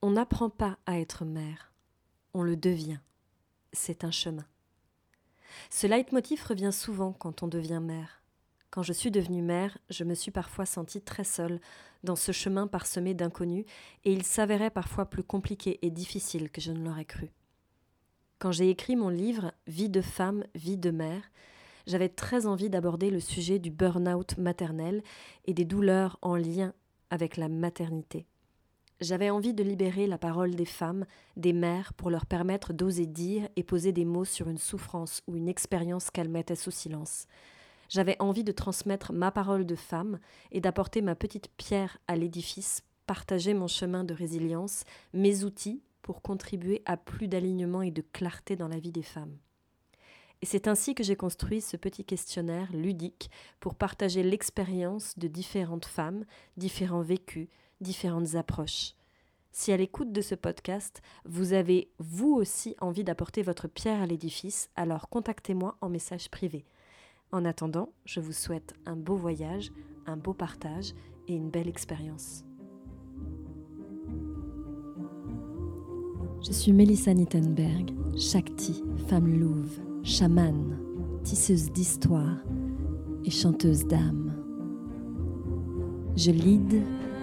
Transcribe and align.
On 0.00 0.12
n'apprend 0.12 0.48
pas 0.48 0.78
à 0.86 1.00
être 1.00 1.24
mère, 1.24 1.72
on 2.32 2.44
le 2.44 2.54
devient. 2.54 3.00
C'est 3.72 4.04
un 4.04 4.12
chemin. 4.12 4.46
Ce 5.70 5.88
leitmotiv 5.88 6.44
revient 6.44 6.72
souvent 6.72 7.12
quand 7.12 7.42
on 7.42 7.48
devient 7.48 7.80
mère. 7.82 8.22
Quand 8.70 8.84
je 8.84 8.92
suis 8.92 9.10
devenue 9.10 9.42
mère, 9.42 9.76
je 9.90 10.04
me 10.04 10.14
suis 10.14 10.30
parfois 10.30 10.66
sentie 10.66 11.00
très 11.00 11.24
seule 11.24 11.60
dans 12.04 12.14
ce 12.14 12.30
chemin 12.30 12.68
parsemé 12.68 13.12
d'inconnus, 13.12 13.64
et 14.04 14.12
il 14.12 14.22
s'avérait 14.22 14.70
parfois 14.70 15.06
plus 15.06 15.24
compliqué 15.24 15.80
et 15.82 15.90
difficile 15.90 16.48
que 16.50 16.60
je 16.60 16.70
ne 16.70 16.84
l'aurais 16.84 17.04
cru. 17.04 17.32
Quand 18.38 18.52
j'ai 18.52 18.70
écrit 18.70 18.94
mon 18.94 19.08
livre 19.08 19.52
Vie 19.66 19.88
de 19.88 20.00
femme, 20.00 20.44
vie 20.54 20.78
de 20.78 20.92
mère, 20.92 21.28
j'avais 21.88 22.08
très 22.08 22.46
envie 22.46 22.70
d'aborder 22.70 23.10
le 23.10 23.18
sujet 23.18 23.58
du 23.58 23.72
burn-out 23.72 24.38
maternel 24.38 25.02
et 25.46 25.54
des 25.54 25.64
douleurs 25.64 26.18
en 26.22 26.36
lien 26.36 26.72
avec 27.10 27.36
la 27.36 27.48
maternité. 27.48 28.26
J'avais 29.00 29.30
envie 29.30 29.54
de 29.54 29.62
libérer 29.62 30.08
la 30.08 30.18
parole 30.18 30.56
des 30.56 30.64
femmes, 30.64 31.06
des 31.36 31.52
mères, 31.52 31.92
pour 31.92 32.10
leur 32.10 32.26
permettre 32.26 32.72
d'oser 32.72 33.06
dire 33.06 33.48
et 33.54 33.62
poser 33.62 33.92
des 33.92 34.04
mots 34.04 34.24
sur 34.24 34.48
une 34.48 34.58
souffrance 34.58 35.22
ou 35.28 35.36
une 35.36 35.48
expérience 35.48 36.10
qu'elles 36.10 36.28
mettaient 36.28 36.56
sous 36.56 36.72
silence. 36.72 37.28
J'avais 37.88 38.16
envie 38.20 38.42
de 38.42 38.50
transmettre 38.50 39.12
ma 39.12 39.30
parole 39.30 39.66
de 39.66 39.76
femme 39.76 40.18
et 40.50 40.60
d'apporter 40.60 41.00
ma 41.00 41.14
petite 41.14 41.48
pierre 41.56 41.98
à 42.08 42.16
l'édifice, 42.16 42.82
partager 43.06 43.54
mon 43.54 43.68
chemin 43.68 44.02
de 44.02 44.14
résilience, 44.14 44.82
mes 45.12 45.44
outils 45.44 45.80
pour 46.02 46.20
contribuer 46.20 46.82
à 46.84 46.96
plus 46.96 47.28
d'alignement 47.28 47.82
et 47.82 47.92
de 47.92 48.02
clarté 48.02 48.56
dans 48.56 48.68
la 48.68 48.80
vie 48.80 48.92
des 48.92 49.02
femmes. 49.04 49.36
Et 50.42 50.46
c'est 50.46 50.66
ainsi 50.66 50.94
que 50.94 51.04
j'ai 51.04 51.16
construit 51.16 51.60
ce 51.60 51.76
petit 51.76 52.04
questionnaire 52.04 52.68
ludique 52.72 53.30
pour 53.60 53.76
partager 53.76 54.24
l'expérience 54.24 55.18
de 55.18 55.28
différentes 55.28 55.86
femmes, 55.86 56.24
différents 56.56 57.02
vécus, 57.02 57.48
différentes 57.80 58.34
approches. 58.34 58.94
Si 59.52 59.72
à 59.72 59.76
l'écoute 59.76 60.12
de 60.12 60.20
ce 60.20 60.34
podcast, 60.34 61.02
vous 61.24 61.52
avez 61.52 61.90
vous 61.98 62.32
aussi 62.34 62.76
envie 62.80 63.04
d'apporter 63.04 63.42
votre 63.42 63.66
pierre 63.66 64.02
à 64.02 64.06
l'édifice, 64.06 64.70
alors 64.76 65.08
contactez-moi 65.08 65.76
en 65.80 65.88
message 65.88 66.30
privé. 66.30 66.64
En 67.32 67.44
attendant, 67.44 67.90
je 68.04 68.20
vous 68.20 68.32
souhaite 68.32 68.74
un 68.86 68.96
beau 68.96 69.16
voyage, 69.16 69.72
un 70.06 70.16
beau 70.16 70.32
partage 70.32 70.92
et 71.26 71.34
une 71.34 71.50
belle 71.50 71.68
expérience. 71.68 72.44
Je 76.40 76.52
suis 76.52 76.72
Melissa 76.72 77.12
Nittenberg, 77.12 77.92
Shakti, 78.16 78.84
femme 79.08 79.40
louve, 79.40 79.78
chamane, 80.04 80.78
tisseuse 81.24 81.70
d'histoire 81.72 82.38
et 83.24 83.30
chanteuse 83.30 83.86
d'âme. 83.86 84.34
Je 86.16 86.30
lead, 86.30 86.82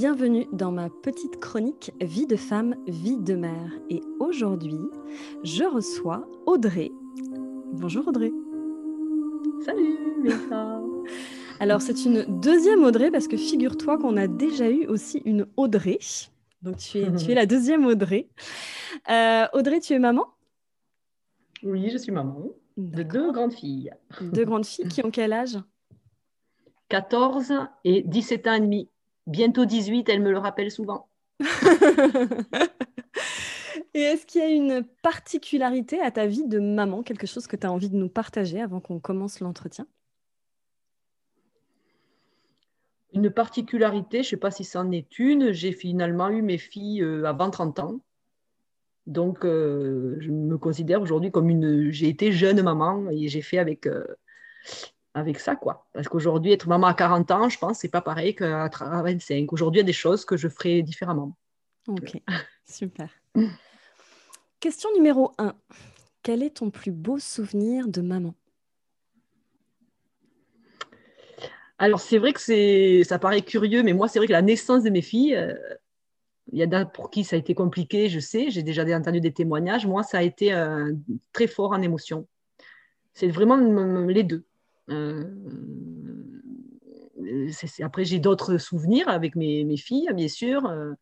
Bienvenue 0.00 0.46
dans 0.50 0.72
ma 0.72 0.88
petite 0.88 1.38
chronique 1.40 1.92
Vie 2.00 2.26
de 2.26 2.36
femme, 2.36 2.74
vie 2.86 3.18
de 3.18 3.34
mère. 3.34 3.70
Et 3.90 4.00
aujourd'hui, 4.18 4.80
je 5.44 5.64
reçois 5.64 6.26
Audrey. 6.46 6.90
Bonjour 7.74 8.08
Audrey. 8.08 8.32
Salut 9.62 9.98
Mélissa. 10.22 10.80
Alors 11.60 11.82
c'est 11.82 12.06
une 12.06 12.40
deuxième 12.40 12.82
Audrey 12.82 13.10
parce 13.10 13.28
que 13.28 13.36
figure-toi 13.36 13.98
qu'on 13.98 14.16
a 14.16 14.26
déjà 14.26 14.70
eu 14.70 14.86
aussi 14.86 15.20
une 15.26 15.46
Audrey. 15.58 15.98
Donc 16.62 16.78
tu 16.78 16.96
es, 16.96 17.14
tu 17.16 17.32
es 17.32 17.34
la 17.34 17.44
deuxième 17.44 17.84
Audrey. 17.84 18.30
Euh, 19.10 19.44
Audrey, 19.52 19.80
tu 19.80 19.92
es 19.92 19.98
maman? 19.98 20.24
Oui, 21.62 21.90
je 21.90 21.98
suis 21.98 22.10
maman 22.10 22.48
de 22.78 23.02
deux 23.02 23.32
grandes 23.32 23.52
filles. 23.52 23.90
Deux 24.22 24.46
grandes 24.46 24.64
filles 24.64 24.88
qui 24.88 25.04
ont 25.04 25.10
quel 25.10 25.34
âge? 25.34 25.58
14 26.88 27.52
et 27.84 28.00
17 28.00 28.46
ans 28.46 28.54
et 28.54 28.60
demi. 28.60 28.88
Bientôt 29.26 29.64
18, 29.64 30.08
elle 30.08 30.22
me 30.22 30.30
le 30.30 30.38
rappelle 30.38 30.70
souvent. 30.70 31.08
et 33.94 34.00
est-ce 34.00 34.26
qu'il 34.26 34.40
y 34.40 34.44
a 34.44 34.48
une 34.48 34.84
particularité 35.02 36.00
à 36.00 36.10
ta 36.10 36.26
vie 36.26 36.46
de 36.46 36.58
maman, 36.58 37.02
quelque 37.02 37.26
chose 37.26 37.46
que 37.46 37.56
tu 37.56 37.66
as 37.66 37.72
envie 37.72 37.90
de 37.90 37.96
nous 37.96 38.08
partager 38.08 38.60
avant 38.60 38.80
qu'on 38.80 38.98
commence 38.98 39.40
l'entretien? 39.40 39.86
Une 43.12 43.30
particularité, 43.30 44.18
je 44.18 44.28
ne 44.28 44.30
sais 44.30 44.36
pas 44.36 44.50
si 44.50 44.64
c'en 44.64 44.90
est 44.92 45.18
une, 45.18 45.52
j'ai 45.52 45.72
finalement 45.72 46.28
eu 46.28 46.42
mes 46.42 46.58
filles 46.58 47.02
euh, 47.02 47.24
avant 47.24 47.50
30 47.50 47.78
ans. 47.80 48.00
Donc, 49.06 49.44
euh, 49.44 50.16
je 50.20 50.30
me 50.30 50.56
considère 50.58 51.02
aujourd'hui 51.02 51.32
comme 51.32 51.50
une. 51.50 51.90
J'ai 51.90 52.08
été 52.08 52.30
jeune 52.30 52.62
maman 52.62 53.10
et 53.10 53.26
j'ai 53.28 53.42
fait 53.42 53.58
avec, 53.58 53.86
euh, 53.86 54.04
avec 55.14 55.40
ça, 55.40 55.56
quoi. 55.56 55.86
Parce 55.92 56.08
qu'aujourd'hui, 56.08 56.52
être 56.52 56.68
maman 56.68 56.86
à 56.86 56.94
40 56.94 57.30
ans, 57.30 57.48
je 57.48 57.58
pense, 57.58 57.78
c'est 57.78 57.88
pas 57.88 58.00
pareil 58.00 58.34
qu'à 58.34 58.68
25. 58.68 59.52
Aujourd'hui, 59.52 59.80
il 59.80 59.82
y 59.82 59.84
a 59.84 59.86
des 59.86 59.92
choses 59.92 60.24
que 60.24 60.36
je 60.36 60.48
ferai 60.48 60.82
différemment. 60.82 61.36
Ok, 61.88 62.16
super. 62.64 63.08
Question 64.60 64.90
numéro 64.94 65.32
1. 65.38 65.54
Quel 66.22 66.42
est 66.42 66.56
ton 66.56 66.70
plus 66.70 66.92
beau 66.92 67.18
souvenir 67.18 67.88
de 67.88 68.02
maman? 68.02 68.34
Alors, 71.78 72.00
c'est 72.00 72.18
vrai 72.18 72.34
que 72.34 72.40
c'est, 72.40 73.04
ça 73.04 73.18
paraît 73.18 73.40
curieux, 73.40 73.82
mais 73.82 73.94
moi, 73.94 74.06
c'est 74.06 74.18
vrai 74.18 74.26
que 74.26 74.32
la 74.32 74.42
naissance 74.42 74.82
de 74.82 74.90
mes 74.90 75.00
filles, 75.00 75.34
euh, 75.34 75.54
il 76.52 76.58
y 76.58 76.62
a 76.62 76.84
pour 76.84 77.10
qui 77.10 77.24
ça 77.24 77.36
a 77.36 77.38
été 77.38 77.54
compliqué, 77.54 78.10
je 78.10 78.20
sais, 78.20 78.50
j'ai 78.50 78.62
déjà 78.62 78.84
entendu 78.96 79.20
des 79.20 79.32
témoignages. 79.32 79.86
Moi, 79.86 80.02
ça 80.02 80.18
a 80.18 80.22
été 80.22 80.52
euh, 80.52 80.92
très 81.32 81.46
fort 81.46 81.72
en 81.72 81.80
émotion. 81.80 82.26
C'est 83.14 83.28
vraiment 83.28 83.56
les 84.06 84.24
deux. 84.24 84.44
Euh, 84.90 85.24
après, 87.82 88.04
j'ai 88.04 88.18
d'autres 88.18 88.58
souvenirs 88.58 89.08
avec 89.08 89.36
mes, 89.36 89.76
filles, 89.76 90.08
bien 90.14 90.28
sûr, 90.28 90.66
euh, 90.66 90.94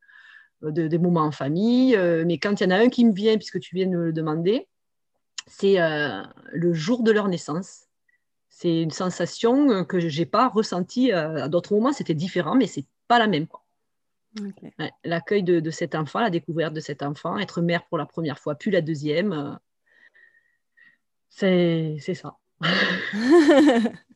de, 0.63 0.89
des 0.89 0.99
moments 0.99 1.23
en 1.23 1.33
famille. 1.33 1.97
Euh, 1.97 2.25
mais 2.27 2.39
quand 2.39 2.61
il 2.61 2.65
y 2.65 2.67
en 2.67 2.71
a 2.71 2.79
un 2.79 2.89
qui 2.89 3.05
me 3.05 3.13
vient, 3.13 3.37
puisque 3.37 3.61
tu 3.61 3.75
viens 3.75 3.87
de 3.87 3.97
me 3.97 4.05
le 4.07 4.13
demander, 4.13 4.69
c'est 5.47 5.79
le 6.53 6.75
jour 6.75 7.03
de 7.03 7.11
leur 7.11 7.29
naissance. 7.29 7.87
C'est 8.51 8.83
une 8.83 8.91
sensation 8.91 9.85
que 9.85 10.01
je 10.01 10.19
n'ai 10.19 10.27
pas 10.27 10.49
ressentie 10.49 11.11
à 11.13 11.49
d'autres 11.49 11.75
moments. 11.75 11.93
C'était 11.93 12.15
différent, 12.15 12.55
mais 12.55 12.67
c'est 12.67 12.85
pas 13.07 13.19
la 13.19 13.29
même. 13.29 13.47
L'accueil 15.05 15.43
de, 15.43 15.61
de, 15.61 15.71
cet 15.71 15.95
enfant, 15.95 16.21
la 16.21 16.29
découverte 16.29 16.75
de 16.75 16.81
cet 16.81 17.03
enfant, 17.03 17.39
être 17.39 17.63
mère 17.63 17.87
pour 17.87 17.97
la 17.97 18.05
première 18.05 18.39
fois, 18.39 18.57
puis 18.57 18.71
la 18.71 18.83
deuxième, 18.83 19.59
c'est 21.31 21.99
ça. 22.15 22.37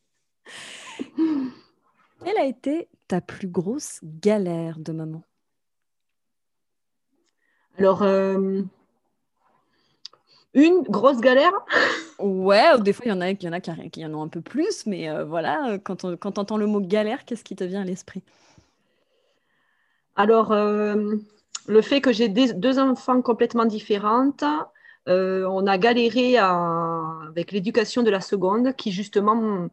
Quelle 2.25 2.39
a 2.39 2.45
été 2.45 2.89
ta 3.09 3.21
plus 3.21 3.49
grosse 3.49 4.01
galère 4.03 4.79
de 4.79 4.93
maman. 4.93 5.23
Alors, 7.79 8.03
euh, 8.03 8.63
une 10.55 10.83
grosse 10.83 11.21
galère? 11.21 11.53
Ouais, 12.19 12.79
des 12.81 12.93
fois, 12.93 13.07
il 13.07 13.09
y 13.09 13.13
en 13.13 13.21
a, 13.21 13.31
y 13.31 13.49
en 13.49 13.53
a 13.53 13.61
qui, 13.61 14.05
en 14.05 14.15
ont 14.15 14.23
un 14.23 14.29
peu 14.29 14.41
plus, 14.41 14.87
mais 14.87 15.09
euh, 15.09 15.25
voilà, 15.25 15.79
quand 15.83 16.05
on 16.05 16.17
quand 16.17 16.39
entend 16.39 16.57
le 16.57 16.67
mot 16.67 16.81
galère, 16.81 17.25
qu'est-ce 17.25 17.45
qui 17.45 17.57
te 17.57 17.65
vient 17.65 17.83
à 17.83 17.85
l'esprit? 17.85 18.23
Alors, 20.15 20.53
euh, 20.53 21.17
le 21.67 21.83
fait 21.83 22.01
que 22.01 22.13
j'ai 22.13 22.29
deux 22.29 22.79
enfants 22.79 23.23
complètement 23.23 23.65
différentes, 23.65 24.45
on 25.07 25.67
a 25.67 25.79
galéré 25.79 26.37
avec 26.39 27.53
l'éducation 27.53 28.03
de 28.03 28.11
la 28.11 28.21
seconde 28.21 28.75
qui 28.77 28.93
justement 28.93 29.69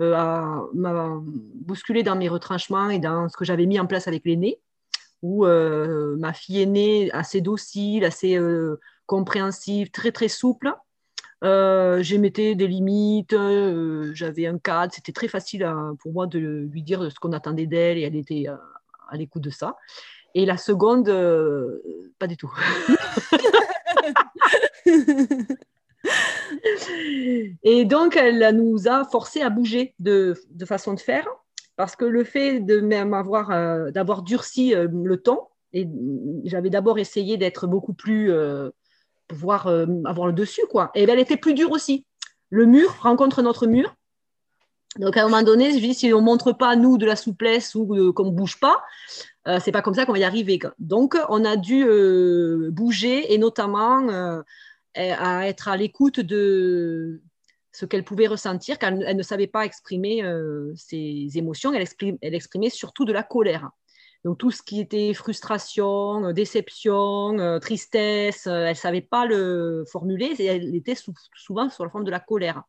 euh, 0.00 0.66
m'a 0.72 1.20
bousculé 1.22 2.02
dans 2.02 2.16
mes 2.16 2.28
retranchements 2.28 2.88
et 2.90 2.98
dans 2.98 3.28
ce 3.28 3.36
que 3.36 3.44
j'avais 3.44 3.66
mis 3.66 3.78
en 3.78 3.86
place 3.86 4.08
avec 4.08 4.24
l'aîné, 4.24 4.58
où 5.20 5.44
euh, 5.46 6.16
ma 6.16 6.32
fille 6.32 6.62
aînée, 6.62 7.10
assez 7.12 7.40
docile, 7.40 8.04
assez 8.04 8.38
compréhensive, 9.06 9.90
très 9.90 10.12
très 10.12 10.28
souple, 10.28 10.72
j'émettais 11.42 12.54
des 12.54 12.66
limites, 12.66 13.36
j'avais 14.14 14.46
un 14.46 14.58
cadre, 14.58 14.92
c'était 14.94 15.12
très 15.12 15.28
facile 15.28 15.70
pour 16.00 16.12
moi 16.12 16.26
de 16.26 16.38
lui 16.38 16.82
dire 16.82 17.10
ce 17.10 17.20
qu'on 17.20 17.32
attendait 17.32 17.66
d'elle 17.66 17.98
et 17.98 18.02
elle 18.02 18.16
était 18.16 18.46
à 19.08 19.16
l'écoute 19.16 19.42
de 19.42 19.50
ça. 19.50 19.76
Et 20.34 20.46
la 20.46 20.56
seconde, 20.56 21.06
pas 22.18 22.26
du 22.26 22.38
tout. 22.38 22.52
Et 27.62 27.84
donc, 27.84 28.16
elle 28.16 28.56
nous 28.56 28.88
a 28.88 29.04
forcé 29.04 29.42
à 29.42 29.50
bouger 29.50 29.94
de, 29.98 30.34
façon 30.64 30.94
de 30.94 31.00
faire, 31.00 31.28
parce 31.76 31.96
que 31.96 32.04
le 32.04 32.24
fait 32.24 32.60
de 32.60 32.80
m'avoir, 32.80 33.50
euh, 33.50 33.90
d'avoir 33.90 34.22
durci 34.22 34.74
euh, 34.74 34.88
le 34.90 35.16
ton, 35.16 35.40
et 35.72 35.88
j'avais 36.44 36.70
d'abord 36.70 36.98
essayé 36.98 37.36
d'être 37.38 37.66
beaucoup 37.66 37.94
plus, 37.94 38.30
euh, 38.30 38.70
pouvoir 39.26 39.68
avoir 40.04 40.26
le 40.26 40.34
dessus, 40.34 40.66
quoi. 40.70 40.90
Et 40.94 41.06
ben, 41.06 41.14
elle 41.14 41.20
était 41.20 41.38
plus 41.38 41.54
dure 41.54 41.70
aussi. 41.70 42.04
Le 42.50 42.66
mur 42.66 42.94
rencontre 43.00 43.40
notre 43.40 43.66
mur. 43.66 43.94
Donc, 44.98 45.16
à 45.16 45.22
un 45.22 45.28
moment 45.28 45.42
donné, 45.42 45.72
je 45.72 45.78
dis, 45.78 45.94
si 45.94 46.12
on 46.12 46.20
ne 46.20 46.24
montre 46.24 46.52
pas, 46.52 46.76
nous, 46.76 46.98
de 46.98 47.06
la 47.06 47.16
souplesse 47.16 47.74
ou 47.74 48.12
qu'on 48.12 48.26
ne 48.26 48.30
bouge 48.30 48.60
pas, 48.60 48.82
euh, 49.48 49.58
c'est 49.62 49.72
pas 49.72 49.82
comme 49.82 49.94
ça 49.94 50.04
qu'on 50.04 50.12
va 50.12 50.18
y 50.18 50.24
arriver. 50.24 50.60
Donc, 50.78 51.16
on 51.28 51.44
a 51.44 51.56
dû 51.56 51.86
bouger 52.70 53.32
et 53.32 53.38
notamment 53.38 54.42
à 54.94 55.48
être 55.48 55.68
à 55.68 55.76
l'écoute 55.76 56.20
de 56.20 57.22
ce 57.72 57.86
qu'elle 57.86 58.04
pouvait 58.04 58.26
ressentir, 58.26 58.78
car 58.78 58.92
elle, 58.92 59.16
ne 59.16 59.22
savait 59.22 59.46
pas 59.46 59.64
exprimer 59.64 60.22
euh, 60.22 60.72
ses 60.76 61.28
émotions, 61.34 61.72
elle, 61.72 62.34
exprimait 62.34 62.70
surtout 62.70 63.04
de 63.04 63.12
la 63.12 63.22
colère. 63.22 63.70
Donc 64.24 64.38
tout 64.38 64.50
ce 64.50 64.62
qui 64.62 64.78
était 64.78 65.14
frustration, 65.14 66.26
euh, 66.26 66.32
déception, 66.32 67.38
euh, 67.38 67.58
tristesse, 67.58 68.46
elle 68.46 68.68
ne 68.68 68.74
savait 68.74 69.00
pas 69.00 69.26
le 69.26 69.84
formuler, 69.90 70.34
elle 70.38 70.74
était 70.76 70.96
souvent 71.34 71.70
sur 71.70 71.84
la 71.84 71.90
forme 71.90 72.04
de 72.04 72.10
la 72.10 72.20
colère. 72.20 72.62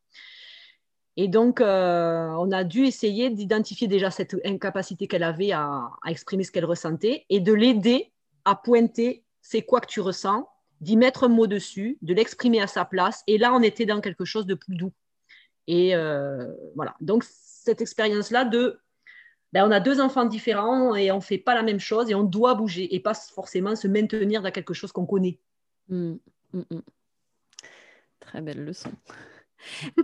Et 1.16 1.28
donc, 1.28 1.60
on 1.62 2.52
a 2.52 2.64
dû 2.64 2.86
essayer 2.86 3.30
d'identifier 3.30 3.88
déjà 3.88 4.10
cette 4.10 4.36
incapacité 4.46 5.08
qu'elle 5.08 5.24
avait 5.24 5.52
à 5.52 5.90
exprimer 6.08 6.44
ce 6.44 6.52
qu'elle 6.52 6.66
ressentait 6.66 7.26
et 7.30 7.40
de 7.40 7.54
l'aider 7.54 8.12
à 8.46 8.56
pointer 8.56 9.24
c'est 9.44 9.62
quoi 9.62 9.82
que 9.82 9.88
tu 9.88 10.02
ressens, 10.02 10.50
d'y 10.82 10.98
mettre 10.98 11.26
un 11.26 11.28
mot 11.28 11.46
dessus, 11.46 12.00
de 12.02 12.14
l'exprimer 12.14 12.62
à 12.62 12.68
sa 12.68 12.86
place. 12.86 13.24
Et 13.28 13.38
là, 13.38 13.54
on 13.54 13.62
était 13.62 13.86
dans 13.86 14.02
quelque 14.02 14.26
chose 14.26 14.46
de 14.48 14.56
plus 14.56 14.76
doux. 14.76 14.94
Et 15.68 15.96
euh, 15.96 16.52
voilà. 16.76 16.96
Donc, 17.02 17.24
cette 17.26 17.82
expérience-là 17.82 18.46
de. 18.46 18.80
Ben, 19.52 19.68
on 19.68 19.72
a 19.72 19.80
deux 19.80 20.02
enfants 20.02 20.26
différents 20.26 20.96
et 20.96 21.12
on 21.12 21.18
ne 21.18 21.22
fait 21.22 21.38
pas 21.38 21.54
la 21.54 21.62
même 21.62 21.80
chose 21.80 22.10
et 22.10 22.16
on 22.16 22.24
doit 22.24 22.56
bouger 22.56 22.96
et 22.96 23.00
pas 23.00 23.14
forcément 23.14 23.76
se 23.76 23.88
maintenir 23.88 24.42
dans 24.42 24.50
quelque 24.50 24.74
chose 24.74 24.92
qu'on 24.92 25.06
connaît. 25.06 25.40
Mmh, 25.90 26.14
mmh, 26.54 26.60
mmh. 26.72 26.80
Très 28.20 28.42
belle 28.42 28.66
leçon. 28.66 28.90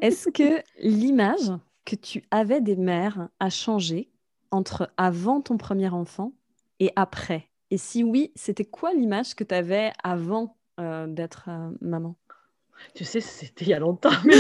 Est-ce 0.02 0.30
que 0.30 0.62
l'image 0.80 1.52
que 1.86 1.96
tu 1.96 2.24
avais 2.32 2.62
des 2.62 2.76
mères 2.76 3.30
a 3.40 3.50
changé 3.50 4.10
entre 4.52 4.92
avant 4.98 5.42
ton 5.42 5.58
premier 5.58 5.90
enfant 5.90 6.34
et 6.80 6.92
après? 6.96 7.50
Et 7.72 7.78
si 7.78 8.04
oui, 8.04 8.32
c'était 8.36 8.66
quoi 8.66 8.94
l'image 8.94 9.36
que 9.36 9.44
tu 9.44 9.54
avais 9.54 9.92
avant 10.04 10.58
euh, 10.80 11.08
d'être 11.08 11.46
euh, 11.50 11.70
maman? 11.82 12.16
Tu 12.96 13.06
sais, 13.06 13.20
c'était 13.22 13.66
il 13.66 13.70
y 13.70 13.74
a 13.74 13.80
longtemps, 13.80 14.10
mais 14.26 14.36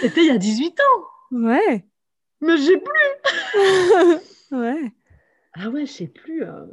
C'était 0.00 0.22
il 0.22 0.26
y 0.28 0.30
a 0.30 0.38
18 0.38 0.80
ans. 0.80 1.04
Ouais. 1.32 1.84
Mais 2.40 2.56
j'ai 2.58 2.78
plus. 2.78 3.10
ouais. 4.52 4.92
Ah 5.54 5.68
ouais, 5.68 5.86
je 5.86 5.92
sais 5.92 6.06
plus. 6.06 6.44
Euh. 6.44 6.66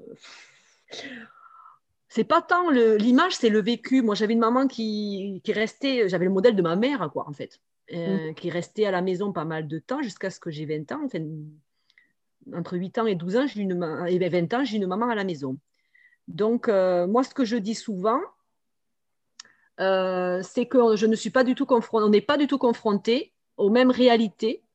C'est 2.14 2.26
pas 2.26 2.42
tant 2.42 2.70
l'image, 2.70 3.38
c'est 3.38 3.48
le 3.48 3.62
vécu. 3.62 4.02
Moi, 4.02 4.16
j'avais 4.16 4.34
une 4.34 4.40
maman 4.40 4.68
qui, 4.68 5.40
qui 5.46 5.54
restait, 5.54 6.10
j'avais 6.10 6.26
le 6.26 6.32
modèle 6.32 6.58
de 6.58 6.62
ma 6.62 6.76
mère, 6.76 7.10
quoi, 7.10 7.26
en 7.26 7.32
fait, 7.32 7.62
mm. 7.90 8.34
qui 8.34 8.50
restait 8.50 8.84
à 8.84 8.92
la 8.92 9.02
maison 9.02 9.32
pas 9.32 9.46
mal 9.46 9.66
de 9.66 9.80
temps 9.80 10.02
jusqu'à 10.02 10.30
ce 10.30 10.38
que 10.38 10.52
j'ai 10.52 10.66
20 10.66 10.92
ans. 10.92 11.04
Enfin, 11.06 11.26
entre 12.54 12.76
8 12.76 12.98
ans 12.98 13.06
et 13.06 13.16
12 13.16 13.38
ans, 13.38 13.48
j'ai 13.48 13.62
une, 13.62 14.06
et 14.10 14.28
20 14.28 14.54
ans, 14.54 14.66
j'ai 14.66 14.76
une 14.76 14.88
maman 14.88 15.08
à 15.08 15.16
la 15.16 15.24
maison. 15.24 15.58
Donc, 16.28 16.68
euh, 16.68 17.08
moi, 17.08 17.24
ce 17.24 17.34
que 17.34 17.46
je 17.46 17.56
dis 17.56 17.76
souvent, 17.76 18.20
euh, 19.80 20.42
c'est 20.44 20.66
que 20.66 20.98
je 20.98 21.06
ne 21.06 21.16
suis 21.16 21.30
pas 21.30 21.46
du 21.46 21.56
tout 21.56 21.66
on 21.70 22.10
n'est 22.10 22.20
pas 22.20 22.38
du 22.38 22.48
tout 22.48 22.58
confronté 22.58 23.32
aux 23.56 23.70
mêmes 23.70 23.90
réalités 23.90 24.66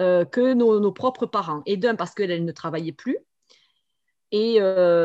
euh, 0.00 0.24
que 0.24 0.54
nos, 0.54 0.90
propres 0.90 1.26
parents. 1.26 1.62
Et 1.66 1.76
d'un, 1.76 1.94
parce 1.94 2.16
qu'elle 2.16 2.44
ne 2.44 2.50
travaillait 2.50 2.90
plus, 2.90 3.18
et 4.34 4.60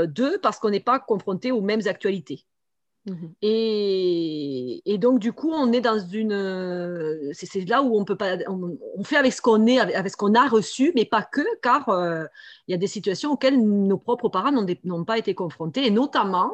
deux, 0.07 0.39
parce 0.39 0.59
qu'on 0.59 0.71
n'est 0.71 0.79
pas 0.79 0.99
confronté 0.99 1.51
aux 1.51 1.61
mêmes 1.61 1.81
actualités. 1.85 2.45
Mhm. 3.05 3.33
Et, 3.41 4.97
donc, 4.99 5.19
du 5.19 5.33
coup, 5.33 5.51
on 5.51 5.71
est 5.71 5.81
dans 5.81 5.99
une. 5.99 7.31
C'est 7.33 7.67
là 7.67 7.81
où 7.81 7.97
on 7.97 8.05
peut 8.05 8.17
pas. 8.17 8.37
On, 8.47 9.03
fait 9.03 9.17
avec 9.17 9.33
ce 9.33 9.41
qu'on 9.41 9.65
est, 9.65 9.79
avec, 9.79 10.09
ce 10.09 10.17
qu'on 10.17 10.35
a 10.35 10.47
reçu, 10.47 10.91
mais 10.95 11.05
pas 11.05 11.23
que, 11.23 11.41
car 11.61 11.87
euh, 11.89 12.25
il 12.67 12.71
y 12.71 12.75
a 12.75 12.77
des 12.77 12.87
situations 12.87 13.31
auxquelles 13.31 13.59
nos 13.59 13.97
propres 13.97 14.29
parents 14.29 14.51
n'ont 14.51 15.05
pas 15.05 15.17
été 15.17 15.33
confrontés, 15.33 15.85
et 15.85 15.91
notamment, 15.91 16.51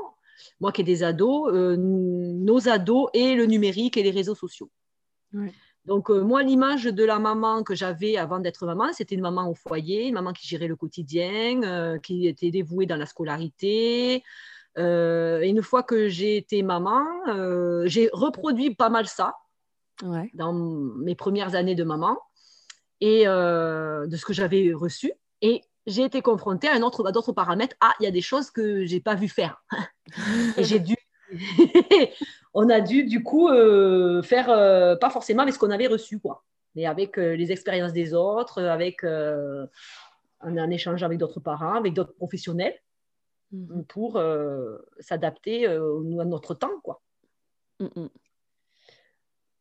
moi 0.60 0.72
qui 0.72 0.82
ai 0.82 0.84
des 0.84 1.04
ados, 1.04 1.52
euh, 1.54 1.76
nos 1.78 2.70
ados 2.70 3.10
et 3.14 3.36
le 3.36 3.46
numérique 3.46 3.98
et 3.98 4.04
les 4.04 4.12
réseaux 4.12 4.36
sociaux. 4.36 4.70
Donc, 5.86 6.10
euh, 6.10 6.22
moi, 6.22 6.42
l'image 6.44 6.86
de 6.86 7.04
la 7.04 7.20
maman 7.20 7.64
que 7.64 7.76
j'avais 7.76 8.18
avant 8.18 8.40
d'être 8.40 8.66
maman, 8.66 8.92
c'était 8.94 9.16
une 9.16 9.22
maman 9.22 9.50
au 9.50 9.54
foyer, 9.54 10.08
une 10.08 10.16
maman 10.16 10.34
qui 10.34 10.48
gérait 10.48 10.68
le 10.68 10.76
quotidien, 10.76 12.00
qui 12.02 12.28
était 12.28 12.52
dévouée 12.52 12.86
dans 12.86 12.98
la 12.98 13.06
scolarité, 13.06 14.24
euh, 14.78 15.42
une 15.42 15.62
fois 15.62 15.84
que 15.84 16.10
j'ai 16.10 16.38
été 16.38 16.62
maman, 16.62 17.06
euh, 17.30 17.84
j'ai 17.86 18.10
reproduit 18.12 18.76
pas 18.76 18.90
mal 18.90 19.08
ça 19.08 19.36
dans 20.34 20.52
mes 20.52 21.16
premières 21.16 21.56
années 21.56 21.76
de 21.76 21.86
maman 21.86 22.18
et 23.00 23.28
euh, 23.28 24.08
de 24.08 24.18
ce 24.18 24.26
que 24.26 24.34
j'avais 24.34 24.74
reçu. 24.74 25.14
Et 25.42 25.62
j'ai 25.88 26.04
été 26.04 26.22
confrontée 26.22 26.68
à, 26.68 26.74
un 26.74 26.82
autre, 26.82 27.08
à 27.08 27.12
d'autres 27.12 27.32
paramètres. 27.32 27.76
Ah, 27.80 27.94
il 28.00 28.04
y 28.04 28.08
a 28.08 28.12
des 28.12 28.22
choses 28.22 28.52
que 28.52 28.86
j'ai 28.86 29.00
pas 29.00 29.16
vu 29.16 29.30
faire. 29.30 29.64
et 30.58 30.64
j'ai 30.64 30.80
dû. 30.80 30.96
on 32.54 32.70
a 32.70 32.82
dû 32.82 33.04
du 33.04 33.24
coup 33.24 33.50
faire 34.24 34.48
pas 35.00 35.10
forcément 35.10 35.44
avec 35.44 35.54
ce 35.54 35.60
qu'on 35.60 35.72
avait 35.72 35.88
reçu, 35.88 36.20
quoi, 36.20 36.44
mais 36.76 36.86
avec 36.86 37.18
les 37.18 37.52
expériences 37.52 37.94
des 37.94 38.14
autres, 38.14 38.62
avec 38.62 39.04
un, 39.04 39.68
un, 40.42 40.70
échange 40.70 41.04
avec 41.04 41.18
d'autres 41.18 41.40
parents, 41.40 41.76
avec 41.76 41.94
d'autres 41.94 42.14
professionnels. 42.14 42.76
Mmh 43.52 43.84
pour 43.88 44.18
euh, 44.18 44.78
s'adapter 45.00 45.68
euh, 45.68 46.20
à 46.20 46.26
notre 46.26 46.54
temps. 46.56 46.80
Quoi. 46.84 47.02
Mmh 47.80 48.08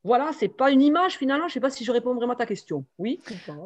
voilà, 0.04 0.32
c'est 0.38 0.48
pas 0.48 0.70
une 0.70 0.82
image 0.82 1.16
finalement. 1.16 1.48
Je 1.48 1.54
sais 1.54 1.60
pas 1.60 1.70
si 1.70 1.82
je 1.82 1.90
réponds 1.90 2.14
vraiment 2.14 2.34
à 2.34 2.36
ta 2.36 2.44
question. 2.44 2.84
Oui? 2.98 3.20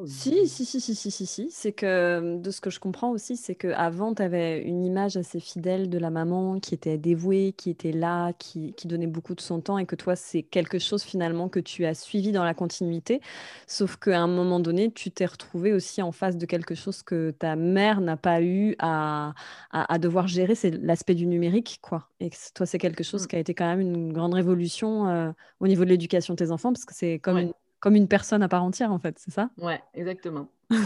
Si, 0.06 0.46
si, 0.46 0.64
si, 0.64 0.80
si, 0.80 0.94
si, 0.94 1.10
si, 1.10 1.26
si. 1.26 1.48
C'est 1.50 1.72
que 1.72 2.36
de 2.36 2.50
ce 2.52 2.60
que 2.60 2.70
je 2.70 2.78
comprends 2.78 3.10
aussi, 3.10 3.36
c'est 3.36 3.56
qu'avant, 3.56 4.14
tu 4.14 4.22
avais 4.22 4.62
une 4.62 4.84
image 4.84 5.16
assez 5.16 5.40
fidèle 5.40 5.90
de 5.90 5.98
la 5.98 6.10
maman 6.10 6.60
qui 6.60 6.74
était 6.74 6.96
dévouée, 6.96 7.54
qui 7.56 7.70
était 7.70 7.90
là, 7.90 8.32
qui, 8.34 8.72
qui 8.74 8.86
donnait 8.86 9.08
beaucoup 9.08 9.34
de 9.34 9.40
son 9.40 9.60
temps 9.60 9.78
et 9.78 9.86
que 9.86 9.96
toi, 9.96 10.14
c'est 10.14 10.44
quelque 10.44 10.78
chose 10.78 11.02
finalement 11.02 11.48
que 11.48 11.58
tu 11.58 11.84
as 11.86 11.94
suivi 11.94 12.30
dans 12.30 12.44
la 12.44 12.54
continuité. 12.54 13.20
Sauf 13.66 13.96
qu'à 13.96 14.20
un 14.20 14.28
moment 14.28 14.60
donné, 14.60 14.92
tu 14.92 15.10
t'es 15.10 15.26
retrouvé 15.26 15.72
aussi 15.72 16.02
en 16.02 16.12
face 16.12 16.36
de 16.36 16.46
quelque 16.46 16.76
chose 16.76 17.02
que 17.02 17.32
ta 17.32 17.56
mère 17.56 18.00
n'a 18.00 18.16
pas 18.16 18.42
eu 18.42 18.76
à, 18.78 19.34
à, 19.72 19.98
devoir 19.98 20.28
gérer. 20.28 20.54
C'est 20.54 20.70
l'aspect 20.70 21.14
du 21.16 21.26
numérique, 21.26 21.80
quoi. 21.82 22.08
Et 22.20 22.30
toi, 22.54 22.64
c'est 22.64 22.78
quelque 22.78 23.02
chose 23.02 23.24
mmh. 23.24 23.26
qui 23.26 23.36
a 23.36 23.38
été 23.40 23.54
quand 23.54 23.66
même 23.66 23.80
une 23.80 24.12
grande 24.12 24.34
révolution 24.34 25.08
euh, 25.08 25.32
au 25.58 25.66
niveau 25.66 25.84
de 25.84 25.90
l'éducation 25.90 26.27
tes 26.36 26.50
enfants 26.50 26.72
parce 26.72 26.84
que 26.84 26.94
c'est 26.94 27.18
comme, 27.18 27.38
une, 27.38 27.52
comme 27.80 27.96
une 27.96 28.08
personne 28.08 28.42
à 28.42 28.48
part 28.48 28.62
entière, 28.62 28.92
en 28.92 28.98
fait, 28.98 29.16
c'est 29.18 29.32
ça? 29.32 29.50
Ouais, 29.58 29.80
exactement. 29.94 30.48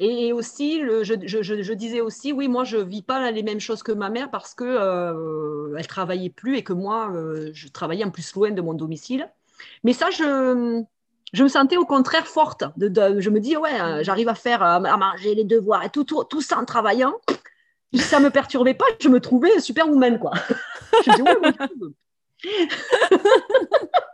Et 0.00 0.32
aussi, 0.32 0.78
le, 0.78 1.04
je, 1.04 1.14
je, 1.24 1.42
je, 1.42 1.72
disais 1.72 2.00
aussi, 2.00 2.32
oui, 2.32 2.48
moi, 2.48 2.64
je 2.64 2.78
ne 2.78 2.82
vis 2.82 3.02
pas 3.02 3.30
les 3.30 3.42
mêmes 3.42 3.60
choses 3.60 3.82
que 3.82 3.92
ma 3.92 4.10
mère 4.10 4.30
parce 4.30 4.54
qu'elle 4.54 4.68
euh, 4.68 5.74
elle 5.76 5.86
travaillait 5.86 6.30
plus 6.30 6.56
et 6.56 6.62
que 6.62 6.72
moi, 6.72 7.10
euh, 7.12 7.50
je 7.52 7.68
travaillais 7.68 8.04
en 8.04 8.10
plus 8.10 8.32
loin 8.34 8.50
de 8.50 8.62
mon 8.62 8.74
domicile. 8.74 9.28
Mais 9.84 9.92
ça, 9.92 10.10
je, 10.10 10.82
je 11.32 11.42
me 11.42 11.48
sentais 11.48 11.76
au 11.76 11.84
contraire 11.84 12.26
forte. 12.26 12.64
De, 12.76 13.20
je 13.20 13.30
me 13.30 13.40
dis, 13.40 13.56
ouais, 13.56 13.80
euh, 13.80 14.02
j'arrive 14.02 14.28
à 14.28 14.34
faire, 14.34 14.62
à 14.62 14.96
manger 14.96 15.34
les 15.34 15.44
devoirs 15.44 15.84
et 15.84 15.90
tout, 15.90 16.04
tout, 16.04 16.24
tout 16.24 16.42
ça 16.42 16.58
en 16.58 16.64
travaillant. 16.64 17.14
Ça 17.94 18.20
ne 18.20 18.24
me 18.24 18.30
perturbait 18.30 18.74
pas. 18.74 18.86
Je 19.00 19.08
me 19.08 19.20
trouvais 19.20 19.60
super 19.60 19.88
woman, 19.88 20.18
quoi. 20.18 20.32
je 21.06 21.14
dis, 21.14 21.22
ouais, 21.22 21.34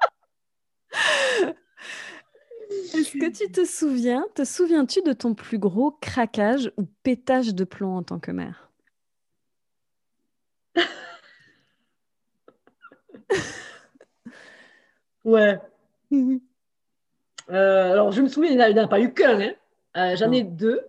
Est-ce 2.70 3.12
que 3.12 3.30
tu 3.30 3.50
te 3.50 3.64
souviens, 3.64 4.26
te 4.34 4.44
souviens-tu 4.44 5.02
de 5.02 5.12
ton 5.12 5.34
plus 5.34 5.58
gros 5.58 5.90
craquage 5.90 6.70
ou 6.76 6.84
pétage 7.02 7.54
de 7.54 7.64
plomb 7.64 7.96
en 7.96 8.02
tant 8.02 8.18
que 8.18 8.30
mère? 8.30 8.70
Ouais. 15.24 15.58
Euh, 17.50 17.92
alors, 17.92 18.12
je 18.12 18.22
me 18.22 18.28
souviens, 18.28 18.50
il 18.50 18.56
n'y 18.56 18.80
en 18.80 18.84
a 18.84 18.88
pas 18.88 19.00
eu 19.00 19.12
qu'un. 19.12 19.40
Hein. 19.40 19.52
Euh, 19.96 20.16
j'en 20.16 20.32
ai 20.32 20.42
deux. 20.42 20.80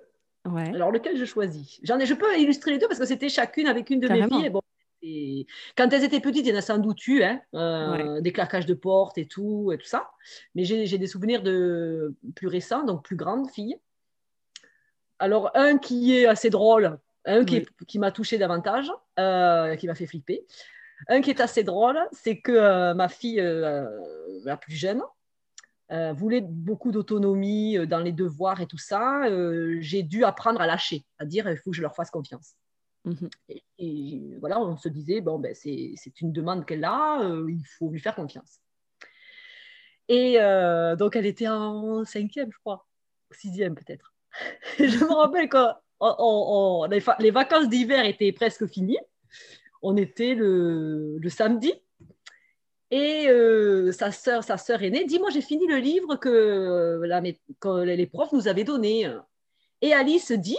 Ouais. 0.46 0.70
Alors, 0.74 0.92
lequel 0.92 1.18
je 1.18 1.26
choisis? 1.26 1.80
J'en 1.84 2.00
ai, 2.00 2.06
Je 2.06 2.14
peux 2.14 2.38
illustrer 2.38 2.72
les 2.72 2.78
deux 2.78 2.88
parce 2.88 3.00
que 3.00 3.06
c'était 3.06 3.28
chacune 3.28 3.68
avec 3.68 3.90
une 3.90 4.00
de 4.00 4.08
mes 4.08 4.28
filles. 4.28 4.50
bon, 4.50 4.62
quand 5.02 5.94
elles 5.94 6.04
étaient 6.04 6.20
petites, 6.20 6.46
il 6.46 6.50
y 6.50 6.54
en 6.54 6.58
a 6.58 6.62
sans 6.62 6.78
doute 6.78 7.08
eu, 7.08 7.24
hein, 7.24 7.42
euh, 7.54 8.22
des 8.22 8.34
claquages 8.34 8.66
de 8.66 8.74
porte 8.74 9.18
et 9.18 9.28
tout, 9.28 9.72
et 9.72 9.78
tout 9.78 9.86
ça. 9.86 10.10
Mais 10.56 10.66
j'ai 10.66 10.98
des 10.98 11.08
souvenirs 11.08 11.42
de 11.42 12.16
plus 12.36 12.48
récents, 12.48 12.84
donc 12.84 13.04
plus 13.04 13.16
grandes 13.16 13.50
filles. 13.50 13.78
Alors, 15.20 15.52
un 15.56 15.78
qui 15.78 16.18
est 16.18 16.26
assez 16.26 16.50
drôle, 16.50 16.98
un 17.26 17.46
qui, 17.46 17.66
qui 17.88 18.00
m'a 18.00 18.12
touché 18.12 18.38
davantage, 18.38 18.92
euh, 19.20 19.76
qui 19.76 19.88
m'a 19.88 19.96
fait 19.96 20.06
flipper. 20.06 20.46
Un 21.08 21.22
qui 21.22 21.30
est 21.30 21.40
assez 21.40 21.64
drôle, 21.64 22.00
c'est 22.12 22.40
que 22.40 22.52
euh, 22.52 22.94
ma 22.94 23.08
fille, 23.08 23.42
la 23.42 24.58
plus 24.58 24.76
jeune, 24.76 25.02
voulait 26.14 26.42
beaucoup 26.42 26.92
d'autonomie 26.92 27.88
dans 27.88 28.00
les 28.00 28.12
devoirs 28.12 28.62
et 28.62 28.68
tout 28.68 28.78
ça. 28.78 29.24
J'ai 29.80 30.04
dû 30.04 30.24
apprendre 30.24 30.62
à 30.62 30.68
lâcher, 30.68 31.06
à 31.20 31.26
dire 31.26 31.50
il 31.50 31.58
faut 31.58 31.72
que 31.72 31.78
je 31.78 31.82
leur 31.82 31.96
fasse 31.96 32.12
confiance. 32.12 32.56
Mhm. 33.10 33.30
Et, 33.80 34.22
voilà, 34.40 34.60
on 34.60 34.78
se 34.78 34.90
disait 34.90 35.22
bon, 35.22 35.40
ben, 35.40 35.56
c'est 35.56 36.22
une 36.22 36.32
demande 36.32 36.66
qu'elle 36.66 36.84
a, 36.84 37.22
euh, 37.24 37.50
il 37.50 37.66
faut 37.66 37.90
lui 37.90 38.00
faire 38.00 38.16
confiance. 38.16 38.60
Et 40.08 40.40
euh, 40.40 40.96
donc, 40.96 41.16
elle 41.16 41.26
était 41.26 41.48
en 41.48 42.04
cinquième, 42.06 42.52
je 42.52 42.58
crois, 42.60 42.88
sixième 43.32 43.76
peut-être. 43.76 44.14
Je 44.80 45.04
me 45.06 45.14
rappelle 45.14 45.50
on- 46.00 46.88
les, 47.20 47.32
vacances 47.32 47.68
d'hiver 47.68 48.06
étaient 48.06 48.32
presque 48.32 48.68
finies. 48.68 49.00
On 49.82 49.98
était 49.98 50.36
le, 50.36 51.18
le 51.18 51.30
samedi. 51.30 51.74
Et 52.92 53.28
euh, 53.30 53.92
sa 53.92 54.12
sœur, 54.12 54.44
sa 54.44 54.58
sœur 54.58 54.82
aînée 54.82 55.06
dit 55.06 55.20
Moi, 55.20 55.30
j'ai 55.30 55.42
fini 55.42 55.68
le 55.68 55.78
livre 55.78 56.16
que, 56.16 57.02
la 57.04 57.22
que 57.60 57.84
les 57.84 58.08
profs 58.08 58.34
nous 58.34 58.48
avaient 58.48 58.64
donné. 58.64 59.12
Et 59.82 59.94
Alice 59.94 60.32
dit 60.32 60.58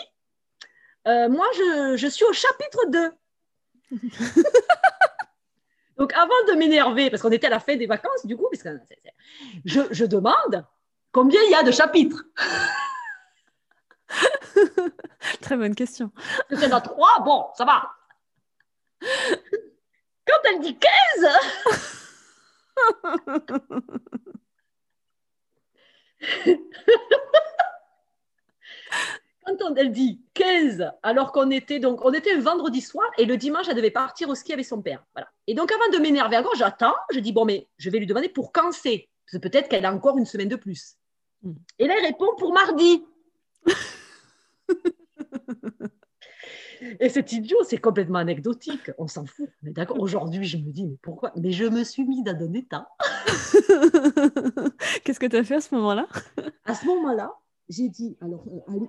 Euh, 1.07 1.29
Moi, 1.29 1.47
je, 1.57 1.97
je 1.97 2.07
suis 2.07 2.25
au 2.25 2.33
chapitre 2.33 2.87
2. 2.89 3.13
Donc, 5.97 6.13
avant 6.15 6.45
de 6.49 6.53
m'énerver, 6.55 7.11
parce 7.11 7.23
qu'on 7.23 7.31
était 7.31 7.49
à 7.49 7.51
la 7.51 7.61
fin 7.61 7.77
des 7.77 7.87
vacances, 7.87 8.25
du 8.25 8.37
coup, 8.37 8.49
parce 8.51 8.63
que 8.63 8.79
je, 9.65 9.81
je 9.91 10.05
demande 10.05 10.65
combien 11.13 11.41
il 11.43 11.51
y 11.51 11.55
a 11.55 11.63
de 11.63 11.71
chapitres. 11.71 12.25
Très 15.43 15.57
bonne 15.57 15.75
question. 15.75 16.11
Il 16.51 16.61
y 16.61 16.67
en 16.67 16.77
a 16.77 16.81
trois, 16.81 17.21
bon, 17.21 17.47
ça 17.55 17.65
va. 17.65 17.91
Quand 19.01 20.39
elle 20.45 20.61
dit 20.61 20.79
15, 20.79 21.27
quand 29.45 29.55
on- 29.63 29.75
elle 29.75 29.93
dit 29.93 30.21
15, 30.35 30.91
alors 31.03 31.33
qu'on 31.33 31.51
était 31.51 31.79
donc 31.79 32.05
on 32.05 32.13
était 32.13 32.33
un 32.33 32.41
vendredi 32.41 32.81
soir 32.81 33.07
et 33.19 33.25
le 33.25 33.37
dimanche 33.37 33.67
elle 33.69 33.77
devait 33.77 33.91
partir 33.91 34.29
au 34.29 34.35
ski 34.35 34.53
avec 34.53 34.67
son 34.67 34.83
père. 34.83 35.05
Voilà. 35.15 35.29
Et 35.47 35.55
donc 35.55 35.71
avant 35.73 35.89
de 35.93 36.03
m'énerver 36.03 36.37
encore, 36.37 36.55
j'attends, 36.57 36.95
je 37.13 37.21
dis 37.21 37.33
bon 37.33 37.45
mais 37.45 37.69
je 37.79 37.91
vais 37.91 37.99
lui 37.99 38.07
demander 38.07 38.29
pour 38.29 38.53
quand 38.53 38.73
c'est. 38.73 39.09
Parce 39.27 39.43
que 39.43 39.49
peut-être 39.49 39.69
qu'elle 39.69 39.85
a 39.85 39.93
encore 39.93 40.19
une 40.19 40.27
semaine 40.27 40.49
de 40.49 40.57
plus. 40.57 40.97
Mm. 41.43 41.53
Et 41.79 41.87
là 41.87 41.95
elle 41.99 42.07
répond 42.07 42.29
pour 42.39 42.53
mardi. 42.53 43.05
Et 46.99 47.09
cet 47.11 47.33
idiot, 47.33 47.59
c'est 47.63 47.79
complètement 47.79 48.19
anecdotique. 48.19 48.91
On 48.99 49.07
s'en 49.07 49.27
fout. 49.27 49.49
Mais 49.63 49.71
d'accord. 49.71 50.01
Aujourd'hui, 50.01 50.45
je 50.45 50.57
me 50.57 50.73
dis, 50.73 50.87
mais 50.87 50.97
pourquoi? 51.03 51.31
Mais 51.37 51.53
je 51.53 51.67
me 51.67 51.85
suis 51.85 52.05
mise 52.05 52.25
dans 52.25 52.35
un 52.35 52.53
état. 52.55 52.89
Qu'est-ce 55.05 55.21
que 55.21 55.27
tu 55.27 55.37
as 55.37 55.45
fait 55.45 55.57
à 55.57 55.61
ce 55.61 55.75
moment-là? 55.75 56.07
À 56.65 56.75
ce 56.75 56.87
moment-là, 56.87 57.33
j'ai 57.71 57.89
dit, 57.89 58.19
alors, 58.21 58.43
euh, 58.69 58.81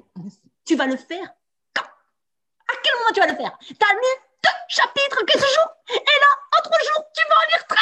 tu 0.66 0.76
vas 0.76 0.88
le 0.88 0.98
faire 0.98 1.32
quand? 1.74 1.84
À 1.84 2.74
quel 2.84 2.94
moment 2.96 3.12
tu 3.14 3.20
vas 3.20 3.28
le 3.28 3.36
faire? 3.36 3.58
Tu 3.60 3.74
as 3.74 3.94
lu 3.94 4.12
deux 4.44 4.50
chapitres 4.70 5.20
en 5.22 5.26
15 5.26 5.40
jours 5.40 5.76
Et 5.90 6.20
là, 6.20 6.28
en 6.58 6.64
trois 6.64 6.80
jours, 6.80 7.06
tu 7.16 7.28
vas 7.30 7.36
en 7.36 7.48
lire 7.48 7.68
13 7.68 7.78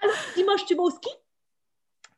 Alors, 0.00 0.16
dimanche, 0.34 0.64
tu 0.64 0.74
vas 0.74 0.82
au 0.84 0.90
ski? 0.90 1.10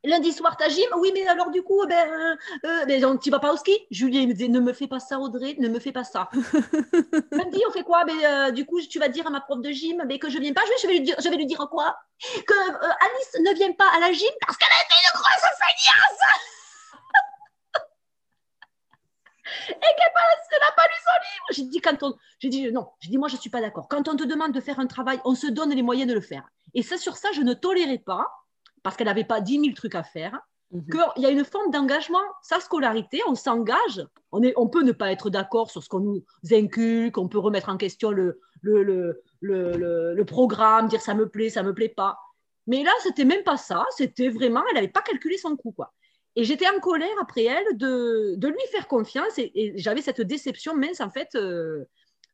Lundi 0.05 0.31
soir, 0.31 0.55
ta 0.57 0.69
gym? 0.69 0.87
Oui, 0.97 1.11
mais 1.13 1.27
alors 1.27 1.51
du 1.51 1.63
coup, 1.63 1.85
ben, 1.87 2.37
euh, 2.65 2.85
euh, 2.87 3.17
tu 3.17 3.29
vas 3.29 3.39
pas 3.39 3.53
au 3.53 3.57
ski? 3.57 3.77
Julien 3.91 4.21
il 4.21 4.27
me 4.27 4.33
disait, 4.33 4.47
ne 4.47 4.59
me 4.59 4.73
fais 4.73 4.87
pas 4.87 4.99
ça, 4.99 5.19
Audrey, 5.19 5.55
ne 5.59 5.67
me 5.67 5.79
fais 5.79 5.91
pas 5.91 6.03
ça. 6.03 6.29
Lundi, 7.31 7.61
on 7.67 7.71
fait 7.71 7.83
quoi? 7.83 8.05
Ben, 8.05 8.15
euh, 8.23 8.51
Du 8.51 8.65
coup, 8.65 8.79
tu 8.81 8.99
vas 8.99 9.09
dire 9.09 9.25
à 9.27 9.29
ma 9.29 9.41
prof 9.41 9.61
de 9.61 9.71
gym 9.71 10.03
mais 10.07 10.19
que 10.19 10.29
je 10.29 10.39
viens 10.39 10.53
pas. 10.53 10.61
Je 10.65 10.69
vais, 10.69 10.77
je 10.81 10.87
vais 10.87 10.93
lui 10.93 11.01
dire, 11.01 11.15
je 11.19 11.29
vais 11.29 11.35
lui 11.37 11.45
dire 11.45 11.67
quoi? 11.71 11.97
Que 12.47 12.53
euh, 12.53 12.89
Alice 13.01 13.39
ne 13.39 13.53
vient 13.55 13.73
pas 13.73 13.89
à 13.95 13.99
la 13.99 14.11
gym 14.11 14.29
parce 14.45 14.57
qu'elle 14.57 14.69
a 14.69 14.83
été 14.83 14.93
une 15.03 15.19
grosse 15.19 15.49
feignasse 15.59 16.21
et 19.69 19.73
qu'elle 19.73 20.59
n'a 20.61 20.71
pas 20.75 20.83
lu 20.83 20.97
son 21.03 21.19
livre. 21.21 21.45
J'ai 21.51 21.63
dit 21.63 21.81
quand 21.81 22.03
on, 22.03 22.15
j'ai 22.39 22.49
dit 22.49 22.71
non, 22.71 22.87
j'ai 22.99 23.09
dit 23.09 23.17
moi 23.17 23.27
je 23.27 23.37
suis 23.37 23.49
pas 23.49 23.61
d'accord. 23.61 23.87
Quand 23.89 24.07
on 24.07 24.15
te 24.15 24.23
demande 24.23 24.51
de 24.51 24.61
faire 24.61 24.79
un 24.79 24.87
travail, 24.87 25.19
on 25.25 25.35
se 25.35 25.47
donne 25.47 25.71
les 25.71 25.83
moyens 25.83 26.07
de 26.07 26.13
le 26.13 26.21
faire. 26.21 26.47
Et 26.73 26.83
ça, 26.83 26.97
sur 26.97 27.15
ça, 27.15 27.29
je 27.33 27.41
ne 27.41 27.53
tolérais 27.53 27.99
pas 27.99 28.27
parce 28.85 28.95
qu'elle 28.95 29.07
n'avait 29.07 29.25
pas 29.25 29.41
10 29.41 29.59
000 29.59 29.73
trucs 29.73 29.95
à 29.95 30.03
faire 30.03 30.39
Mhm. 30.71 30.85
qu'il 30.89 31.23
y 31.23 31.25
a 31.25 31.29
une 31.29 31.45
forme 31.45 31.71
d'engagement. 31.71 32.23
Sa 32.41 32.59
scolarité, 32.59 33.21
on 33.27 33.35
s'engage. 33.35 34.05
On, 34.31 34.41
est, 34.43 34.53
on 34.57 34.67
peut 34.67 34.83
ne 34.83 34.91
pas 34.91 35.11
être 35.11 35.29
d'accord 35.29 35.69
sur 35.69 35.83
ce 35.83 35.89
qu'on 35.89 35.99
nous 35.99 36.23
inculque, 36.51 37.17
on 37.17 37.27
peut 37.27 37.39
remettre 37.39 37.69
en 37.69 37.77
question 37.77 38.11
le, 38.11 38.39
le, 38.61 38.83
le, 38.83 39.21
le, 39.41 40.25
programme, 40.25 40.87
dire 40.87 41.01
ça 41.01 41.13
me 41.13 41.29
plaît, 41.29 41.49
ça 41.49 41.63
me 41.63 41.73
plaît 41.73 41.89
pas. 41.89 42.17
Mais 42.67 42.83
là, 42.83 42.91
c'était 43.03 43.25
même 43.25 43.43
pas 43.43 43.57
ça. 43.57 43.85
C'était 43.95 44.29
vraiment, 44.29 44.63
elle 44.69 44.75
n'avait 44.75 44.87
pas 44.87 45.01
calculé 45.01 45.37
son 45.37 45.55
coup. 45.55 45.71
Quoi. 45.71 45.93
Et 46.35 46.43
j'étais 46.43 46.67
en 46.67 46.79
colère 46.79 47.15
après 47.21 47.43
elle 47.43 47.77
de, 47.77 48.33
de 48.35 48.47
lui 48.47 48.65
faire 48.71 48.87
confiance 48.87 49.37
et, 49.37 49.51
et 49.53 49.77
j'avais 49.77 50.01
cette 50.01 50.21
déception 50.21 50.75
mince. 50.75 50.99
En 50.99 51.11
fait, 51.11 51.35
euh, 51.35 51.85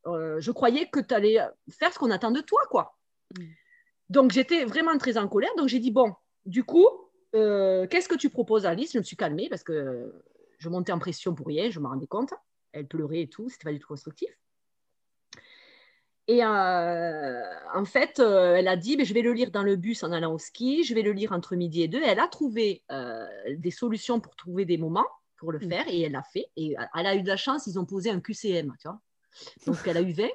euh, 0.08 0.40
je 0.40 0.52
croyais 0.52 0.88
que 0.90 1.02
tu 1.02 1.14
allais 1.14 1.38
faire 1.70 1.94
ce 1.94 2.00
qu'on 2.00 2.12
attend 2.12 2.32
de 2.32 2.42
toi. 2.42 2.62
quoi. 2.70 2.98
Mm. 3.38 3.44
Donc, 4.10 4.32
j'étais 4.32 4.64
vraiment 4.66 4.98
très 4.98 5.18
en 5.18 5.28
colère. 5.28 5.52
Donc, 5.58 5.68
j'ai 5.68 5.80
dit, 5.80 5.92
bon, 5.92 6.14
du 6.46 6.64
coup, 6.64 6.88
euh, 7.36 7.88
qu'est-ce 7.88 8.10
que 8.10 8.16
tu 8.16 8.30
proposes, 8.30 8.66
Alice? 8.66 8.94
Je 8.94 8.98
me 9.00 9.04
suis 9.04 9.18
calmée 9.18 9.50
parce 9.50 9.64
que 9.64 10.14
je 10.58 10.70
montais 10.70 10.92
en 10.92 11.00
pression 11.00 11.34
pour 11.34 11.48
rien, 11.48 11.70
je 11.70 11.80
me 11.80 11.88
rendais 11.88 12.08
compte. 12.08 12.34
Elle 12.72 12.88
pleurait 12.88 13.22
et 13.22 13.28
tout, 13.28 13.50
c'était 13.50 13.66
pas 13.66 13.74
du 13.74 13.80
tout 13.80 13.88
constructif. 13.88 14.30
Et 16.28 16.46
euh, 16.46 17.44
en 17.74 17.84
fait, 17.84 18.20
euh, 18.20 18.56
elle 18.56 18.68
a 18.68 18.78
dit 18.78 18.96
mais 18.96 19.06
Je 19.06 19.14
vais 19.14 19.22
le 19.22 19.34
lire 19.34 19.52
dans 19.52 19.64
le 19.64 19.76
bus 19.76 20.04
en 20.04 20.12
allant 20.12 20.34
au 20.34 20.38
ski, 20.38 20.84
je 20.84 20.94
vais 20.94 21.02
le 21.02 21.12
lire 21.12 21.32
entre 21.32 21.56
midi 21.56 21.82
et 21.82 21.88
deux. 21.88 22.02
Elle 22.02 22.20
a 22.20 22.28
trouvé 22.28 22.84
euh, 22.92 23.26
des 23.58 23.72
solutions 23.72 24.20
pour 24.20 24.36
trouver 24.36 24.66
des 24.66 24.78
moments 24.78 25.08
pour 25.38 25.52
le 25.52 25.60
Mm. 25.60 25.70
faire 25.70 25.88
et 25.90 26.02
elle 26.02 26.12
l'a 26.12 26.24
fait. 26.24 26.46
Et 26.56 26.76
elle 26.96 27.08
a 27.08 27.16
eu 27.16 27.24
de 27.24 27.28
la 27.28 27.38
chance, 27.38 27.68
ils 27.68 27.80
ont 27.80 27.86
posé 27.86 28.12
un 28.12 28.22
QCM, 28.22 28.74
tu 28.80 28.88
vois. 28.88 29.02
Donc 29.66 29.78
elle 29.86 29.98
a 29.98 30.02
eu 30.02 30.12
20. 30.12 30.28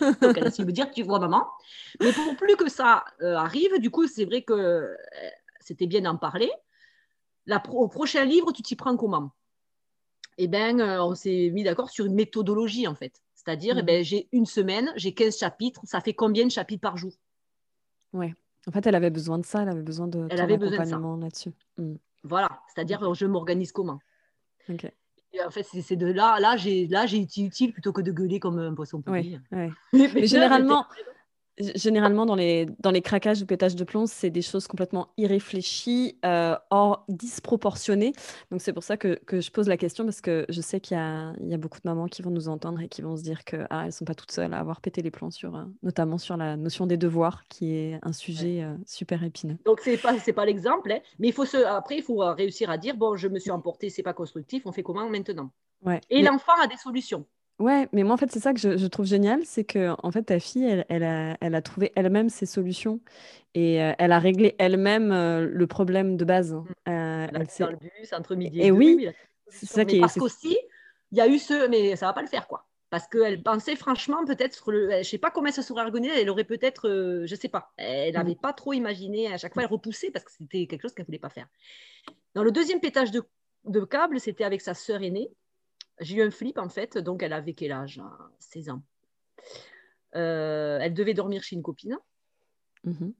Donc 0.22 0.36
elle 0.38 0.46
a 0.46 0.50
su 0.50 0.64
me 0.64 0.72
dire 0.72 0.90
Tu 0.90 1.02
vois, 1.02 1.18
maman. 1.18 1.46
Mais 2.00 2.12
pour 2.12 2.36
plus 2.36 2.56
que 2.56 2.68
ça 2.68 3.04
euh, 3.22 3.36
arrive, 3.36 3.78
du 3.78 3.90
coup, 3.90 4.06
c'est 4.06 4.24
vrai 4.24 4.42
que 4.42 4.52
euh, 4.52 4.94
c'était 5.60 5.86
bien 5.86 6.02
d'en 6.02 6.16
parler. 6.16 6.50
La 7.46 7.60
pro- 7.60 7.84
au 7.84 7.88
prochain 7.88 8.24
livre, 8.24 8.52
tu 8.52 8.62
t'y 8.62 8.76
prends 8.76 8.96
comment? 8.96 9.32
Eh 10.38 10.48
bien, 10.48 10.78
euh, 10.80 11.02
on 11.02 11.14
s'est 11.14 11.50
mis 11.52 11.62
d'accord 11.62 11.90
sur 11.90 12.06
une 12.06 12.14
méthodologie, 12.14 12.88
en 12.88 12.94
fait. 12.94 13.22
C'est-à-dire, 13.34 13.76
eh 13.78 13.80
Mhm. 13.82 13.86
ben, 13.86 14.04
j'ai 14.04 14.28
une 14.32 14.46
semaine, 14.46 14.92
j'ai 14.96 15.14
15 15.14 15.38
chapitres, 15.38 15.80
ça 15.84 16.00
fait 16.00 16.14
combien 16.14 16.44
de 16.44 16.50
chapitres 16.50 16.80
par 16.80 16.96
jour? 16.96 17.12
En 18.66 18.70
fait, 18.72 18.86
elle 18.86 18.94
avait 18.94 19.10
besoin 19.10 19.38
de 19.38 19.44
ça, 19.44 19.62
elle 19.62 19.68
avait 19.68 19.82
besoin 19.82 20.08
de 20.08 20.26
Elle 20.30 20.38
ton 20.38 20.44
avait 20.44 20.56
besoin 20.56 20.70
de 20.70 20.88
ça. 20.88 20.96
accompagnement 20.96 21.16
là-dessus. 21.16 21.52
Mm. 21.76 21.96
Voilà, 22.22 22.62
c'est-à-dire, 22.68 23.12
je 23.14 23.26
m'organise 23.26 23.72
comment? 23.72 24.00
En 25.46 25.50
fait, 25.50 25.62
c'est 25.64 25.96
de 25.96 26.06
là, 26.06 26.38
là, 26.40 26.56
j'ai 26.56 26.86
là, 26.86 27.06
j'ai 27.06 27.18
été 27.18 27.42
utile 27.42 27.72
plutôt 27.72 27.92
que 27.92 28.00
de 28.00 28.12
gueuler 28.12 28.40
comme 28.40 28.58
un 28.58 28.74
poisson 28.74 29.00
pourri. 29.00 29.38
Ouais, 29.52 29.58
ouais. 29.58 29.70
Mais, 29.92 30.10
Mais 30.14 30.26
généralement, 30.26 30.86
généralement 31.58 32.26
dans, 32.26 32.34
les, 32.34 32.66
dans 32.80 32.90
les 32.90 33.02
craquages 33.02 33.42
ou 33.42 33.46
pétages 33.46 33.76
de 33.76 33.84
plomb, 33.84 34.06
c'est 34.06 34.30
des 34.30 34.42
choses 34.42 34.66
complètement 34.66 35.08
irréfléchies, 35.16 36.18
euh, 36.24 36.56
hors 36.70 37.04
disproportionnées. 37.08 38.12
Donc 38.50 38.60
c'est 38.60 38.72
pour 38.72 38.82
ça 38.82 38.96
que, 38.96 39.18
que 39.26 39.40
je 39.40 39.50
pose 39.50 39.68
la 39.68 39.76
question, 39.76 40.04
parce 40.04 40.20
que 40.20 40.46
je 40.48 40.60
sais 40.60 40.80
qu'il 40.80 40.96
y 40.96 41.50
y 41.50 41.54
a 41.54 41.58
beaucoup 41.58 41.78
de 41.78 41.88
mamans 41.88 42.06
qui 42.06 42.22
vont 42.22 42.30
nous 42.30 42.48
entendre 42.48 42.80
et 42.80 42.88
qui 42.88 43.02
vont 43.02 43.16
se 43.16 43.22
dire 43.22 43.44
que 43.44 43.66
ah, 43.70 43.84
elles 43.86 43.92
sont 43.92 44.04
pas 44.04 44.14
toutes 44.14 44.32
seules 44.32 44.52
à 44.52 44.58
avoir 44.58 44.80
pété 44.80 45.02
les 45.02 45.10
plombs, 45.10 45.30
sur, 45.30 45.54
euh, 45.56 45.64
notamment 45.82 46.18
sur 46.18 46.36
la 46.36 46.56
notion 46.56 46.86
des 46.86 46.96
devoirs, 46.96 47.44
qui 47.48 47.74
est 47.74 47.98
un 48.02 48.12
sujet 48.12 48.62
euh, 48.62 48.74
super 48.86 49.22
épineux. 49.22 49.58
Donc, 49.64 49.80
c'est 49.80 49.96
pas, 49.96 50.18
c'est 50.18 50.32
pas 50.32 50.46
l'exemple, 50.46 50.92
hein. 50.92 51.00
mais 51.18 51.28
il 51.28 51.32
faut 51.32 51.46
se, 51.46 51.56
après, 51.56 51.96
il 51.98 52.02
faut 52.02 52.18
réussir 52.18 52.70
à 52.70 52.78
dire 52.78 52.96
bon, 52.96 53.16
je 53.16 53.28
me 53.28 53.38
suis 53.38 53.50
emporté, 53.50 53.90
c'est 53.90 54.02
pas 54.02 54.14
constructif, 54.14 54.62
on 54.66 54.72
fait 54.72 54.82
comment 54.82 55.08
maintenant? 55.08 55.50
Ouais. 55.82 56.00
Et 56.10 56.22
Mais- 56.22 56.28
l'enfant 56.28 56.52
a 56.62 56.66
des 56.66 56.76
solutions. 56.76 57.26
Ouais, 57.60 57.88
mais 57.92 58.02
moi 58.02 58.14
en 58.14 58.16
fait 58.16 58.30
c'est 58.32 58.40
ça 58.40 58.52
que 58.52 58.58
je, 58.58 58.76
je 58.76 58.86
trouve 58.88 59.06
génial, 59.06 59.44
c'est 59.44 59.62
que 59.64 59.94
en 60.02 60.10
fait 60.10 60.24
ta 60.24 60.40
fille 60.40 60.64
elle, 60.64 60.84
elle 60.88 61.04
a, 61.04 61.36
elle 61.40 61.54
a 61.54 61.62
trouvé 61.62 61.92
elle-même 61.94 62.28
ses 62.28 62.46
solutions 62.46 62.98
et 63.54 63.80
euh, 63.80 63.92
elle 63.98 64.10
a 64.10 64.18
réglé 64.18 64.56
elle-même 64.58 65.12
euh, 65.12 65.46
le 65.46 65.66
problème 65.68 66.16
de 66.16 66.24
base. 66.24 66.52
Euh, 66.52 66.64
Elle 66.86 66.92
a 66.92 67.26
elle 67.32 67.42
été 67.42 67.52
s'est- 67.52 67.64
dans 67.64 67.70
le 67.70 67.76
bus 67.76 68.12
entre 68.12 68.34
midi 68.34 68.58
Et 68.60 68.66
et 68.66 68.70
deux, 68.70 68.76
oui, 68.76 69.08
c'est 69.48 69.66
ça 69.66 69.84
Mais 69.84 69.86
qui 69.86 69.96
est- 69.96 70.00
parce 70.00 70.14
qu'aussi, 70.14 70.58
il 71.12 71.18
y 71.18 71.20
a 71.20 71.28
eu 71.28 71.38
ce, 71.38 71.68
mais 71.68 71.94
ça 71.94 72.06
va 72.06 72.12
pas 72.12 72.22
le 72.22 72.28
faire 72.28 72.48
quoi. 72.48 72.66
Parce 72.90 73.06
qu'elle 73.06 73.40
pensait 73.42 73.76
franchement 73.76 74.24
peut-être, 74.24 74.54
sur 74.54 74.72
le- 74.72 74.90
je 74.98 75.02
sais 75.08 75.18
pas 75.18 75.30
comment 75.30 75.46
elle 75.46 75.52
se 75.52 75.62
serait 75.62 75.82
organisée, 75.82 76.20
elle 76.22 76.30
aurait 76.30 76.44
peut-être, 76.44 76.88
euh, 76.88 77.24
je 77.26 77.36
sais 77.36 77.48
pas, 77.48 77.72
elle 77.76 78.14
n'avait 78.14 78.34
pas 78.34 78.52
trop 78.52 78.72
imaginé. 78.72 79.32
À 79.32 79.38
chaque 79.38 79.54
fois, 79.54 79.62
elle 79.62 79.68
repoussait 79.68 80.10
parce 80.10 80.24
que 80.24 80.32
c'était 80.32 80.66
quelque 80.66 80.82
chose 80.82 80.92
qu'elle 80.94 81.06
voulait 81.06 81.18
pas 81.20 81.30
faire. 81.30 81.46
Dans 82.34 82.42
le 82.44 82.50
deuxième 82.52 82.80
pétage 82.80 83.10
de, 83.12 83.22
de 83.64 83.80
câble, 83.84 84.18
c'était 84.20 84.44
avec 84.44 84.60
sa 84.60 84.74
sœur 84.74 85.02
aînée. 85.02 85.30
J'ai 86.00 86.16
eu 86.16 86.22
un 86.22 86.30
flip 86.30 86.58
en 86.58 86.68
fait, 86.68 86.98
donc 86.98 87.22
elle 87.22 87.32
avait 87.32 87.54
quel 87.54 87.72
âge 87.72 88.02
16 88.38 88.70
ans. 88.70 88.82
Euh, 90.16 90.78
elle 90.80 90.94
devait 90.94 91.14
dormir 91.14 91.42
chez 91.42 91.56
une 91.56 91.62
copine. 91.62 91.98
Mhm. 92.84 93.14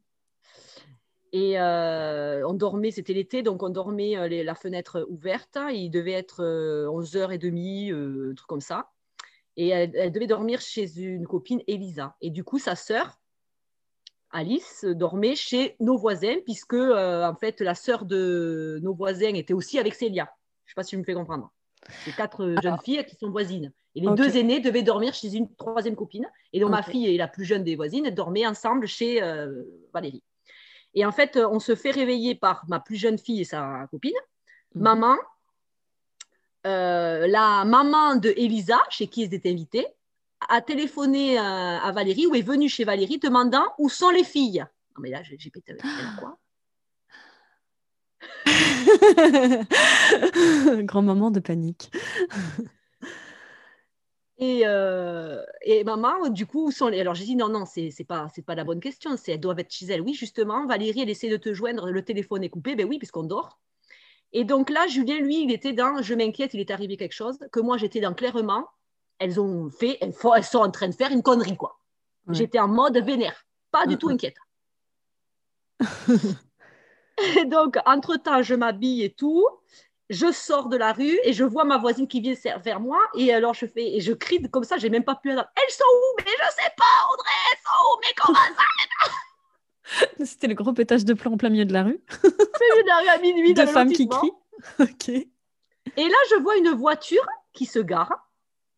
Et 1.32 1.58
euh, 1.58 2.46
on 2.46 2.54
dormait, 2.54 2.92
c'était 2.92 3.12
l'été, 3.12 3.42
donc 3.42 3.64
on 3.64 3.68
dormait 3.68 4.16
euh, 4.16 4.28
les- 4.28 4.44
la 4.44 4.54
fenêtre 4.54 5.04
ouverte. 5.08 5.58
Il 5.72 5.90
devait 5.90 6.12
être 6.12 6.44
euh, 6.44 6.86
11h30, 6.86 7.90
euh, 7.90 8.30
un 8.30 8.34
truc 8.34 8.46
comme 8.46 8.60
ça. 8.60 8.92
Et 9.56 9.68
elle, 9.68 10.12
devait 10.12 10.26
dormir 10.26 10.60
chez 10.60 11.00
une 11.00 11.26
copine, 11.26 11.60
Elisa. 11.66 12.16
Et 12.20 12.30
du 12.30 12.42
coup, 12.44 12.58
sa 12.58 12.74
sœur, 12.76 13.20
Alice, 14.30 14.84
dormait 14.84 15.36
chez 15.36 15.76
nos 15.78 15.96
voisins, 15.96 16.36
puisque 16.44 16.74
en 16.74 17.34
fait, 17.38 17.60
la 17.60 17.76
sœur 17.76 18.04
de 18.04 18.80
nos 18.82 18.94
voisins 18.94 19.34
était 19.34 19.54
aussi 19.54 19.78
avec 19.78 19.94
Célia. 19.94 20.24
Je 20.64 20.70
ne 20.70 20.72
sais 20.72 20.74
pas 20.74 20.82
si 20.82 20.96
je 20.96 21.00
me 21.00 21.04
fais 21.04 21.14
comprendre. 21.14 21.52
C'est 22.04 22.14
quatre 22.14 22.56
jeunes 22.62 22.78
filles 22.84 23.04
qui 23.06 23.16
sont 23.16 23.30
voisines. 23.30 23.72
Et 23.94 24.00
les 24.00 24.14
deux 24.14 24.36
aînés 24.36 24.60
devaient 24.60 24.82
dormir 24.82 25.14
chez 25.14 25.34
une 25.34 25.54
troisième 25.54 25.96
copine. 25.96 26.28
Et 26.52 26.60
donc, 26.60 26.70
ma 26.70 26.82
fille 26.82 27.06
et 27.06 27.16
la 27.16 27.28
plus 27.28 27.44
jeune 27.44 27.64
des 27.64 27.76
voisines 27.76 28.10
dormaient 28.10 28.46
ensemble 28.46 28.86
chez 28.86 29.22
euh, 29.22 29.62
Valérie. 29.92 30.22
Et 30.94 31.04
en 31.04 31.12
fait, 31.12 31.36
on 31.36 31.60
se 31.60 31.74
fait 31.74 31.90
réveiller 31.90 32.34
par 32.34 32.64
ma 32.68 32.80
plus 32.80 32.96
jeune 32.96 33.18
fille 33.18 33.40
et 33.40 33.44
sa 33.44 33.86
copine. 33.90 34.12
Mhm. 34.74 34.82
Maman, 34.82 35.16
euh, 36.66 37.26
la 37.26 37.64
maman 37.64 38.16
de 38.16 38.32
Elisa, 38.36 38.80
chez 38.90 39.06
qui 39.06 39.22
ils 39.22 39.34
étaient 39.34 39.50
invités, 39.50 39.86
a 40.48 40.60
téléphoné 40.60 41.38
euh, 41.38 41.42
à 41.42 41.92
Valérie 41.92 42.26
ou 42.26 42.34
est 42.34 42.42
venue 42.42 42.68
chez 42.68 42.84
Valérie 42.84 43.18
demandant 43.18 43.66
où 43.78 43.88
sont 43.88 44.10
les 44.10 44.24
filles. 44.24 44.64
Non, 44.96 45.00
mais 45.00 45.10
là, 45.10 45.22
j'ai 45.22 45.50
pété 45.50 45.72
avec 45.72 45.82
quoi 50.76 50.82
Grand-maman 50.84 51.30
de 51.30 51.40
panique. 51.40 51.90
Et, 54.38 54.62
euh, 54.66 55.42
et, 55.62 55.84
maman, 55.84 56.28
du 56.28 56.46
coup, 56.46 56.66
où 56.66 56.70
sont 56.72 56.88
les... 56.88 57.00
alors 57.00 57.14
j'ai 57.14 57.24
dit 57.24 57.36
non, 57.36 57.48
non, 57.48 57.64
c'est 57.66 57.90
n'est 57.96 58.04
pas, 58.04 58.28
pas 58.46 58.54
la 58.54 58.64
bonne 58.64 58.80
question, 58.80 59.16
elles 59.26 59.40
doivent 59.40 59.60
être 59.60 59.72
chez 59.72 59.86
elles. 59.86 60.00
Oui, 60.00 60.14
justement, 60.14 60.66
Valérie, 60.66 61.02
elle 61.02 61.10
essaie 61.10 61.30
de 61.30 61.36
te 61.36 61.54
joindre, 61.54 61.90
le 61.90 62.04
téléphone 62.04 62.42
est 62.42 62.48
coupé, 62.48 62.74
ben 62.74 62.88
oui, 62.88 62.98
puisqu'on 62.98 63.22
dort. 63.22 63.60
Et 64.32 64.44
donc 64.44 64.70
là, 64.70 64.88
Julien, 64.88 65.20
lui, 65.20 65.44
il 65.44 65.52
était 65.52 65.72
dans 65.72 66.02
je 66.02 66.14
m'inquiète, 66.14 66.54
il 66.54 66.60
est 66.60 66.72
arrivé 66.72 66.96
quelque 66.96 67.12
chose, 67.12 67.38
que 67.52 67.60
moi, 67.60 67.76
j'étais 67.76 68.00
dans 68.00 68.12
clairement, 68.12 68.66
elles 69.20 69.40
ont 69.40 69.70
fait, 69.70 69.98
elles, 70.00 70.12
sont 70.12 70.58
en 70.58 70.70
train 70.70 70.88
de 70.88 70.94
faire 70.94 71.12
une 71.12 71.22
connerie, 71.22 71.56
quoi. 71.56 71.78
J'étais 72.30 72.58
en 72.58 72.68
mode 72.68 72.96
vénère, 72.98 73.46
pas 73.70 73.86
du 73.86 73.96
tout 73.96 74.08
inquiète. 74.08 74.36
et 77.36 77.44
donc, 77.46 77.76
entre-temps, 77.86 78.42
je 78.42 78.54
m'habille 78.54 79.02
et 79.04 79.10
tout 79.10 79.46
je 80.10 80.30
sors 80.32 80.68
de 80.68 80.76
la 80.76 80.92
rue 80.92 81.18
et 81.24 81.32
je 81.32 81.44
vois 81.44 81.64
ma 81.64 81.78
voisine 81.78 82.06
qui 82.06 82.20
vient 82.20 82.34
vers 82.62 82.78
moi 82.78 83.00
et 83.16 83.32
alors 83.32 83.54
je 83.54 83.64
fais 83.64 83.96
et 83.96 84.00
je 84.00 84.12
crie 84.12 84.42
comme 84.50 84.64
ça, 84.64 84.76
j'ai 84.76 84.90
même 84.90 85.02
pas 85.02 85.14
pu 85.14 85.30
elles 85.30 85.38
sont 85.70 85.84
où? 85.84 86.16
Mais 86.18 86.30
je 86.30 86.50
sais 86.50 86.70
pas, 86.76 87.12
Audrey, 87.12 87.30
elles 87.50 87.58
sont 87.64 87.84
où? 87.86 88.00
Mais 88.02 88.14
comment 88.16 88.38
ça 88.56 88.64
C'était 90.24 90.46
le 90.46 90.54
gros 90.54 90.72
pétage 90.72 91.04
de 91.04 91.14
plomb 91.14 91.34
en 91.34 91.36
plein 91.36 91.50
milieu 91.50 91.64
de 91.64 91.72
la 91.72 91.84
rue. 91.84 92.02
milieu 92.22 92.82
de 92.82 92.86
la 92.86 92.98
rue 92.98 93.08
à 93.08 93.18
minuit. 93.18 93.54
Deux 93.54 93.66
femmes 93.66 93.92
qui 93.92 94.08
crient. 94.08 94.32
ok. 94.78 95.08
Et 95.08 96.08
là, 96.08 96.16
je 96.30 96.42
vois 96.42 96.56
une 96.56 96.70
voiture 96.70 97.24
qui 97.52 97.66
se 97.66 97.78
gare. 97.78 98.30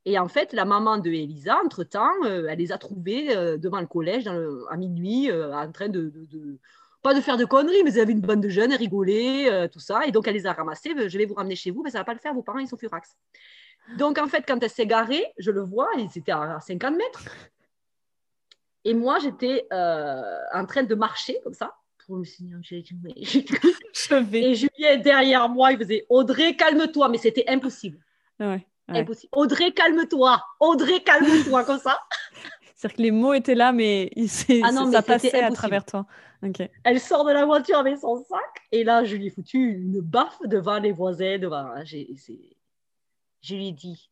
Et 0.04 0.18
en 0.18 0.28
fait, 0.28 0.52
la 0.52 0.64
maman 0.64 0.98
de 0.98 1.10
Elisa, 1.10 1.58
entre-temps, 1.64 2.12
euh, 2.24 2.46
elle 2.48 2.58
les 2.58 2.72
a 2.72 2.78
trouvées 2.78 3.36
euh, 3.36 3.56
devant 3.56 3.80
le 3.80 3.86
collège 3.86 4.28
à 4.28 4.76
minuit, 4.76 5.30
euh, 5.30 5.52
en 5.52 5.72
train 5.72 5.88
de, 5.88 6.12
pas 7.06 7.14
de 7.14 7.20
faire 7.20 7.36
de 7.36 7.44
conneries, 7.44 7.84
mais 7.84 7.92
ils 7.92 8.00
avaient 8.00 8.14
une 8.14 8.20
bande 8.20 8.40
de 8.40 8.48
jeunes, 8.48 8.72
rigolaient, 8.72 9.48
euh, 9.48 9.68
tout 9.68 9.78
ça. 9.78 10.04
Et 10.06 10.10
donc, 10.10 10.26
elle 10.26 10.34
les 10.34 10.44
a 10.44 10.52
ramassés. 10.52 10.92
Je 11.08 11.16
vais 11.16 11.24
vous 11.24 11.34
ramener 11.34 11.54
chez 11.54 11.70
vous, 11.70 11.84
mais 11.84 11.90
ça 11.90 11.98
ne 11.98 12.00
va 12.00 12.04
pas 12.04 12.14
le 12.14 12.18
faire. 12.18 12.34
Vos 12.34 12.42
parents, 12.42 12.58
ils 12.58 12.66
sont 12.66 12.76
furax. 12.76 13.16
Donc, 13.96 14.18
en 14.18 14.26
fait, 14.26 14.42
quand 14.44 14.60
elle 14.60 14.70
s'est 14.70 14.88
garée, 14.88 15.24
je 15.38 15.52
le 15.52 15.60
vois, 15.60 15.88
c'était 16.12 16.32
à 16.32 16.58
50 16.58 16.96
mètres. 16.96 17.22
Et 18.84 18.92
moi, 18.92 19.20
j'étais 19.20 19.68
euh, 19.72 20.20
en 20.52 20.66
train 20.66 20.82
de 20.82 20.96
marcher 20.96 21.38
comme 21.44 21.54
ça. 21.54 21.76
Pour 22.08 22.16
me 22.16 22.24
Et 24.34 24.54
Julien, 24.56 24.96
derrière 24.96 25.48
moi, 25.48 25.70
il 25.70 25.78
faisait 25.78 26.06
Audrey, 26.08 26.56
calme-toi. 26.56 27.08
Mais 27.08 27.18
c'était 27.18 27.44
impossible. 27.46 28.00
Impossible. 28.88 29.30
Audrey, 29.30 29.70
calme-toi. 29.70 30.42
Audrey, 30.58 31.04
calme-toi, 31.04 31.62
comme 31.62 31.78
ça. 31.78 32.00
C'est-à-dire 32.76 32.96
que 32.96 33.02
les 33.02 33.10
mots 33.10 33.32
étaient 33.32 33.54
là, 33.54 33.72
mais, 33.72 34.10
ah 34.62 34.70
non, 34.70 34.92
ça 34.92 35.02
passait 35.02 35.40
à 35.40 35.50
travers 35.50 35.84
toi. 35.84 36.06
Elle 36.84 37.00
sort 37.00 37.24
de 37.24 37.32
la 37.32 37.46
voiture 37.46 37.78
avec 37.78 37.98
son 37.98 38.22
sac, 38.22 38.62
et 38.70 38.84
là, 38.84 39.02
je 39.04 39.16
lui 39.16 39.26
ai 39.26 39.30
foutu 39.30 39.58
une 39.58 40.00
baffe 40.00 40.38
devant 40.44 40.78
les 40.78 40.92
voisins. 40.92 41.38
Devant... 41.38 41.70
Je 41.84 43.54
lui 43.54 43.68
ai 43.68 43.72
dit, 43.72 44.10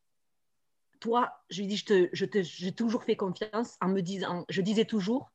toi, 0.99 1.31
je 1.51 1.57
lui 1.59 1.65
ai 1.65 1.67
dit, 1.67 1.77
je 1.77 1.85
te, 1.85 2.09
je 2.11 2.25
te, 2.25 2.41
j'ai 2.41 2.71
toujours 2.71 3.03
fait 3.03 3.15
confiance 3.15 3.77
en 3.81 3.89
me 3.89 4.01
disant, 4.01 4.45
je 4.49 4.61
disais 4.61 4.85
toujours, 4.85 5.31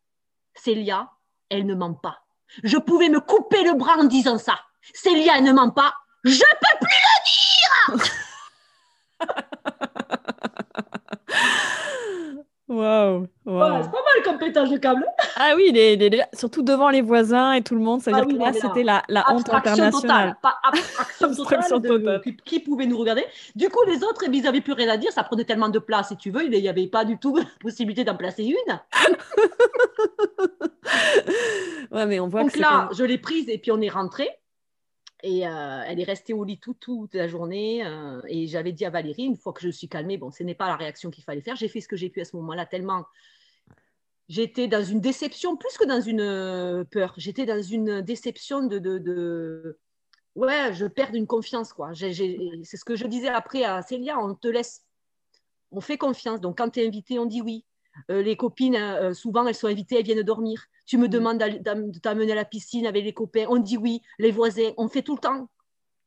Célia, 0.55 1.09
elle 1.51 1.67
ne 1.67 1.75
ment 1.77 1.95
pas. 1.95 2.19
Je 2.65 2.79
pouvais 2.79 3.09
me 3.09 3.21
couper 3.21 3.63
le 3.63 3.75
bras 3.75 3.97
en 3.97 4.05
disant 4.05 4.39
ça. 4.39 4.59
Célia, 4.93 5.35
elle 5.39 5.45
ne 5.45 5.53
ment 5.53 5.71
pas. 5.71 5.95
Je 6.25 6.33
peux 6.33 6.79
plus 6.81 6.89
le 7.95 7.97
dire 8.01 8.11
Waouh! 12.71 13.27
Wow. 13.47 13.83
c'est 13.83 13.91
pas 13.91 13.99
mal 13.99 14.23
comme 14.23 14.39
pétage 14.39 14.71
de 14.71 14.77
câble. 14.77 15.05
Ah 15.35 15.55
oui, 15.57 15.73
les, 15.73 16.23
surtout 16.33 16.63
devant 16.63 16.89
les 16.89 17.01
voisins 17.01 17.55
et 17.55 17.63
tout 17.63 17.75
le 17.75 17.81
monde. 17.81 18.01
Ça 18.01 18.13
veut 18.13 18.19
ah 18.21 18.25
dire 18.25 18.39
que 18.39 18.41
là, 18.41 18.53
c'était 18.53 18.85
la, 18.85 19.03
la 19.09 19.25
honte 19.33 19.53
internationale. 19.53 19.91
Totale, 19.91 20.37
pas 20.41 20.55
abstraction 21.21 21.81
totale. 21.81 22.23
De, 22.25 22.31
Qui, 22.45 22.61
pouvait 22.61 22.87
nous 22.87 22.97
regarder. 22.97 23.25
Du 23.57 23.69
coup, 23.71 23.81
les 23.89 24.05
autres, 24.05 24.23
ils 24.31 24.43
n'avaient 24.45 24.61
plus 24.61 24.75
rien 24.75 24.89
à 24.89 24.97
dire. 24.97 25.11
Ça 25.11 25.25
prenait 25.25 25.45
tellement 25.45 25.69
de 25.69 25.81
place, 25.81 26.11
si 26.11 26.17
tu 26.17 26.31
veux. 26.31 26.45
Il 26.45 26.51
n'y 26.51 26.69
avait 26.69 26.87
pas 26.87 27.05
du 27.05 27.19
tout 27.19 27.37
possibilité 27.61 28.05
d'en 28.05 28.15
placer 28.15 28.45
une. 28.45 28.81
ouais, 31.91 32.07
mais 32.07 32.21
on 32.21 32.29
voit 32.29 32.43
Donc 32.43 32.57
là, 32.57 32.89
je 32.97 33.03
l'ai 33.03 33.19
prise 33.19 33.49
et 33.49 33.59
puis 33.59 33.73
on 33.73 33.81
est 33.81 33.89
rentré. 33.89 34.29
Et 35.23 35.47
euh, 35.47 35.83
elle 35.87 36.01
est 36.01 36.05
restée 36.05 36.33
au 36.33 36.45
lit 36.45 36.59
toute 36.59 37.15
la 37.15 37.29
journée. 37.29 37.85
Euh, 37.87 38.21
et 38.29 38.47
j'avais 38.47 38.73
dit 38.73 38.85
à 38.85 38.91
Valérie, 38.91 39.25
une 39.25 39.37
fois 39.37 39.53
que 39.53 39.63
je 39.63 39.71
suis 39.71 39.89
calmée, 39.89 40.17
bon, 40.17 40.31
ce 40.31 40.43
n'est 40.43 40.55
pas 40.55 40.67
la 40.67 40.77
réaction 40.77 41.11
qu'il 41.11 41.25
fallait 41.25 41.43
faire. 41.43 41.57
J'ai 41.57 41.69
fait 41.69 41.81
ce 41.81 41.89
que 41.89 41.97
j'ai 41.97 42.11
pu 42.11 42.21
à 42.21 42.25
ce 42.25 42.37
moment-là, 42.37 42.67
tellement 42.67 43.05
j'étais 44.31 44.69
dans 44.69 44.83
une 44.83 45.01
déception, 45.01 45.57
plus 45.57 45.77
que 45.77 45.85
dans 45.85 46.01
une 46.01 46.21
euh, 46.21 46.85
peur. 46.85 47.13
J'étais 47.19 47.45
dans 47.45 47.61
une 47.61 48.01
déception 48.01 48.63
de, 48.63 48.79
de, 48.79 49.79
Ouais, 50.37 50.73
je 50.73 50.87
perds 50.87 51.15
une 51.15 51.27
confiance, 51.27 51.73
quoi. 51.73 51.93
C'est 51.95 52.13
ce 52.15 52.85
que 52.85 52.95
je 52.95 53.07
disais 53.07 53.29
après 53.29 53.65
à 53.65 53.83
Célia, 53.83 54.19
on 54.19 54.35
te 54.35 54.47
laisse, 54.47 54.87
on 55.73 55.81
fait 55.81 55.99
confiance. 55.99 56.41
Donc, 56.41 56.59
quand 56.59 56.71
tu 56.71 56.81
es 56.81 56.87
invité, 56.87 57.19
on 57.19 57.27
dit 57.27 57.43
oui. 57.43 57.65
Les 58.09 58.37
copines, 58.37 59.13
souvent, 59.15 59.47
elles 59.47 59.55
sont 59.55 59.69
invitées, 59.69 59.99
elles 59.99 60.05
viennent 60.05 60.23
dormir. 60.23 60.65
Tu 60.87 60.99
me 60.99 61.07
mm. 61.07 61.11
demandes 61.11 61.39
de 61.39 61.99
t'amener 61.99 62.33
à 62.33 62.35
la 62.35 62.45
piscine 62.45 62.87
avec 62.87 63.05
les 63.05 63.13
copains. 63.13 63.47
On 63.49 63.59
dit 63.59 63.77
oui, 63.77 64.03
les 64.19 64.31
voisins, 64.31 64.71
on 64.77 64.89
fait 64.89 65.03
tout 65.03 65.15
le 65.15 65.21
temps. 65.21 65.49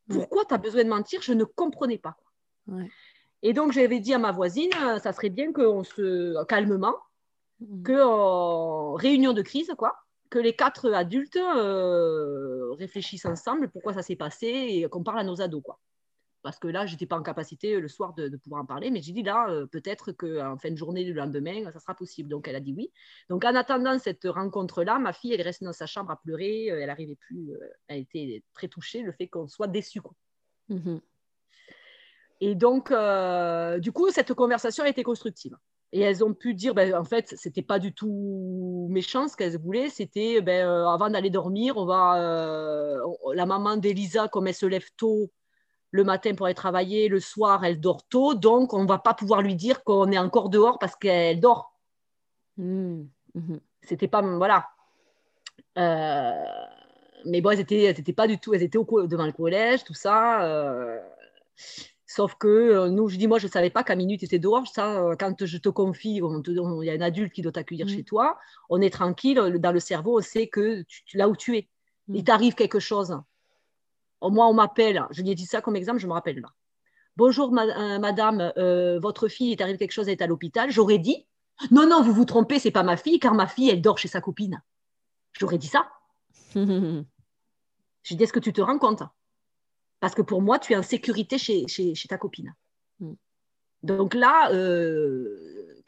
Pourquoi 0.10 0.45
tu 0.45 0.53
as 0.53 0.58
besoin 0.58 0.84
de 0.84 0.89
mentir? 0.89 1.21
Je 1.21 1.34
ne 1.34 1.43
comprenais 1.43 1.97
pas. 1.97 2.17
Et 3.41 3.53
donc, 3.53 3.71
j'avais 3.71 3.99
dit 3.99 4.13
à 4.13 4.19
ma 4.19 4.32
voisine, 4.32 4.71
ça 5.01 5.13
serait 5.13 5.29
bien 5.29 5.51
qu'on 5.51 5.84
se 5.84 6.43
calmement, 6.45 6.95
mm. 7.60 7.84
que 7.84 8.95
réunion 8.95 9.34
de 9.34 9.41
crise, 9.41 9.71
quoi, 9.77 9.95
que 10.29 10.39
les 10.39 10.56
quatre 10.56 10.91
adultes 10.91 11.38
euh, 11.38 12.73
réfléchissent 12.73 13.25
ensemble 13.25 13.69
pourquoi 13.69 13.93
ça 13.93 14.01
s'est 14.01 14.15
passé 14.15 14.47
et 14.47 14.89
qu'on 14.89 15.03
parle 15.03 15.19
à 15.19 15.23
nos 15.23 15.41
ados, 15.41 15.62
quoi 15.63 15.79
parce 16.43 16.60
que 16.60 16.67
là, 16.67 16.86
je 16.86 16.91
n'étais 16.91 17.06
pas 17.06 17.17
en 17.17 17.23
capacité 17.23 17.79
le 17.79 17.88
soir 17.88 18.13
de, 18.13 18.36
pouvoir 18.36 18.62
en 18.62 18.65
parler, 18.65 18.91
mais 18.91 19.01
j'ai 19.01 19.13
dit 19.13 19.23
là, 19.23 19.47
euh, 19.49 19.65
peut-être 19.65 20.12
qu'en 20.12 20.58
fin 20.58 20.69
de 20.69 20.75
journée 20.75 21.06
du 21.06 21.13
lendemain, 21.13 21.71
ça 21.71 21.79
sera 21.79 21.95
possible. 21.95 22.29
Donc, 22.29 22.47
elle 22.49 22.58
a 22.58 22.60
dit 22.60 22.73
oui. 22.75 22.91
Donc, 23.29 23.45
en 23.45 23.56
attendant 23.56 23.97
cette 23.97 24.25
rencontre-là, 24.25 24.99
ma 24.99 25.13
fille, 25.13 25.34
elle 25.34 25.39
est 25.39 25.43
restée 25.43 25.65
dans 25.65 25.73
sa 25.73 25.86
chambre 25.86 26.12
à 26.12 26.17
pleurer, 26.17 26.69
euh, 26.69 26.82
elle 26.82 26.88
n'arrivait 26.88 27.15
plus, 27.15 27.53
euh, 27.53 27.60
elle 27.88 27.99
était 27.99 28.43
très 28.53 28.67
touchée, 28.67 29.01
le 29.01 29.13
fait 29.13 29.27
qu'on 29.27 29.47
soit 29.47 29.67
déçu. 29.67 30.01
Mmh 30.67 30.97
Et 32.41 32.56
donc, 32.56 32.93
du 33.79 33.91
coup, 33.93 34.12
cette 34.12 34.34
conversation 34.34 34.84
a 34.84 34.89
été 34.89 35.01
constructive. 35.03 35.58
Et 35.93 36.01
elles 36.01 36.23
ont 36.25 36.34
pu 36.34 36.56
dire, 36.56 36.73
ben, 36.73 36.93
en 36.95 37.03
fait, 37.06 37.36
c'était 37.38 37.62
pas 37.62 37.79
du 37.79 37.93
tout 37.93 38.88
méchant 38.89 39.27
ce 39.29 39.38
qu'elles 39.38 39.58
voulaient. 39.58 39.89
C'était, 39.89 40.41
ben, 40.41 40.67
avant 40.67 41.10
d'aller 41.10 41.29
dormir, 41.29 41.77
on 41.77 41.86
va, 41.86 42.99
la 43.34 43.45
maman 43.45 43.77
d'Elisa, 43.77 44.27
comme 44.27 44.47
elle 44.47 44.56
se 44.56 44.65
lève 44.65 44.89
tôt, 44.97 45.32
le 45.93 46.03
matin 46.03 46.34
pour 46.34 46.47
aller 46.47 46.56
travailler, 46.56 47.08
le 47.08 47.19
soir, 47.19 47.63
elle 47.63 47.79
dort 47.79 48.03
tôt, 48.08 48.34
donc 48.34 48.73
on 48.73 48.82
ne 48.82 48.88
va 48.88 48.97
pas 48.97 49.13
pouvoir 49.13 49.43
lui 49.43 49.56
dire 49.56 49.84
qu'on 49.84 50.12
est 50.12 50.17
encore 50.17 50.49
dehors 50.49 50.79
parce 50.79 50.95
qu'elle 50.95 51.39
dort. 51.39 51.77
Mmh, 52.58 53.03
mmh. 53.36 53.58
C'était 53.84 54.08
pas. 54.08 54.23
Voilà. 54.23 54.69
Euh, 55.77 56.34
mais 57.25 57.41
bon, 57.41 57.51
elles 57.51 57.60
n'étaient 57.60 58.13
pas 58.13 58.25
du 58.25 58.39
tout. 58.39 58.56
Elles 58.56 58.63
étaient 58.63 58.79
au, 58.79 59.08
devant 59.08 59.27
le 59.27 59.32
collège, 59.32 59.84
tout 59.84 59.93
ça. 59.93 60.43
Euh, 60.43 60.99
sauf 62.08 62.34
que 62.39 62.47
euh, 62.47 62.89
nous, 62.89 63.08
je 63.08 63.17
dis, 63.17 63.27
moi, 63.27 63.38
je 63.38 63.45
ne 63.45 63.51
savais 63.51 63.69
pas 63.69 63.84
qu'à 63.84 63.95
minute, 63.95 64.23
était 64.23 64.39
dehors. 64.39 64.65
Ça, 64.65 64.99
quand 65.19 65.45
je 65.45 65.58
te 65.60 65.69
confie, 65.69 66.15
il 66.15 66.86
y 66.86 66.89
a 66.89 66.93
un 66.93 67.01
adulte 67.01 67.34
qui 67.34 67.43
doit 67.43 67.51
t'accueillir 67.51 67.86
mmh. 67.86 67.89
chez 67.89 68.03
toi, 68.03 68.39
on 68.67 68.82
est 68.82 68.89
tranquille. 68.89 69.36
Dans 69.60 69.71
le 69.71 69.79
cerveau, 69.79 70.17
on 70.17 70.23
sait 70.23 70.47
que 70.47 70.82
tu, 70.88 71.17
là 71.17 71.29
où 71.29 71.36
tu 71.36 71.56
es, 71.56 71.69
il 72.08 72.23
t'arrive 72.23 72.56
quelque 72.56 72.79
chose 72.79 73.15
moi, 74.31 74.47
on 74.47 74.53
m'appelle, 74.53 75.05
je 75.12 75.21
lui 75.21 75.31
ai 75.31 75.36
dit 75.36 75.45
ça 75.45 75.62
comme 75.62 75.75
exemple, 75.75 75.99
je 75.99 76.07
me 76.07 76.13
rappelle 76.13 76.39
là. 76.39 76.49
Bonjour, 77.15 77.55
euh, 77.55 77.99
madame, 77.99 78.51
euh, 78.57 78.99
votre 78.99 79.27
fille 79.27 79.51
est 79.51 79.62
arrivée 79.62 79.77
quelque 79.77 79.91
chose, 79.91 80.07
elle 80.07 80.13
est 80.13 80.23
à 80.23 80.27
l'hôpital. 80.27 80.71
J'aurais 80.71 80.97
dit, 80.97 81.27
non, 81.69 81.88
non, 81.88 82.01
vous 82.01 82.13
vous 82.13 82.25
trompez, 82.25 82.57
c'est 82.57 82.71
pas 82.71 82.83
ma 82.83 82.97
fille, 82.97 83.19
car 83.19 83.36
ma 83.36 83.47
fille, 83.47 83.69
elle 83.69 83.81
dort 83.81 83.99
chez 83.99 84.07
sa 84.07 84.19
copine. 84.19 84.62
J'aurais 85.39 85.59
dit 85.59 85.67
ça. 85.67 85.89
J'ai 86.55 88.15
dit, 88.15 88.23
est-ce 88.23 88.33
que 88.33 88.39
tu 88.39 88.51
te 88.51 88.62
rends 88.62 88.79
compte? 88.79 89.03
Parce 89.99 90.15
que 90.15 90.23
pour 90.23 90.41
moi, 90.41 90.57
tu 90.57 90.73
es 90.73 90.75
en 90.75 90.83
sécurité 90.83 91.38
chez, 91.38 91.93
ta 92.09 92.17
copine. 92.17 92.55
Hmm. 92.99 93.13
Donc 93.83 94.15
là, 94.15 94.51
euh, 94.51 95.81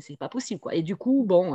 c'est 0.00 0.16
pas 0.18 0.28
possible. 0.28 0.60
Quoi. 0.60 0.74
Et 0.74 0.82
du 0.82 0.96
coup, 0.96 1.24
bon, 1.26 1.54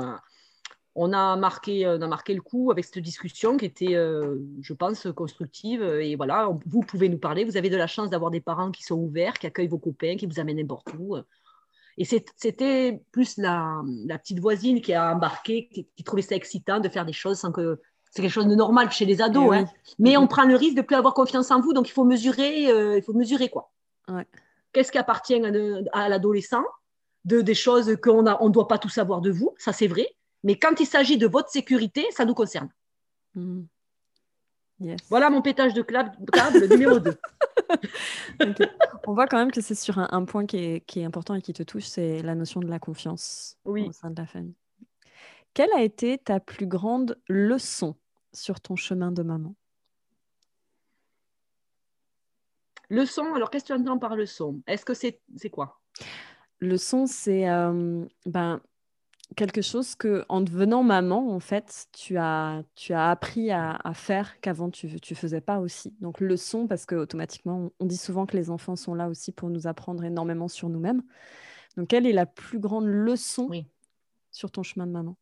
on, 0.96 1.14
a 1.14 1.36
marqué, 1.36 1.88
on 1.88 2.02
a 2.02 2.08
marqué 2.08 2.34
le 2.34 2.42
coup 2.42 2.72
avec 2.72 2.86
cette 2.86 3.00
discussion 3.00 3.58
qui 3.58 3.66
était, 3.66 3.96
euh, 3.96 4.38
je 4.62 4.74
pense, 4.74 5.08
constructive. 5.16 5.84
Et 5.84 6.16
voilà, 6.16 6.50
vous 6.66 6.82
pouvez 6.82 7.10
nous 7.10 7.18
parler. 7.18 7.44
Vous 7.44 7.58
avez 7.58 7.70
de 7.70 7.78
la 7.78 7.88
chance 7.88 8.10
d'avoir 8.10 8.32
des 8.32 8.42
parents 8.42 8.72
qui 8.72 8.84
sont 8.84 8.96
ouverts, 8.96 9.34
qui 9.34 9.48
accueillent 9.48 9.68
vos 9.68 9.78
copains, 9.78 10.16
qui 10.18 10.26
vous 10.26 10.40
amènent 10.40 10.58
n'importe 10.58 10.94
où. 10.98 11.18
Et 11.98 12.06
c'était 12.06 13.04
plus 13.12 13.38
la, 13.38 13.82
petite 14.18 14.40
voisine 14.40 14.82
qui 14.82 14.94
a 14.94 15.14
embarqué, 15.14 15.70
qui, 15.70 16.04
trouvait 16.04 16.22
ça 16.22 16.36
excitant 16.36 16.80
de 16.80 16.90
faire 16.90 17.06
des 17.06 17.14
choses 17.14 17.40
sans 17.40 17.52
que. 17.52 17.80
C'est 18.12 18.22
quelque 18.22 18.32
chose 18.32 18.48
de 18.48 18.56
normal 18.56 18.90
chez 18.92 19.04
les 19.04 19.22
ados. 19.22 19.50
Eh 19.54 19.58
hein. 19.58 19.66
Mais 20.00 20.16
on 20.16 20.26
prend 20.26 20.46
le 20.46 20.56
risque 20.56 20.76
de 20.76 20.82
ne 20.82 20.86
plus 20.86 20.96
avoir 20.96 21.14
confiance 21.14 21.52
en 21.52 21.60
vous, 21.60 21.74
donc 21.74 21.90
il 21.90 21.92
faut 21.92 22.06
mesurer, 22.06 22.96
il 22.96 23.02
faut 23.04 23.12
mesurer 23.12 23.50
quoi. 23.50 23.74
Ouais 24.08 24.26
qu'est-ce 24.76 24.92
qui 24.92 24.98
appartient 24.98 25.42
à, 25.94 26.10
l'adolescent, 26.10 26.66
de, 27.24 27.42
des 27.42 27.56
choses 27.56 27.96
qu'on 28.04 28.24
ne 28.24 28.32
on 28.42 28.50
doit 28.50 28.68
pas 28.68 28.78
tout 28.78 28.90
savoir 28.90 29.22
de 29.22 29.32
vous, 29.32 29.56
ça 29.58 29.72
c'est 29.72 29.88
vrai, 29.88 30.10
mais 30.46 30.58
quand 30.58 30.80
il 30.80 30.86
s'agit 30.86 31.18
de 31.18 31.28
votre 31.28 31.50
sécurité, 31.50 32.06
ça 32.12 32.24
nous 32.24 32.36
concerne. 32.36 32.70
Hmm. 33.34 33.64
Voilà 35.10 35.32
mon 35.32 35.42
pétage 35.42 35.74
de 35.74 35.82
câble 35.82 36.12
numéro 36.70 37.00
2. 37.00 37.18
On 39.08 39.14
voit 39.14 39.26
quand 39.26 39.38
même 39.38 39.52
que 39.52 39.62
c'est 39.62 39.76
sur 39.76 39.98
un, 39.98 40.26
point 40.26 40.46
qui 40.46 40.58
est, 40.58 40.86
qui 40.86 41.00
est, 41.00 41.04
important 41.04 41.34
et 41.34 41.42
qui 41.42 41.54
te 41.54 41.64
touche, 41.64 41.86
c'est 41.86 42.22
la 42.22 42.36
notion 42.36 42.60
de 42.60 42.68
la 42.68 42.78
confiance 42.78 43.58
oui. 43.66 43.88
au 43.88 43.92
sein 43.92 44.12
de 44.12 44.22
la 44.22 44.28
famille. 44.28 44.56
Quelle 45.56 45.72
a 45.74 45.82
été 45.82 46.20
ta 46.20 46.40
plus 46.40 46.68
grande 46.68 47.20
leçon 47.28 47.96
sur 48.32 48.60
ton 48.60 48.76
chemin 48.76 49.12
de 49.12 49.24
maman? 49.24 49.56
Leçon, 52.90 53.34
alors 53.34 53.50
qu'est-ce 53.50 53.66
que 53.66 53.74
tu 53.74 53.80
entends 53.80 53.98
par 53.98 54.16
leçon? 54.16 54.62
Est-ce 54.68 54.86
que 54.86 54.94
c'est 54.94 55.50
quoi? 55.50 55.82
Leçon, 56.60 57.08
c'est 57.08 57.50
euh, 57.50 58.06
ben, 58.28 58.62
quelque 59.36 59.62
chose 59.62 59.96
que, 59.96 60.24
en 60.30 60.42
devenant 60.42 60.84
maman, 60.84 61.34
en 61.34 61.40
fait, 61.40 61.88
tu 61.92 62.18
as, 62.18 62.64
tu 62.76 62.94
as 62.94 63.10
appris 63.10 63.52
à, 63.52 63.80
faire 63.94 64.40
qu'avant 64.42 64.70
tu 64.70 64.88
ne 64.88 65.16
faisais 65.16 65.42
pas 65.42 65.60
aussi. 65.60 65.94
Donc, 66.00 66.20
leçon, 66.20 66.68
parce 66.68 66.86
que 66.86 66.96
automatiquement, 66.96 67.72
on 67.80 67.86
dit 67.86 67.98
souvent 67.98 68.26
que 68.26 68.38
les 68.38 68.50
enfants 68.50 68.76
sont 68.76 68.94
là 68.94 69.10
aussi 69.10 69.32
pour 69.32 69.50
nous 69.50 69.68
apprendre 69.68 70.04
énormément 70.04 70.48
sur 70.48 70.70
nous-mêmes. 70.70 71.02
Donc, 71.78 71.88
quelle 71.90 72.06
est 72.06 72.14
la 72.14 72.26
plus 72.26 72.60
grande 72.60 72.86
leçon 72.86 73.50
sur 74.32 74.52
ton 74.52 74.64
chemin 74.64 74.88
de 74.88 74.92
maman? 74.92 75.18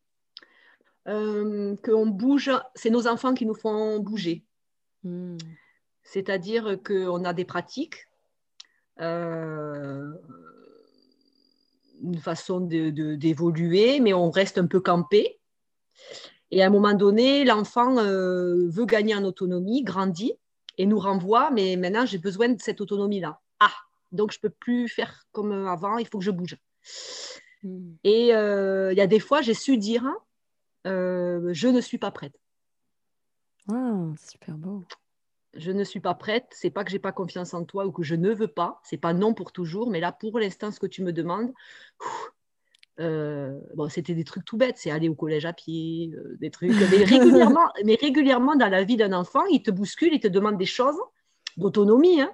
Euh, 1.07 1.75
Qu'on 1.83 2.07
bouge, 2.07 2.51
c'est 2.75 2.89
nos 2.89 3.07
enfants 3.07 3.33
qui 3.33 3.45
nous 3.45 3.55
font 3.55 3.99
bouger. 3.99 4.43
Mmh. 5.03 5.37
C'est-à-dire 6.03 6.77
qu'on 6.85 7.23
a 7.25 7.33
des 7.33 7.45
pratiques, 7.45 8.07
euh, 8.99 10.13
une 12.03 12.19
façon 12.19 12.59
d'évoluer, 12.59 13.99
mais 13.99 14.13
on 14.13 14.29
reste 14.29 14.57
un 14.57 14.67
peu 14.67 14.79
campé. 14.79 15.39
Et 16.51 16.61
à 16.61 16.67
un 16.67 16.69
moment 16.69 16.93
donné, 16.93 17.45
l'enfant 17.45 17.97
euh, 17.97 18.67
veut 18.69 18.85
gagner 18.85 19.15
en 19.15 19.23
autonomie, 19.23 19.83
grandit 19.83 20.33
et 20.77 20.85
nous 20.85 20.99
renvoie, 20.99 21.49
mais 21.51 21.75
maintenant 21.75 22.05
j'ai 22.05 22.17
besoin 22.17 22.49
de 22.49 22.61
cette 22.61 22.81
autonomie-là. 22.81 23.39
Ah, 23.59 23.73
donc 24.11 24.31
je 24.31 24.37
ne 24.37 24.41
peux 24.41 24.55
plus 24.59 24.87
faire 24.87 25.25
comme 25.31 25.51
avant, 25.67 25.97
il 25.97 26.07
faut 26.07 26.19
que 26.19 26.25
je 26.25 26.31
bouge. 26.31 26.57
Hmm. 27.63 27.93
Et 28.03 28.35
euh, 28.35 28.91
il 28.91 28.97
y 28.97 29.01
a 29.01 29.07
des 29.07 29.19
fois, 29.19 29.41
j'ai 29.41 29.53
su 29.53 29.77
dire, 29.77 30.05
je 30.85 31.67
ne 31.67 31.81
suis 31.81 31.97
pas 31.97 32.11
prête. 32.11 32.37
Ah, 33.71 34.11
super 34.17 34.55
beau 34.55 34.83
je 35.55 35.71
ne 35.71 35.83
suis 35.83 35.99
pas 35.99 36.15
prête, 36.15 36.47
c'est 36.51 36.69
pas 36.69 36.83
que 36.83 36.91
j'ai 36.91 36.99
pas 36.99 37.11
confiance 37.11 37.53
en 37.53 37.63
toi 37.63 37.85
ou 37.85 37.91
que 37.91 38.03
je 38.03 38.15
ne 38.15 38.33
veux 38.33 38.47
pas, 38.47 38.79
c'est 38.83 38.97
pas 38.97 39.13
non 39.13 39.33
pour 39.33 39.51
toujours, 39.51 39.89
mais 39.89 39.99
là 39.99 40.11
pour 40.11 40.39
l'instant 40.39 40.71
ce 40.71 40.79
que 40.79 40.87
tu 40.87 41.03
me 41.03 41.13
demandes, 41.13 41.53
euh, 42.99 43.59
bon 43.75 43.89
c'était 43.89 44.15
des 44.15 44.23
trucs 44.23 44.45
tout 44.45 44.57
bêtes, 44.57 44.77
c'est 44.77 44.91
aller 44.91 45.09
au 45.09 45.15
collège 45.15 45.45
à 45.45 45.53
pied, 45.53 46.11
euh, 46.15 46.37
des 46.39 46.49
trucs, 46.49 46.71
mais 46.71 47.03
régulièrement, 47.03 47.67
mais 47.85 47.97
régulièrement 47.99 48.55
dans 48.55 48.69
la 48.69 48.83
vie 48.83 48.97
d'un 48.97 49.13
enfant, 49.13 49.45
il 49.45 49.61
te 49.61 49.71
bouscule, 49.71 50.13
il 50.13 50.19
te 50.19 50.27
demande 50.27 50.57
des 50.57 50.65
choses 50.65 50.99
d'autonomie, 51.57 52.21
hein. 52.21 52.31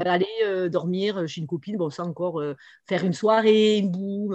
aller 0.00 0.26
euh, 0.44 0.68
dormir 0.68 1.26
chez 1.26 1.40
une 1.40 1.46
copine, 1.46 1.78
bon 1.78 1.88
ça 1.88 2.04
encore 2.04 2.42
faire 2.86 3.04
une 3.04 3.14
soirée, 3.14 3.82
boum. 3.82 4.34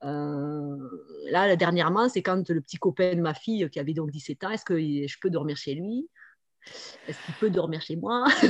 là, 0.00 1.56
dernièrement, 1.56 2.08
c'est 2.08 2.22
quand 2.22 2.48
le 2.48 2.60
petit 2.62 2.78
copain 2.78 3.14
de 3.14 3.20
ma 3.20 3.34
fille, 3.34 3.68
qui 3.68 3.78
avait 3.78 3.92
donc 3.92 4.10
17 4.10 4.44
ans, 4.44 4.50
est-ce 4.50 4.64
que 4.64 4.78
je 4.78 5.16
peux 5.20 5.28
dormir 5.28 5.58
chez 5.58 5.74
lui? 5.74 6.08
Est-ce 7.08 7.18
qu'il 7.24 7.34
peut 7.34 7.50
dormir 7.50 7.80
chez 7.80 7.96
moi? 7.96 8.24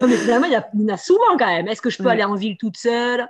Mais 0.00 0.16
finalement, 0.16 0.46
il 0.46 0.52
y, 0.52 0.56
en 0.56 0.88
a 0.88 0.96
souvent 0.96 1.36
quand 1.38 1.46
même. 1.46 1.68
Est-ce 1.68 1.82
que 1.82 1.90
je 1.90 1.98
peux 2.02 2.08
aller 2.08 2.24
en 2.24 2.34
ville 2.34 2.56
toute 2.56 2.76
seule? 2.76 3.28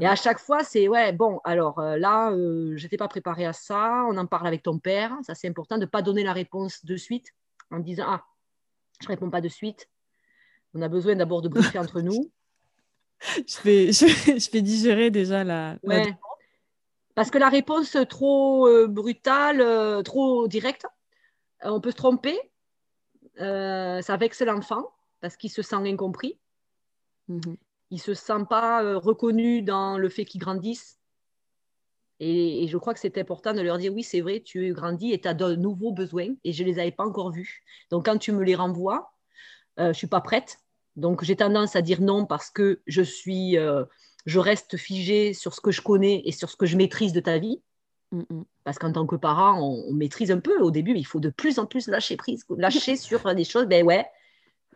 Et 0.00 0.06
à 0.06 0.16
chaque 0.16 0.38
fois, 0.38 0.64
c'est 0.64 0.88
ouais, 0.88 1.12
bon, 1.12 1.40
alors 1.44 1.78
euh, 1.78 1.96
là, 1.96 2.30
euh, 2.32 2.72
je 2.76 2.82
n'étais 2.82 2.96
pas 2.96 3.08
préparée 3.08 3.46
à 3.46 3.52
ça. 3.52 4.04
On 4.08 4.16
en 4.16 4.26
parle 4.26 4.46
avec 4.46 4.62
ton 4.62 4.78
père. 4.78 5.16
Ça, 5.22 5.34
c'est 5.34 5.48
important 5.48 5.76
de 5.76 5.82
ne 5.82 5.86
pas 5.86 6.02
donner 6.02 6.24
la 6.24 6.32
réponse 6.32 6.84
de 6.84 6.96
suite 6.96 7.32
en 7.70 7.78
disant 7.78 8.04
Ah, 8.06 8.24
je 9.00 9.06
ne 9.06 9.12
réponds 9.12 9.30
pas 9.30 9.40
de 9.40 9.48
suite. 9.48 9.88
On 10.74 10.82
a 10.82 10.88
besoin 10.88 11.14
d'abord 11.14 11.40
de 11.40 11.48
briefer 11.48 11.78
entre 11.78 12.00
nous. 12.00 12.30
Je 13.46 13.62
vais, 13.62 13.92
je, 13.92 14.58
digérer 14.60 15.10
déjà 15.10 15.42
la. 15.42 15.78
Parce 17.14 17.30
que 17.30 17.38
la 17.38 17.48
réponse 17.48 17.96
trop 18.10 18.68
euh, 18.68 18.86
brutale, 18.88 20.02
trop 20.02 20.46
directe, 20.48 20.84
on 21.62 21.80
peut 21.80 21.90
se 21.90 21.96
tromper. 21.96 22.38
Euh, 23.40 24.00
ça 24.02 24.16
vexe 24.16 24.40
l'enfant 24.42 24.90
parce 25.20 25.36
qu'il 25.36 25.50
se 25.50 25.62
sent 25.62 25.76
incompris. 25.76 26.38
Mhm. 27.28 27.56
Il 27.90 27.96
ne 27.96 28.00
se 28.00 28.14
sent 28.14 28.44
pas 28.48 28.82
euh, 28.82 28.98
reconnu 28.98 29.62
dans 29.62 29.98
le 29.98 30.08
fait 30.08 30.24
qu'il 30.24 30.40
grandisse. 30.40 30.98
Et, 32.18 32.66
je 32.68 32.78
crois 32.78 32.94
que 32.94 33.00
c'est 33.00 33.18
important 33.18 33.52
de 33.52 33.60
leur 33.60 33.76
dire 33.76 33.92
oui, 33.92 34.02
c'est 34.02 34.22
vrai, 34.22 34.40
tu 34.40 34.72
grandis 34.72 35.12
et 35.12 35.20
tu 35.20 35.28
as 35.28 35.34
de 35.34 35.54
nouveaux 35.54 35.92
besoins 35.92 36.34
et 36.44 36.52
je 36.52 36.62
ne 36.62 36.68
les 36.68 36.78
avais 36.78 36.90
pas 36.90 37.04
encore 37.04 37.30
vus. 37.30 37.62
Donc 37.90 38.06
quand 38.06 38.16
tu 38.16 38.32
me 38.32 38.42
les 38.42 38.54
renvoies, 38.54 39.12
je 39.76 39.88
ne 39.88 39.92
suis 39.92 40.06
pas 40.06 40.22
prête. 40.22 40.58
Donc 40.96 41.22
j'ai 41.24 41.36
tendance 41.36 41.76
à 41.76 41.82
dire 41.82 42.00
non 42.00 42.24
parce 42.24 42.48
que 42.48 42.80
je 42.86 43.02
suis, 43.02 43.58
je 44.24 44.38
reste 44.38 44.78
figée 44.78 45.34
sur 45.34 45.52
ce 45.52 45.60
que 45.60 45.70
je 45.70 45.82
connais 45.82 46.22
et 46.24 46.32
sur 46.32 46.48
ce 46.48 46.56
que 46.56 46.64
je 46.64 46.78
maîtrise 46.78 47.12
de 47.12 47.20
ta 47.20 47.36
vie. 47.36 47.60
Mm, 48.12 48.22
mm. 48.30 48.44
Parce 48.64 48.78
qu'en 48.78 48.92
tant 48.92 49.06
que 49.06 49.16
parent, 49.16 49.60
on, 49.60 49.92
maîtrise 49.92 50.30
un 50.30 50.40
peu. 50.40 50.58
Au 50.60 50.70
début, 50.70 50.92
il 50.96 51.04
faut 51.04 51.20
de 51.20 51.30
plus 51.30 51.58
en 51.58 51.66
plus 51.66 51.88
lâcher 51.88 52.16
prise, 52.16 52.44
lâcher 52.56 52.96
sur 52.96 53.34
des 53.34 53.44
choses. 53.44 53.66
Ben 53.66 53.84
ouais, 53.84 54.06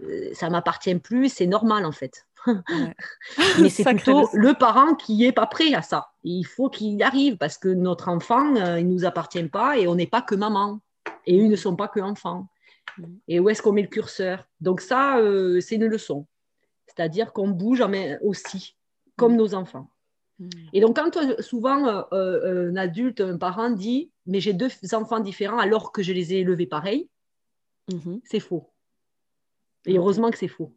euh, 0.02 0.30
ça 0.32 0.50
m'appartient 0.50 0.94
plus, 0.96 1.28
c'est 1.28 1.46
normal 1.46 1.84
en 1.84 1.92
fait. 1.92 2.26
Mais 3.60 3.68
c'est 3.68 3.84
plutôt 3.84 4.28
le 4.32 4.54
parent 4.54 4.94
qui 4.94 5.24
est 5.24 5.32
pas 5.32 5.46
prêt 5.46 5.74
à 5.74 5.82
ça. 5.82 6.08
Il 6.24 6.44
faut 6.44 6.70
qu'il 6.70 7.02
arrive 7.02 7.36
parce 7.36 7.58
que 7.58 7.68
notre 7.68 8.08
enfant, 8.08 8.56
euh, 8.56 8.80
il 8.80 8.88
nous 8.88 9.04
appartient 9.04 9.42
pas 9.44 9.76
et 9.76 9.86
on 9.86 9.94
n'est 9.94 10.06
pas 10.06 10.22
que 10.22 10.34
maman. 10.34 10.80
Et 11.26 11.38
eux 11.38 11.48
ne 11.48 11.56
sont 11.56 11.76
pas 11.76 11.88
que 11.88 12.00
enfants. 12.00 12.48
Mm. 12.96 13.04
Et 13.28 13.40
où 13.40 13.50
est-ce 13.50 13.60
qu'on 13.60 13.72
met 13.72 13.82
le 13.82 13.88
curseur? 13.88 14.46
Donc 14.60 14.80
ça, 14.80 15.18
euh, 15.18 15.60
c'est 15.60 15.76
une 15.76 15.86
leçon. 15.86 16.26
C'est-à-dire 16.86 17.32
qu'on 17.32 17.48
bouge 17.48 17.84
aussi, 18.22 18.76
comme 19.16 19.36
nos 19.36 19.54
enfants. 19.54 19.88
Et 20.72 20.80
donc, 20.80 20.96
quand 20.96 21.16
euh, 21.16 21.40
souvent 21.40 21.86
euh, 21.86 22.02
euh, 22.12 22.70
un 22.70 22.76
adulte, 22.76 23.20
un 23.20 23.36
parent 23.36 23.70
dit 23.70 24.10
Mais 24.26 24.40
j'ai 24.40 24.52
deux 24.52 24.70
enfants 24.92 25.20
différents 25.20 25.58
alors 25.58 25.92
que 25.92 26.02
je 26.02 26.12
les 26.12 26.34
ai 26.34 26.40
élevés 26.40 26.66
pareil, 26.66 27.08
mhm. 27.92 28.20
c'est 28.24 28.40
faux. 28.40 28.72
Et 29.86 29.96
heureusement 29.96 30.30
que 30.30 30.38
c'est 30.38 30.48
faux. 30.48 30.74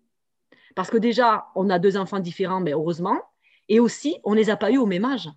Parce 0.75 0.89
que 0.89 0.97
déjà, 0.97 1.47
on 1.55 1.69
a 1.69 1.79
deux 1.79 1.97
enfants 1.97 2.19
différents, 2.19 2.61
mais 2.61 2.73
heureusement. 2.73 3.21
Et 3.69 3.79
aussi, 3.79 4.17
on 4.23 4.31
ne 4.31 4.37
les 4.37 4.49
a 4.49 4.57
pas 4.57 4.71
eus 4.71 4.77
au 4.77 4.85
même 4.85 5.05
âge. 5.05 5.29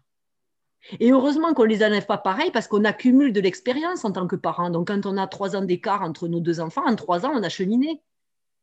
Et 1.00 1.10
heureusement 1.10 1.52
qu'on 1.52 1.64
ne 1.64 1.68
les 1.68 1.82
élève 1.82 2.06
pas 2.06 2.18
pareil 2.18 2.50
parce 2.50 2.68
qu'on 2.68 2.84
accumule 2.84 3.32
de 3.32 3.40
l'expérience 3.40 4.04
en 4.04 4.12
tant 4.12 4.26
que 4.26 4.36
parent. 4.36 4.70
Donc, 4.70 4.88
quand 4.88 5.04
on 5.06 5.16
a 5.16 5.26
trois 5.26 5.56
ans 5.56 5.62
d'écart 5.62 6.02
entre 6.02 6.28
nos 6.28 6.40
deux 6.40 6.60
enfants, 6.60 6.86
en 6.86 6.94
trois 6.96 7.26
ans, 7.26 7.32
on 7.34 7.42
a 7.42 7.48
cheminé. 7.48 8.02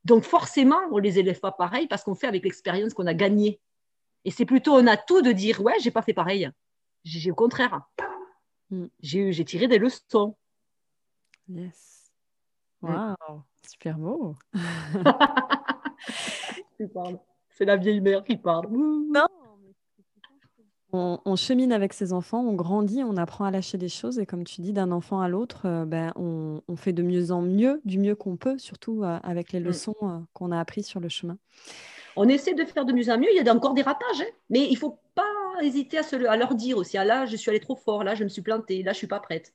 Donc, 0.05 0.23
forcément, 0.23 0.79
on 0.91 0.97
ne 0.97 1.01
les 1.01 1.19
élève 1.19 1.39
pas 1.39 1.51
pareil 1.51 1.87
parce 1.87 2.03
qu'on 2.03 2.15
fait 2.15 2.27
avec 2.27 2.43
l'expérience 2.43 2.93
qu'on 2.93 3.07
a 3.07 3.13
gagnée. 3.13 3.59
Et 4.25 4.31
c'est 4.31 4.45
plutôt 4.45 4.75
un 4.75 4.87
atout 4.87 5.21
de 5.21 5.31
dire 5.31 5.61
ouais, 5.61 5.79
j'ai 5.81 5.91
pas 5.91 6.01
fait 6.01 6.13
pareil. 6.13 6.49
J'ai 7.03 7.31
au 7.31 7.35
contraire. 7.35 7.81
Mm. 8.69 8.85
J'ai 9.01 9.45
tiré 9.45 9.67
des 9.67 9.77
leçons. 9.77 10.35
Yes. 11.49 12.11
Mm. 12.81 12.89
Waouh, 12.89 13.41
super 13.67 13.97
beau. 13.97 14.35
c'est 17.49 17.65
la 17.65 17.77
vieille 17.77 18.01
mère 18.01 18.23
qui 18.23 18.37
parle. 18.37 18.67
Non. 18.71 19.27
On, 20.95 21.35
chemine 21.35 21.71
avec 21.71 21.91
ses 21.91 22.13
enfants, 22.13 22.41
on 22.41 22.53
grandit, 22.53 23.03
on 23.03 23.17
apprend 23.17 23.45
à 23.45 23.51
lâcher 23.51 23.79
des 23.79 23.89
choses 23.89 24.19
et 24.19 24.27
comme 24.27 24.43
tu 24.43 24.61
dis, 24.61 24.73
d'un 24.73 24.91
enfant 24.91 25.21
à 25.21 25.27
l'autre, 25.27 25.61
euh, 25.65 25.85
ben, 25.85 26.13
on, 26.15 26.61
fait 26.75 26.93
de 26.93 27.01
mieux 27.01 27.31
en 27.31 27.41
mieux, 27.41 27.81
du 27.83 27.97
mieux 27.97 28.13
qu'on 28.13 28.37
peut, 28.37 28.59
surtout 28.59 29.03
euh, 29.03 29.17
avec 29.23 29.53
les 29.53 29.59
mm. 29.59 29.63
leçons 29.63 29.95
euh, 30.03 30.19
qu'on 30.33 30.51
a 30.51 30.59
apprises 30.59 30.85
sur 30.85 30.99
le 30.99 31.09
chemin. 31.09 31.39
On 32.15 32.27
essaie 32.27 32.53
de 32.53 32.63
faire 32.65 32.85
de 32.85 32.93
mieux 32.93 33.09
en 33.09 33.17
mieux. 33.17 33.29
Il 33.31 33.43
y 33.43 33.47
a 33.47 33.53
encore 33.53 33.73
des 33.73 33.81
ratages, 33.81 34.21
hein. 34.21 34.31
mais 34.49 34.65
il 34.65 34.73
ne 34.73 34.77
faut 34.77 34.99
pas 35.15 35.23
hésiter 35.61 35.97
à, 35.97 36.37
leur 36.37 36.55
dire 36.55 36.77
aussi 36.77 36.97
ah, 36.97 37.05
là, 37.05 37.25
je 37.25 37.35
suis 37.35 37.49
allée 37.49 37.59
trop 37.59 37.75
fort, 37.75 38.03
là, 38.03 38.15
je 38.15 38.23
me 38.23 38.29
suis 38.29 38.41
plantée, 38.41 38.83
là, 38.83 38.91
je 38.91 38.97
ne 38.97 38.99
suis 38.99 39.07
pas 39.07 39.19
prête. 39.19 39.53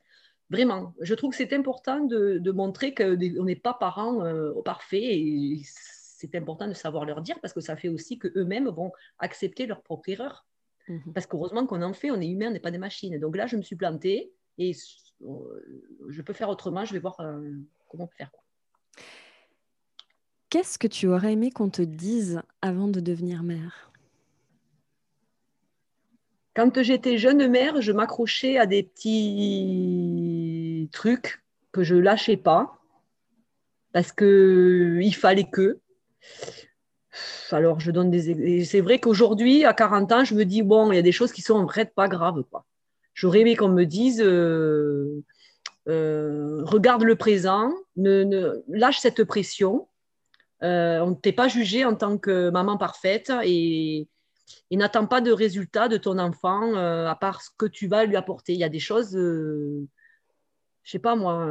Vraiment, 0.51 0.95
je 1.01 1.15
trouve 1.15 1.31
que 1.33 1.37
c'est 1.37 1.53
important 1.53 2.01
de, 2.01 2.51
montrer 2.53 2.95
qu'on 2.95 3.17
n'est 3.17 3.57
pas 3.57 3.75
parents 3.75 4.25
euh, 4.25 4.53
parfaits 4.65 5.03
et 5.03 5.61
c'est 5.65 6.35
important 6.35 6.67
de 6.67 6.73
savoir 6.73 7.05
leur 7.05 7.21
dire 7.21 7.39
parce 7.41 7.53
que 7.53 7.61
ça 7.61 7.77
fait 7.77 7.89
aussi 7.89 8.19
qu'eux-mêmes 8.19 8.69
vont 8.69 8.93
accepter 9.19 9.67
leur 9.67 9.83
propre 9.83 10.09
erreur. 10.09 10.47
Mhm. 10.89 11.13
Parce 11.13 11.27
qu'heureusement 11.27 11.67
qu'on 11.67 11.83
en 11.83 11.93
fait, 11.93 12.11
on 12.11 12.21
est 12.21 12.29
humain, 12.29 12.49
on 12.49 12.53
n'est 12.53 12.61
pas 12.61 12.71
des 12.71 12.79
machines. 12.79 13.19
Donc 13.19 13.37
là, 13.37 13.47
je 13.47 13.57
me 13.57 13.63
suis 13.63 13.77
plantée 13.77 14.33
et 14.57 14.73
euh, 15.23 15.27
je 16.09 16.23
peux 16.23 16.33
faire 16.33 16.49
autrement, 16.49 16.85
je 16.85 16.95
vais 16.95 16.99
voir 16.99 17.21
euh, 17.21 17.51
comment 17.89 18.09
faire. 18.09 18.31
Qu'est-ce 20.51 20.79
que 20.79 20.87
tu 20.87 21.09
aurais 21.09 21.35
aimé 21.35 21.51
qu'on 21.51 21.69
te 21.69 21.83
dise 21.83 22.41
avant 22.63 22.89
de 22.89 23.01
devenir 23.01 23.43
mère? 23.43 23.93
Quand 26.55 26.83
j'étais 26.83 27.19
jeune 27.19 27.47
mère, 27.49 27.83
je 27.83 27.93
m'accrochais 27.93 28.59
à 28.59 28.67
des 28.67 28.83
petits 28.83 30.89
trucs 30.91 31.43
que 31.71 31.85
je 31.85 31.95
lâchais 31.95 32.39
pas 32.39 32.79
parce 33.93 34.13
qu'il 34.13 35.15
fallait 35.15 35.49
que. 35.51 35.79
Alors, 37.51 37.81
je 37.81 37.91
donne 37.91 38.11
des. 38.11 38.65
C'est 38.65 38.81
vrai 38.81 38.99
qu'aujourd'hui, 38.99 39.65
à 39.65 39.75
40 39.75 40.13
ans, 40.13 40.25
je 40.25 40.35
me 40.35 40.45
dis, 40.45 40.63
bon, 40.63 40.93
il 40.93 40.97
y 40.97 40.99
a 40.99 41.03
des 41.03 41.13
choses 41.13 41.33
qui 41.33 41.43
sont 41.43 41.55
en 41.55 41.65
vrai 41.65 41.85
pas 41.85 42.09
graves. 42.09 42.43
J'aurais 43.15 43.41
aimé 43.41 43.55
qu'on 43.55 43.69
me 43.69 43.85
dise, 43.85 44.23
euh, 44.23 45.23
euh, 45.89 46.63
regarde 46.65 47.03
le 47.03 47.17
présent, 47.17 47.73
ne, 47.97 48.63
lâche 48.69 48.99
cette 48.99 49.25
pression. 49.25 49.89
Euh, 50.63 51.01
on 51.01 51.11
ne 51.11 51.15
t'est 51.15 51.33
pas 51.33 51.49
jugé 51.49 51.85
en 51.85 51.95
tant 51.95 52.19
que 52.19 52.51
maman 52.51 52.77
parfaite 52.77 53.33
et, 53.45 54.09
et 54.71 54.77
n'attends 54.77 55.07
pas 55.07 55.21
de 55.21 55.31
résultats 55.31 55.89
de 55.89 55.97
ton 55.97 56.19
enfant 56.19 56.75
à 56.75 57.15
part 57.15 57.43
ce 57.43 57.51
que 57.57 57.67
tu 57.67 57.87
vas 57.87 58.05
lui 58.05 58.17
apporter. 58.17 58.55
Il 58.55 58.59
y 58.59 58.65
a 58.65 58.69
des 58.69 58.81
choses, 58.81 59.13
je 59.13 59.87
sais 60.85 60.99
pas 60.99 61.15
moi 61.15 61.47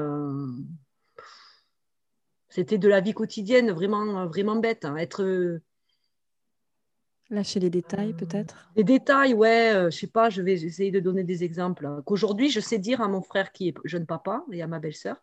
c'était 2.58 2.80
de 2.80 2.88
la 2.88 3.02
vie 3.02 3.14
quotidienne, 3.14 3.70
vraiment, 3.70 4.26
vraiment 4.26 4.56
bête. 4.56 4.84
Hein. 4.84 4.98
Être. 4.98 5.60
Lâcher 7.30 7.60
les 7.60 7.70
détails, 7.70 8.14
peut-être? 8.14 8.72
Les 8.76 8.84
détails, 8.84 9.36
ouais. 9.36 9.74
je 9.76 9.90
je 9.92 9.96
sais 10.00 10.08
pas, 10.08 10.32
je 10.32 10.42
vais 10.42 10.54
essayer 10.54 10.90
de 10.90 11.00
donner 11.00 11.24
des 11.24 11.44
exemples. 11.44 11.88
Qu'aujourd'hui, 12.04 12.50
je 12.50 12.60
sais 12.60 12.80
dire 12.80 13.00
à 13.02 13.08
mon 13.08 13.22
frère 13.22 13.52
qui 13.52 13.68
est 13.68 13.76
jeune 13.84 14.08
papa 14.08 14.44
et 14.52 14.64
à 14.64 14.68
ma 14.68 14.80
belle-sœur, 14.80 15.18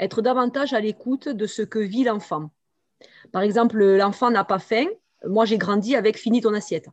être 0.00 0.22
davantage 0.22 0.72
à 0.72 0.80
l'écoute 0.80 1.28
de 1.28 1.46
ce 1.46 1.62
que 1.62 1.78
vit 1.78 2.04
l'enfant. 2.04 2.50
Par 3.32 3.42
exemple, 3.42 3.82
l'enfant 3.82 4.30
n'a 4.30 4.44
pas 4.44 4.58
faim. 4.58 4.86
Moi, 5.26 5.44
j'ai 5.44 5.58
grandi 5.58 5.96
avec 5.96 6.18
fini 6.18 6.40
ton 6.40 6.54
assiette. 6.54 6.88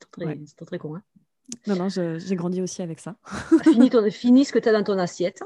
C'est 0.00 0.56
très, 0.56 0.66
très, 0.66 0.78
con. 0.78 0.96
Hein 0.96 1.02
non, 1.66 1.76
non, 1.76 1.88
j'ai 1.88 2.36
grandi 2.36 2.60
aussi 2.60 2.82
avec 2.82 3.00
ça. 3.00 3.16
fini, 3.62 3.90
ton, 3.90 4.10
fini 4.10 4.44
ce 4.44 4.52
que 4.52 4.58
tu 4.58 4.68
as 4.68 4.72
dans 4.72 4.84
ton 4.84 4.98
assiette. 4.98 5.42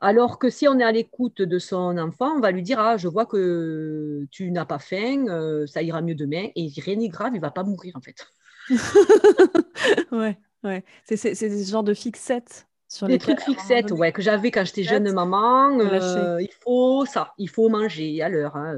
Alors 0.00 0.38
que 0.38 0.50
si 0.50 0.68
on 0.68 0.78
est 0.78 0.84
à 0.84 0.92
l'écoute 0.92 1.40
de 1.40 1.58
son 1.58 1.96
enfant, 1.96 2.36
on 2.36 2.40
va 2.40 2.50
lui 2.50 2.62
dire 2.62 2.78
Ah, 2.78 2.96
je 2.96 3.08
vois 3.08 3.24
que 3.24 4.26
tu 4.30 4.50
n'as 4.50 4.66
pas 4.66 4.78
faim, 4.78 5.26
euh, 5.28 5.66
ça 5.66 5.82
ira 5.82 6.02
mieux 6.02 6.14
demain. 6.14 6.48
Et 6.54 6.70
rien 6.76 6.96
n'est 6.96 7.08
grave, 7.08 7.30
il 7.32 7.36
ne 7.36 7.40
va 7.40 7.50
pas 7.50 7.64
mourir 7.64 7.96
en 7.96 8.00
fait. 8.00 8.26
ouais, 10.12 10.38
ouais. 10.64 10.84
C'est 11.04 11.16
ce 11.16 11.70
genre 11.70 11.84
de 11.84 11.94
fixette. 11.94 12.65
Sur 12.88 13.08
les 13.08 13.18
trucs 13.18 13.40
fixettes 13.40 13.90
ouais, 13.90 14.12
que 14.12 14.22
j'avais 14.22 14.50
quand 14.50 14.64
j'étais 14.64 14.84
jeune 14.84 15.12
maman. 15.12 15.78
Euh, 15.80 16.40
il 16.40 16.52
faut 16.60 17.04
ça, 17.04 17.34
il 17.36 17.48
faut 17.48 17.68
manger 17.68 18.22
à 18.22 18.28
l'heure. 18.28 18.56
Hein. 18.56 18.76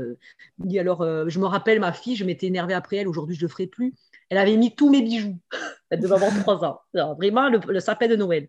Alors, 0.78 1.02
euh, 1.02 1.28
je 1.28 1.38
me 1.38 1.46
rappelle 1.46 1.78
ma 1.78 1.92
fille, 1.92 2.16
je 2.16 2.24
m'étais 2.24 2.46
énervée 2.46 2.74
après 2.74 2.96
elle, 2.96 3.08
aujourd'hui 3.08 3.36
je 3.36 3.42
ne 3.42 3.48
le 3.48 3.52
ferai 3.52 3.66
plus. 3.66 3.94
Elle 4.30 4.38
avait 4.38 4.56
mis 4.56 4.74
tous 4.74 4.90
mes 4.90 5.02
bijoux. 5.02 5.38
elle 5.90 6.00
devait 6.00 6.14
avoir 6.14 6.34
trois 6.40 6.64
ans. 6.64 6.80
vraiment, 7.16 7.48
le 7.50 7.80
sapin 7.80 8.08
de 8.08 8.16
Noël. 8.16 8.48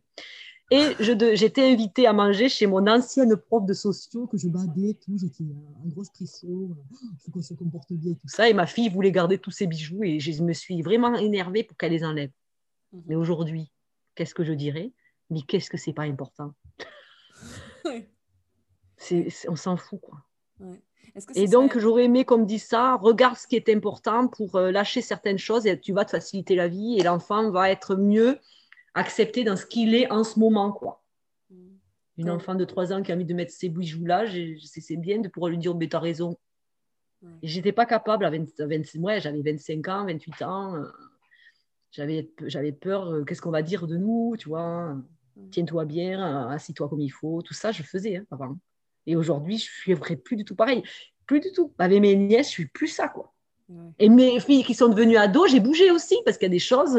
Et 0.72 0.95
j'étais 1.00 1.72
invitée 1.72 2.06
à 2.06 2.13
manger 2.13 2.48
chez 2.48 2.67
mon 2.67 2.86
ancienne 2.86 3.36
prof 3.36 3.65
de 3.65 3.74
sociaux 3.74 4.28
que 4.28 4.38
je 4.38 4.48
badais, 4.48 4.95
tout. 5.04 5.17
J'étais 5.17 5.43
en 5.43 5.88
grosse 5.88 6.12
pression. 6.12 6.78
Il 6.91 7.17
faut 7.26 7.32
qu'on 7.32 7.41
se 7.41 7.56
comporte 7.56 7.91
bien 7.91 8.12
et 8.12 8.15
tout 8.15 8.28
ça. 8.28 8.48
Et 8.50 8.54
ma 8.54 8.67
fille 8.67 8.89
voulait 8.89 9.12
garder 9.12 9.39
tous 9.39 9.50
ses 9.50 9.65
bijoux 9.65 10.04
et 10.04 10.19
je 10.19 10.43
me 10.43 10.54
suis 10.54 10.84
vraiment 10.84 11.15
énervée 11.15 11.63
pour 11.63 11.76
qu'elle 11.76 11.91
les 11.91 12.04
enlève. 12.04 12.30
Mhm. 12.93 13.04
Mais 13.08 13.15
aujourd'hui, 13.15 13.72
qu'est-ce 14.13 14.36
que 14.36 14.43
je 14.43 14.54
dirais? 14.54 14.91
Mais 15.30 15.42
qu'est-ce 15.42 15.70
que 15.70 15.78
c'est 15.78 15.94
pas 15.94 16.04
important? 16.04 16.54
On 19.48 19.56
s'en 19.56 19.78
fout, 19.78 20.02
quoi. 20.02 20.18
et 21.36 21.48
donc, 21.48 21.78
j'aurais 21.78 22.06
aimé 22.06 22.26
qu'on 22.26 22.39
me 22.39 22.46
dise 22.46 22.65
ça, 22.65 22.96
regarde 22.96 23.38
ce 23.38 23.48
qui 23.48 23.56
est 23.56 23.70
important 23.70 24.28
pour 24.28 24.56
euh, 24.56 24.72
lâcher 24.72 25.02
certaines 25.02 25.38
choses 25.38 25.65
et 25.65 25.80
tu 25.80 25.94
vas 25.94 26.04
te 26.06 26.12
faciliter 26.12 26.56
la 26.56 26.68
vie 26.68 26.98
et 27.00 27.04
l'enfant 27.04 27.50
va 27.50 27.70
être 27.70 27.96
mieux 27.96 28.38
accepter 28.94 29.44
dans 29.44 29.56
ce 29.56 29.65
qu'il 29.65 29.96
est 29.96 30.12
en 30.12 30.24
ce 30.24 30.38
moment. 30.38 30.72
quoi. 30.72 31.02
Mm. 31.50 31.56
Une 32.18 32.30
enfant 32.30 32.56
de 32.56 32.65
3 32.65 32.92
ans 32.92 33.02
qui 33.02 33.12
a 33.12 33.15
envie 33.15 33.26
de 33.26 33.34
mettre 33.34 33.54
ses 33.54 33.70
bijoux 33.70 34.06
là, 34.06 34.26
c'est 34.65 34.98
bien 34.98 35.20
de 35.20 35.30
pouvoir 35.30 35.50
lui 35.50 35.58
dire 35.58 35.76
Mais 35.76 35.88
tu 35.88 35.96
as 35.96 36.00
raison. 36.00 36.38
Et 37.42 37.48
j'étais 37.48 37.74
pas 37.74 37.86
capable 37.86 38.26
à 38.26 38.30
20, 38.30 38.46
j'avais 39.20 39.42
25 39.42 39.88
ans, 39.89 40.06
28 40.06 40.42
ans. 40.42 40.76
Euh, 40.76 40.86
j'avais, 41.92 42.30
j'avais 42.46 42.72
peur, 42.72 43.10
euh, 43.10 43.24
qu'est-ce 43.24 43.42
qu'on 43.42 43.52
va 43.52 43.62
dire 43.62 43.88
de 43.88 43.98
nous, 43.98 44.36
tu 44.38 44.48
vois? 44.50 44.96
Tiens-toi 45.52 45.86
bien, 45.86 46.19
euh, 46.21 46.49
assis-toi 46.49 46.89
comme 46.89 47.02
il 47.02 47.10
faut. 47.10 47.41
Tout 47.41 47.54
ça, 47.54 47.71
je 47.71 47.84
faisais 47.84 48.17
hein, 48.17 48.25
avant. 48.32 48.58
Et 49.06 49.15
aujourd'hui, 49.15 49.58
je 49.58 49.63
suis 49.63 49.95
plus 50.17 50.36
du 50.36 50.45
tout 50.45 50.56
pareil. 50.56 50.84
Plus 51.25 51.39
du 51.39 51.52
tout. 51.52 51.73
Avec 51.80 52.02
mes 52.02 52.15
nièces, 52.15 52.47
je 52.47 52.52
suis 52.52 52.67
plus 52.67 52.88
ça, 52.88 53.08
quoi. 53.08 53.34
Et 53.99 54.10
mes 54.10 54.39
filles 54.39 54.63
qui 54.63 54.73
sont 54.73 54.89
devenues 54.89 55.17
ados, 55.17 55.52
j'ai 55.52 55.60
bougé 55.60 55.91
aussi 55.91 56.17
parce 56.25 56.38
qu'il 56.38 56.47
y 56.47 56.49
a 56.49 56.49
des 56.49 56.58
choses 56.58 56.97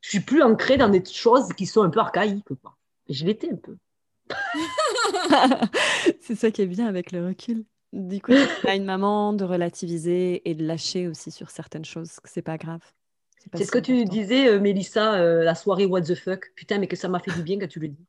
je 0.00 0.08
suis 0.08 0.20
plus 0.20 0.42
ancrée 0.42 0.76
dans 0.76 0.88
des 0.88 1.04
choses 1.04 1.48
qui 1.56 1.66
sont 1.66 1.82
un 1.82 1.90
peu 1.90 2.00
archaïques. 2.00 2.44
Quoi. 2.44 2.76
Et 3.08 3.14
je 3.14 3.24
l'étais 3.24 3.50
un 3.50 3.56
peu. 3.56 3.76
c'est 6.20 6.36
ça 6.36 6.50
qui 6.50 6.62
est 6.62 6.66
bien 6.66 6.86
avec 6.86 7.12
le 7.12 7.26
recul. 7.26 7.64
Du 7.92 8.20
coup, 8.20 8.32
as 8.64 8.76
une 8.76 8.84
maman 8.84 9.32
de 9.32 9.44
relativiser 9.44 10.48
et 10.48 10.54
de 10.54 10.64
lâcher 10.64 11.08
aussi 11.08 11.32
sur 11.32 11.50
certaines 11.50 11.84
choses, 11.84 12.20
que 12.20 12.28
c'est 12.30 12.42
pas 12.42 12.56
grave. 12.56 12.82
C'est 13.54 13.64
ce 13.64 13.72
que 13.72 13.78
tu 13.78 14.04
disais, 14.04 14.48
euh, 14.48 14.60
Mélissa, 14.60 15.14
euh, 15.14 15.42
la 15.42 15.54
soirée 15.54 15.86
What 15.86 16.02
the 16.02 16.14
fuck. 16.14 16.52
Putain, 16.54 16.78
mais 16.78 16.86
que 16.86 16.96
ça 16.96 17.08
m'a 17.08 17.18
fait 17.18 17.32
du 17.32 17.42
bien 17.42 17.58
quand 17.58 17.68
tu 17.68 17.80
le 17.80 17.88
dis. 17.88 18.06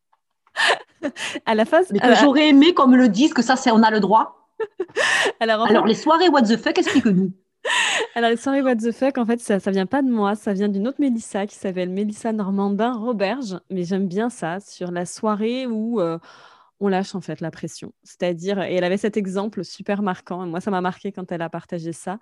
à 1.46 1.56
la 1.56 1.65
phase. 1.65 1.88
Mais 1.91 2.00
que 2.00 2.15
j'aurais 2.15 2.50
aimé 2.50 2.74
qu'on 2.74 2.88
me 2.88 2.98
le 2.98 3.10
dise, 3.10 3.34
que 3.34 3.41
ça, 3.41 3.56
c'est 3.56 3.72
on 3.72 3.82
a 3.84 3.91
le 3.91 4.00
droit. 4.00 4.48
Alors, 5.39 5.65
Alors 5.65 5.86
les 5.86 5.96
soirées 5.96 6.30
What 6.30 6.44
the 6.44 6.58
fuck, 6.58 6.78
explique-nous. 6.78 7.32
Alors, 8.15 8.30
les 8.30 8.38
soirées 8.38 8.62
What 8.62 8.78
the 8.78 8.91
fuck, 8.91 9.17
en 9.17 9.26
fait, 9.26 9.39
ça, 9.39 9.60
ça 9.60 9.72
vient 9.72 9.86
pas 9.86 10.02
de 10.02 10.10
moi, 10.10 10.36
ça 10.36 10.54
vient 10.54 10.67
d'une 10.67 10.88
autre 10.88 11.00
Mélissa 11.00 11.48
qui 11.48 11.56
s'appelle 11.56 11.89
Mélissa 11.89 12.34
Normandin 12.34 12.94
Roberge. 12.94 13.60
Mais 13.70 13.84
j'aime 13.84 14.08
bien 14.08 14.30
ça, 14.30 14.60
sur 14.60 14.91
la 14.91 15.06
soirée 15.06 15.65
où 15.65 16.02
euh, 16.02 16.20
on 16.82 16.88
lâche 16.88 17.15
en 17.15 17.22
fait 17.22 17.39
la 17.39 17.52
pression. 17.52 17.94
C'est-à-dire, 18.04 18.62
et 18.62 18.76
elle 18.76 18.84
avait 18.84 18.98
cet 18.98 19.15
exemple 19.15 19.63
super 19.63 20.02
marquant, 20.02 20.46
moi 20.48 20.60
ça 20.60 20.72
m'a 20.72 20.82
marqué 20.82 21.12
quand 21.12 21.32
elle 21.32 21.41
a 21.41 21.50
partagé 21.50 21.94
ça. 21.94 22.20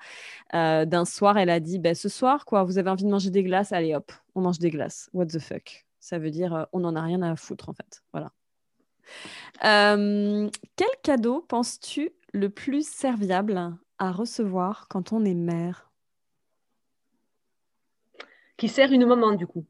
Euh, 0.53 0.85
d'un 0.85 1.05
soir, 1.05 1.37
elle 1.37 1.49
a 1.49 1.59
dit, 1.59 1.79
bah, 1.79 1.95
ce 1.95 2.09
soir, 2.09 2.45
quoi, 2.45 2.63
vous 2.63 2.77
avez 2.77 2.89
envie 2.89 3.05
de 3.05 3.09
manger 3.09 3.31
des 3.31 3.41
glaces, 3.41 3.71
allez 3.71 3.95
hop, 3.95 4.11
on 4.35 4.41
mange 4.41 4.59
des 4.59 4.69
glaces. 4.69 5.09
What 5.13 5.27
the 5.27 5.39
fuck? 5.39 5.87
Ça 5.99 6.19
veut 6.19 6.29
dire, 6.29 6.53
euh, 6.53 6.65
on 6.73 6.81
n'en 6.81 6.95
a 6.95 7.01
rien 7.01 7.21
à 7.21 7.35
foutre 7.35 7.69
en 7.69 7.73
fait. 7.73 8.03
Voilà. 8.13 8.31
quel 9.61 10.89
cadeau 11.01 11.41
penses-tu 11.47 12.11
le 12.33 12.49
plus 12.49 12.87
serviable 12.87 13.73
à 13.97 14.11
recevoir 14.11 14.87
quand 14.89 15.13
on 15.13 15.25
est 15.25 15.33
mère? 15.33 15.89
Qui 18.57 18.67
sert 18.67 18.91
une 18.91 19.05
maman, 19.05 19.31
du 19.31 19.47
coup? 19.47 19.65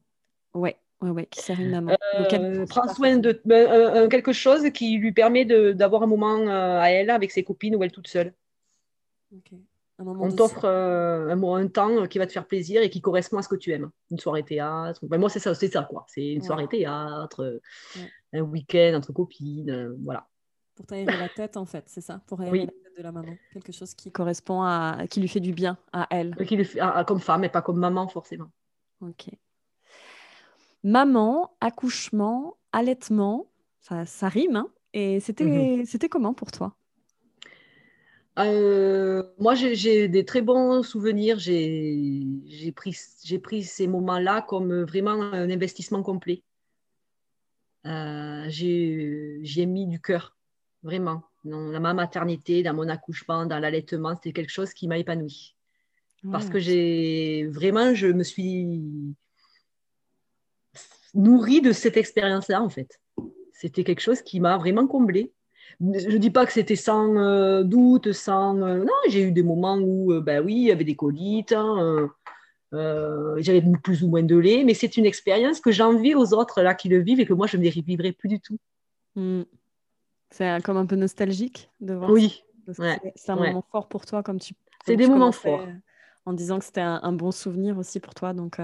Ouais, 0.52 0.76
ouais, 1.00 1.10
ouais, 1.10 1.26
qui 1.26 1.40
sert 1.40 1.60
une 1.60 1.70
maman. 1.70 1.96
Euh, 2.18 2.66
prend 2.66 2.92
soin 2.92 3.16
de 3.16 3.40
ben, 3.44 3.70
euh, 3.70 4.04
euh, 4.04 4.08
quelque 4.08 4.32
chose 4.32 4.70
qui 4.70 4.98
lui 4.98 5.12
permet 5.12 5.44
d'avoir 5.44 6.02
un 6.02 6.06
moment 6.06 6.46
à 6.48 6.90
elle 6.90 7.10
avec 7.10 7.30
ses 7.30 7.44
copines 7.44 7.76
ou 7.76 7.82
elle 7.82 7.92
toute 7.92 8.08
seule. 8.08 8.34
on 9.98 10.30
t'offre 10.32 10.66
un, 10.66 11.42
un, 11.42 11.68
temps 11.68 12.06
qui 12.06 12.18
va 12.18 12.26
te 12.26 12.32
faire 12.32 12.46
plaisir 12.46 12.82
et 12.82 12.90
qui 12.90 13.00
correspond 13.00 13.38
à 13.38 13.42
ce 13.42 13.48
que 13.48 13.56
tu 13.56 13.72
aimes. 13.72 13.90
Une 14.10 14.18
soirée 14.18 14.44
théâtre. 14.44 15.00
Ben, 15.06 15.18
moi, 15.18 15.28
c'est 15.28 15.40
ça, 15.40 15.54
c'est 15.54 15.68
ça, 15.68 15.82
quoi. 15.82 16.04
C'est 16.08 16.26
une 16.26 16.42
soirée 16.42 16.68
théâtre, 16.68 17.60
un 18.32 18.40
week-end 18.40 18.94
entre 18.96 19.12
copines, 19.12 19.96
voilà. 20.04 20.26
Pour 20.74 20.86
t'aérer 20.86 21.18
la 21.18 21.28
tête, 21.28 21.58
en 21.58 21.66
fait, 21.66 21.84
c'est 21.88 22.00
ça 22.00 22.22
Pour 22.26 22.40
aérer 22.40 22.60
la 22.60 22.66
tête 22.66 22.96
de 22.96 23.02
la 23.02 23.12
maman. 23.12 23.36
Quelque 23.52 23.72
chose 23.72 23.92
qui 23.94 24.10
correspond 24.10 24.62
à. 24.62 25.04
qui 25.10 25.20
lui 25.20 25.28
fait 25.28 25.40
du 25.40 25.52
bien 25.52 25.76
à 25.92 26.06
elle. 26.10 26.34
Qui 26.46 26.56
lui 26.56 26.64
fait, 26.64 26.80
comme 27.06 27.20
femme 27.20 27.44
et 27.44 27.50
pas 27.50 27.60
comme 27.60 27.78
maman, 27.78 28.08
forcément. 28.08 28.50
Ok. 29.02 29.30
Maman, 30.82 31.50
accouchement, 31.60 32.56
allaitement, 32.72 33.50
ça, 33.80 34.06
ça 34.06 34.28
rime, 34.28 34.56
hein 34.56 34.68
Et 34.92 35.20
c'était 35.20 35.82
c'était 35.86 36.08
comment 36.08 36.34
pour 36.34 36.50
toi? 36.50 36.74
Euh, 38.38 39.22
moi, 39.38 39.54
j'ai 39.54 40.08
des 40.08 40.24
très 40.24 40.42
bons 40.42 40.82
souvenirs. 40.82 41.38
J'ai 41.38 42.72
pris, 42.74 42.96
pris 43.42 43.62
ces 43.62 43.86
moments-là 43.86 44.42
comme 44.42 44.82
vraiment 44.82 45.12
un 45.12 45.50
investissement 45.50 46.02
complet. 46.02 46.42
Euh, 47.86 48.44
j'ai 48.48 49.66
mis 49.66 49.86
du 49.86 50.00
cœur 50.00 50.36
vraiment. 50.82 51.22
Dans 51.44 51.80
ma 51.80 51.94
maternité, 51.94 52.62
dans 52.62 52.74
mon 52.74 52.88
accouchement, 52.88 53.46
dans 53.46 53.58
l'allaitement, 53.58 54.14
c'était 54.14 54.32
quelque 54.32 54.50
chose 54.52 54.72
qui 54.72 54.88
m'a 54.88 54.98
épanouie. 54.98 55.56
Parce 56.30 56.50
que 56.50 56.58
j'ai 56.58 57.46
vraiment, 57.46 57.94
je 57.94 58.08
me 58.08 58.22
suis 58.22 59.14
nourrie 61.14 61.60
de 61.60 61.72
cette 61.72 61.96
expérience-là, 61.96 62.62
en 62.62 62.68
fait. 62.68 63.00
C'était 63.52 63.84
quelque 63.84 64.00
chose 64.00 64.22
qui 64.22 64.40
m'a 64.40 64.56
vraiment 64.56 64.86
comblée. 64.86 65.32
Je 65.80 66.08
ne 66.08 66.18
dis 66.18 66.30
pas 66.30 66.46
que 66.46 66.52
c'était 66.52 66.76
sans 66.76 67.16
euh, 67.16 67.62
doute, 67.62 68.12
sans. 68.12 68.54
non, 68.54 68.86
j'ai 69.08 69.22
eu 69.22 69.32
des 69.32 69.42
moments 69.42 69.78
où, 69.78 70.20
ben 70.20 70.44
oui, 70.44 70.54
il 70.54 70.64
y 70.64 70.72
avait 70.72 70.84
des 70.84 70.96
colites, 70.96 71.52
hein, 71.52 72.10
j'avais 72.72 73.62
plus 73.82 74.02
ou 74.02 74.08
moins 74.08 74.22
de 74.22 74.36
lait, 74.36 74.64
mais 74.64 74.74
c'est 74.74 74.96
une 74.96 75.06
expérience 75.06 75.60
que 75.60 75.70
j'envie 75.70 76.14
aux 76.14 76.34
autres 76.34 76.62
là 76.62 76.74
qui 76.74 76.88
le 76.88 76.98
vivent 76.98 77.20
et 77.20 77.26
que 77.26 77.32
moi 77.32 77.46
je 77.46 77.56
ne 77.56 77.62
les 77.62 77.70
vivrai 77.70 78.12
plus 78.12 78.28
du 78.28 78.40
tout. 78.40 78.58
Hmm. 79.16 79.42
C'est 80.30 80.62
comme 80.62 80.76
un 80.76 80.86
peu 80.86 80.96
nostalgique 80.96 81.70
de 81.80 81.94
voir. 81.94 82.10
Oui. 82.10 82.44
C'est 83.16 83.30
un 83.30 83.36
moment 83.36 83.64
fort 83.72 83.88
pour 83.88 84.06
toi, 84.06 84.22
comme 84.22 84.38
tu. 84.38 84.54
C'est 84.86 84.96
des 84.96 85.06
moments 85.06 85.32
forts. 85.32 85.66
En 86.26 86.32
disant 86.32 86.58
que 86.58 86.64
c'était 86.64 86.80
un, 86.80 87.12
bon 87.12 87.30
souvenir 87.30 87.78
aussi 87.78 87.98
pour 87.98 88.14
toi, 88.14 88.34
donc 88.34 88.58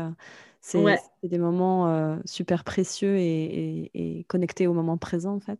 c'est 0.61 1.01
des 1.23 1.39
moments 1.39 2.21
super 2.27 2.65
précieux 2.65 3.17
et, 3.17 3.91
et, 3.95 4.25
connectés 4.25 4.67
au 4.67 4.75
moment 4.75 4.99
présent 4.99 5.35
en 5.35 5.41
fait. 5.41 5.59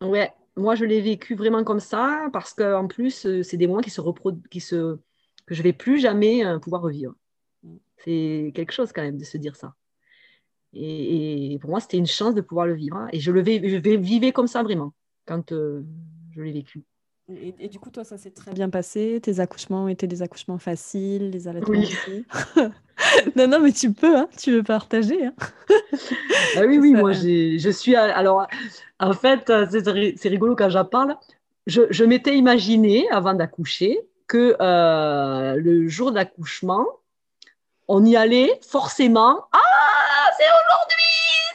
Ouais, 0.00 0.32
moi 0.56 0.74
je 0.74 0.84
l'ai 0.84 1.00
vécu 1.00 1.34
vraiment 1.34 1.62
comme 1.62 1.80
ça 1.80 2.28
parce 2.32 2.54
qu'en 2.54 2.86
plus 2.88 3.42
c'est 3.42 3.56
des 3.56 3.66
moments 3.66 3.82
qui 3.82 3.90
se 3.90 4.00
qui 4.48 4.60
se 4.60 4.98
que 5.46 5.54
je 5.54 5.62
vais 5.62 5.72
plus 5.72 5.98
jamais 5.98 6.42
pouvoir 6.60 6.82
revivre. 6.82 7.14
Mm. 7.62 7.76
C'est 7.98 8.52
quelque 8.54 8.72
chose 8.72 8.92
quand 8.92 9.02
même 9.02 9.18
de 9.18 9.24
se 9.24 9.36
dire 9.36 9.56
ça. 9.56 9.74
Et, 10.72 11.58
pour 11.60 11.70
moi, 11.70 11.80
c'était 11.80 11.96
une 11.96 12.06
chance 12.06 12.34
de 12.34 12.40
pouvoir 12.40 12.66
le 12.66 12.74
vivre. 12.74 12.96
Hein. 12.96 13.08
Et 13.12 13.20
je 13.20 13.32
le 13.32 13.40
vivais 13.40 14.32
comme 14.32 14.46
ça 14.46 14.62
vraiment 14.62 14.92
quand 15.26 15.52
euh, 15.52 15.82
je 16.30 16.42
l'ai 16.42 16.52
vécu. 16.52 16.84
Et, 17.28 17.68
du 17.68 17.80
coup, 17.80 17.90
toi, 17.90 18.04
ça 18.04 18.18
s'est 18.18 18.30
très 18.30 18.52
bien 18.52 18.70
passé. 18.70 19.20
Tes 19.20 19.40
accouchements 19.40 19.88
étaient 19.88 20.06
des 20.06 20.22
accouchements 20.22 20.58
faciles, 20.58 21.30
les 21.30 21.48
allaitements 21.48 21.70
oui. 21.70 22.24
non, 23.36 23.48
non, 23.48 23.58
mais 23.58 23.72
tu 23.72 23.92
peux, 23.92 24.16
hein, 24.16 24.28
tu 24.38 24.52
veux 24.52 24.62
partager. 24.62 25.26
Hein. 25.26 25.34
ah 26.56 26.60
oui, 26.66 26.78
oui, 26.80 26.92
moi, 26.94 27.12
je 27.12 27.70
suis. 27.70 27.96
Alors, 27.96 28.46
en 29.00 29.12
fait, 29.12 29.52
c'est 29.70 30.28
rigolo 30.28 30.54
quand 30.54 30.70
j'en 30.70 30.84
parle. 30.84 31.16
Je, 31.66 31.82
je 31.90 32.04
m'étais 32.04 32.36
imaginé, 32.36 33.10
avant 33.10 33.34
d'accoucher, 33.34 33.98
que 34.28 34.56
euh, 34.60 35.56
le 35.56 35.88
jour 35.88 36.12
d'accouchement, 36.12 36.86
on 37.88 38.04
y 38.04 38.16
allait 38.16 38.60
forcément. 38.68 39.46
Ah, 39.52 40.30
c'est 40.38 40.44
aujourd'hui, 40.44 41.06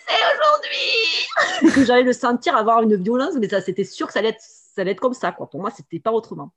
c'est 0.08 1.66
aujourd'hui. 1.66 1.74
que 1.74 1.86
j'allais 1.86 2.04
le 2.04 2.14
sentir 2.14 2.56
avoir 2.56 2.82
une 2.82 2.96
violence, 2.96 3.36
mais 3.40 3.50
ça, 3.50 3.62
c'était 3.62 3.84
sûr 3.84 4.08
que 4.08 4.14
ça 4.14 4.20
allait 4.20 4.30
être, 4.30 4.44
ça 4.74 4.82
allait 4.82 4.92
être 4.92 5.00
comme 5.00 5.14
ça. 5.14 5.32
Quoi. 5.32 5.50
Pour 5.50 5.60
moi, 5.60 5.72
c'était 5.72 6.00
pas 6.00 6.12
autrement. 6.12 6.52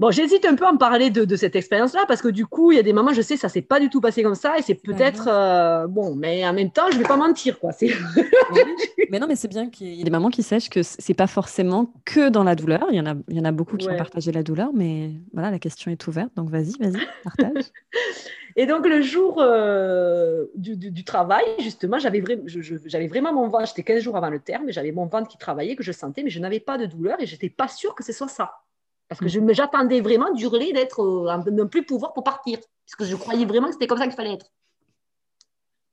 Bon, 0.00 0.10
j'hésite 0.10 0.44
un 0.44 0.56
peu 0.56 0.64
à 0.64 0.72
en 0.72 0.76
parler 0.76 1.10
de, 1.10 1.36
cette 1.36 1.54
expérience-là 1.54 2.00
parce 2.08 2.20
que 2.20 2.26
du 2.26 2.46
coup, 2.46 2.72
il 2.72 2.76
y 2.76 2.80
a 2.80 2.82
des 2.82 2.92
moments, 2.92 3.12
je 3.12 3.22
sais, 3.22 3.36
ça 3.36 3.48
s'est 3.48 3.62
pas 3.62 3.78
du 3.78 3.90
tout 3.90 4.00
passé 4.00 4.24
comme 4.24 4.34
ça 4.34 4.58
et 4.58 4.62
c'est 4.62 4.74
peut-être 4.74 5.28
euh, 5.28 5.86
bon, 5.86 6.16
mais 6.16 6.44
en 6.44 6.52
même 6.52 6.72
temps, 6.72 6.90
je 6.92 6.98
vais 6.98 7.04
pas 7.04 7.16
mentir, 7.16 7.60
quoi. 7.60 7.70
mais 9.10 9.20
non, 9.20 9.28
mais 9.28 9.36
c'est 9.36 9.46
bien 9.46 9.70
qu'il 9.70 9.94
y 9.94 10.00
ait 10.00 10.04
des 10.04 10.10
mamans 10.10 10.30
qui 10.30 10.42
sachent 10.42 10.68
que 10.68 10.82
c'est 10.82 11.14
pas 11.14 11.28
forcément 11.28 11.92
que 12.04 12.28
dans 12.28 12.42
la 12.42 12.56
douleur. 12.56 12.86
Il 12.90 12.96
y 12.96 13.00
en 13.00 13.06
a, 13.06 13.14
il 13.28 13.36
y 13.36 13.40
en 13.40 13.44
a 13.44 13.52
beaucoup 13.52 13.76
qui 13.76 13.88
ont 13.88 13.96
partagé 13.96 14.32
la 14.32 14.42
douleur, 14.42 14.70
mais 14.74 15.12
voilà, 15.32 15.52
la 15.52 15.60
question 15.60 15.92
est 15.92 16.06
ouverte, 16.08 16.32
donc 16.34 16.50
vas-y, 16.50 16.72
vas-y, 16.80 17.00
partage. 17.22 17.66
et 18.56 18.66
donc 18.66 18.86
le 18.86 19.02
jour 19.02 19.40
euh, 19.40 20.46
du, 20.54 21.04
travail, 21.04 21.44
justement, 21.58 21.98
j'avais 21.98 22.20
vraiment 22.20 23.32
mon 23.32 23.48
ventre. 23.48 23.66
J'étais 23.66 23.82
15 23.82 24.00
jours 24.00 24.16
avant 24.16 24.30
le 24.30 24.38
terme, 24.38 24.68
et 24.68 24.72
j'avais 24.72 24.92
mon 24.92 25.06
ventre 25.06 25.28
qui 25.28 25.38
travaillait, 25.38 25.74
que 25.74 25.82
je 25.82 25.90
sentais, 25.90 26.22
mais 26.22 26.30
je 26.30 26.38
n'avais 26.38 26.60
pas 26.60 26.78
de 26.78 26.86
douleur 26.86 27.20
et 27.20 27.26
j'étais 27.26 27.50
pas 27.50 27.66
sûre 27.66 27.94
que 27.94 28.04
ce 28.04 28.12
soit 28.12 28.28
ça. 28.28 28.60
Parce 29.08 29.20
que 29.20 29.26
mm. 29.26 29.52
j'attendais 29.52 30.00
vraiment 30.00 30.32
d'hurler, 30.32 30.72
d'être, 30.72 31.00
euh, 31.00 31.38
de 31.38 31.50
ne 31.50 31.64
plus 31.64 31.84
pouvoir 31.84 32.12
pour 32.12 32.22
partir. 32.22 32.58
Parce 32.86 32.96
que 32.96 33.04
je 33.04 33.16
croyais 33.16 33.44
vraiment 33.44 33.66
que 33.66 33.72
c'était 33.72 33.88
comme 33.88 33.98
ça 33.98 34.06
qu'il 34.06 34.14
fallait 34.14 34.34
être. 34.34 34.52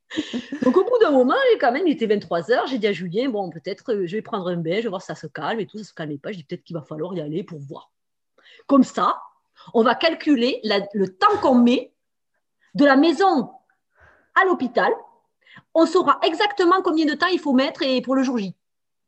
Donc 0.63 0.77
au 0.77 0.83
bout 0.83 0.99
d'un 1.01 1.11
moment, 1.11 1.33
quand 1.59 1.71
même, 1.71 1.87
il 1.87 1.93
était 1.93 2.05
23 2.05 2.51
heures. 2.51 2.67
J'ai 2.67 2.77
dit 2.77 2.87
à 2.87 2.93
Julien, 2.93 3.29
bon, 3.29 3.49
peut-être 3.49 3.93
euh, 3.93 4.05
je 4.05 4.15
vais 4.15 4.21
prendre 4.21 4.47
un 4.49 4.57
bain, 4.57 4.77
je 4.77 4.83
vais 4.83 4.89
voir 4.89 5.01
si 5.01 5.07
ça 5.07 5.15
se 5.15 5.25
calme 5.25 5.59
et 5.59 5.65
tout. 5.65 5.79
Ça 5.79 5.85
se 5.85 5.93
calmait 5.93 6.19
pas. 6.19 6.31
Je 6.31 6.37
dis 6.37 6.43
peut-être 6.43 6.63
qu'il 6.63 6.75
va 6.75 6.83
falloir 6.83 7.15
y 7.15 7.21
aller 7.21 7.43
pour 7.43 7.59
voir. 7.59 7.91
Comme 8.67 8.83
ça, 8.83 9.19
on 9.73 9.83
va 9.83 9.95
calculer 9.95 10.61
le 10.63 11.07
temps 11.07 11.37
qu'on 11.41 11.55
met 11.55 11.91
de 12.73 12.85
la 12.85 12.95
maison 12.95 13.51
à 14.35 14.45
l'hôpital. 14.45 14.91
On 15.73 15.85
saura 15.85 16.19
exactement 16.23 16.81
combien 16.83 17.05
de 17.05 17.13
temps 17.13 17.27
il 17.27 17.39
faut 17.39 17.53
mettre 17.53 17.81
et 17.83 18.01
pour 18.01 18.15
le 18.15 18.23
jour 18.23 18.37
J. 18.37 18.55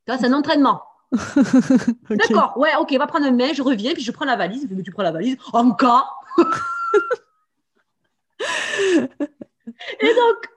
C'est 0.07 0.25
un 0.25 0.33
entraînement. 0.33 0.83
D'accord, 2.09 2.57
ouais, 2.57 2.71
ok, 2.79 2.91
va 2.93 3.07
prendre 3.07 3.25
un 3.25 3.31
mail, 3.31 3.53
je 3.53 3.61
reviens, 3.61 3.93
puis 3.93 4.03
je 4.03 4.11
prends 4.11 4.25
la 4.25 4.35
valise. 4.35 4.67
Mais 4.69 4.81
tu 4.83 4.91
prends 4.91 5.03
la 5.03 5.11
valise 5.11 5.37
en 5.53 5.71
cas. 5.71 6.05
Et 9.99 10.13
donc, 10.13 10.49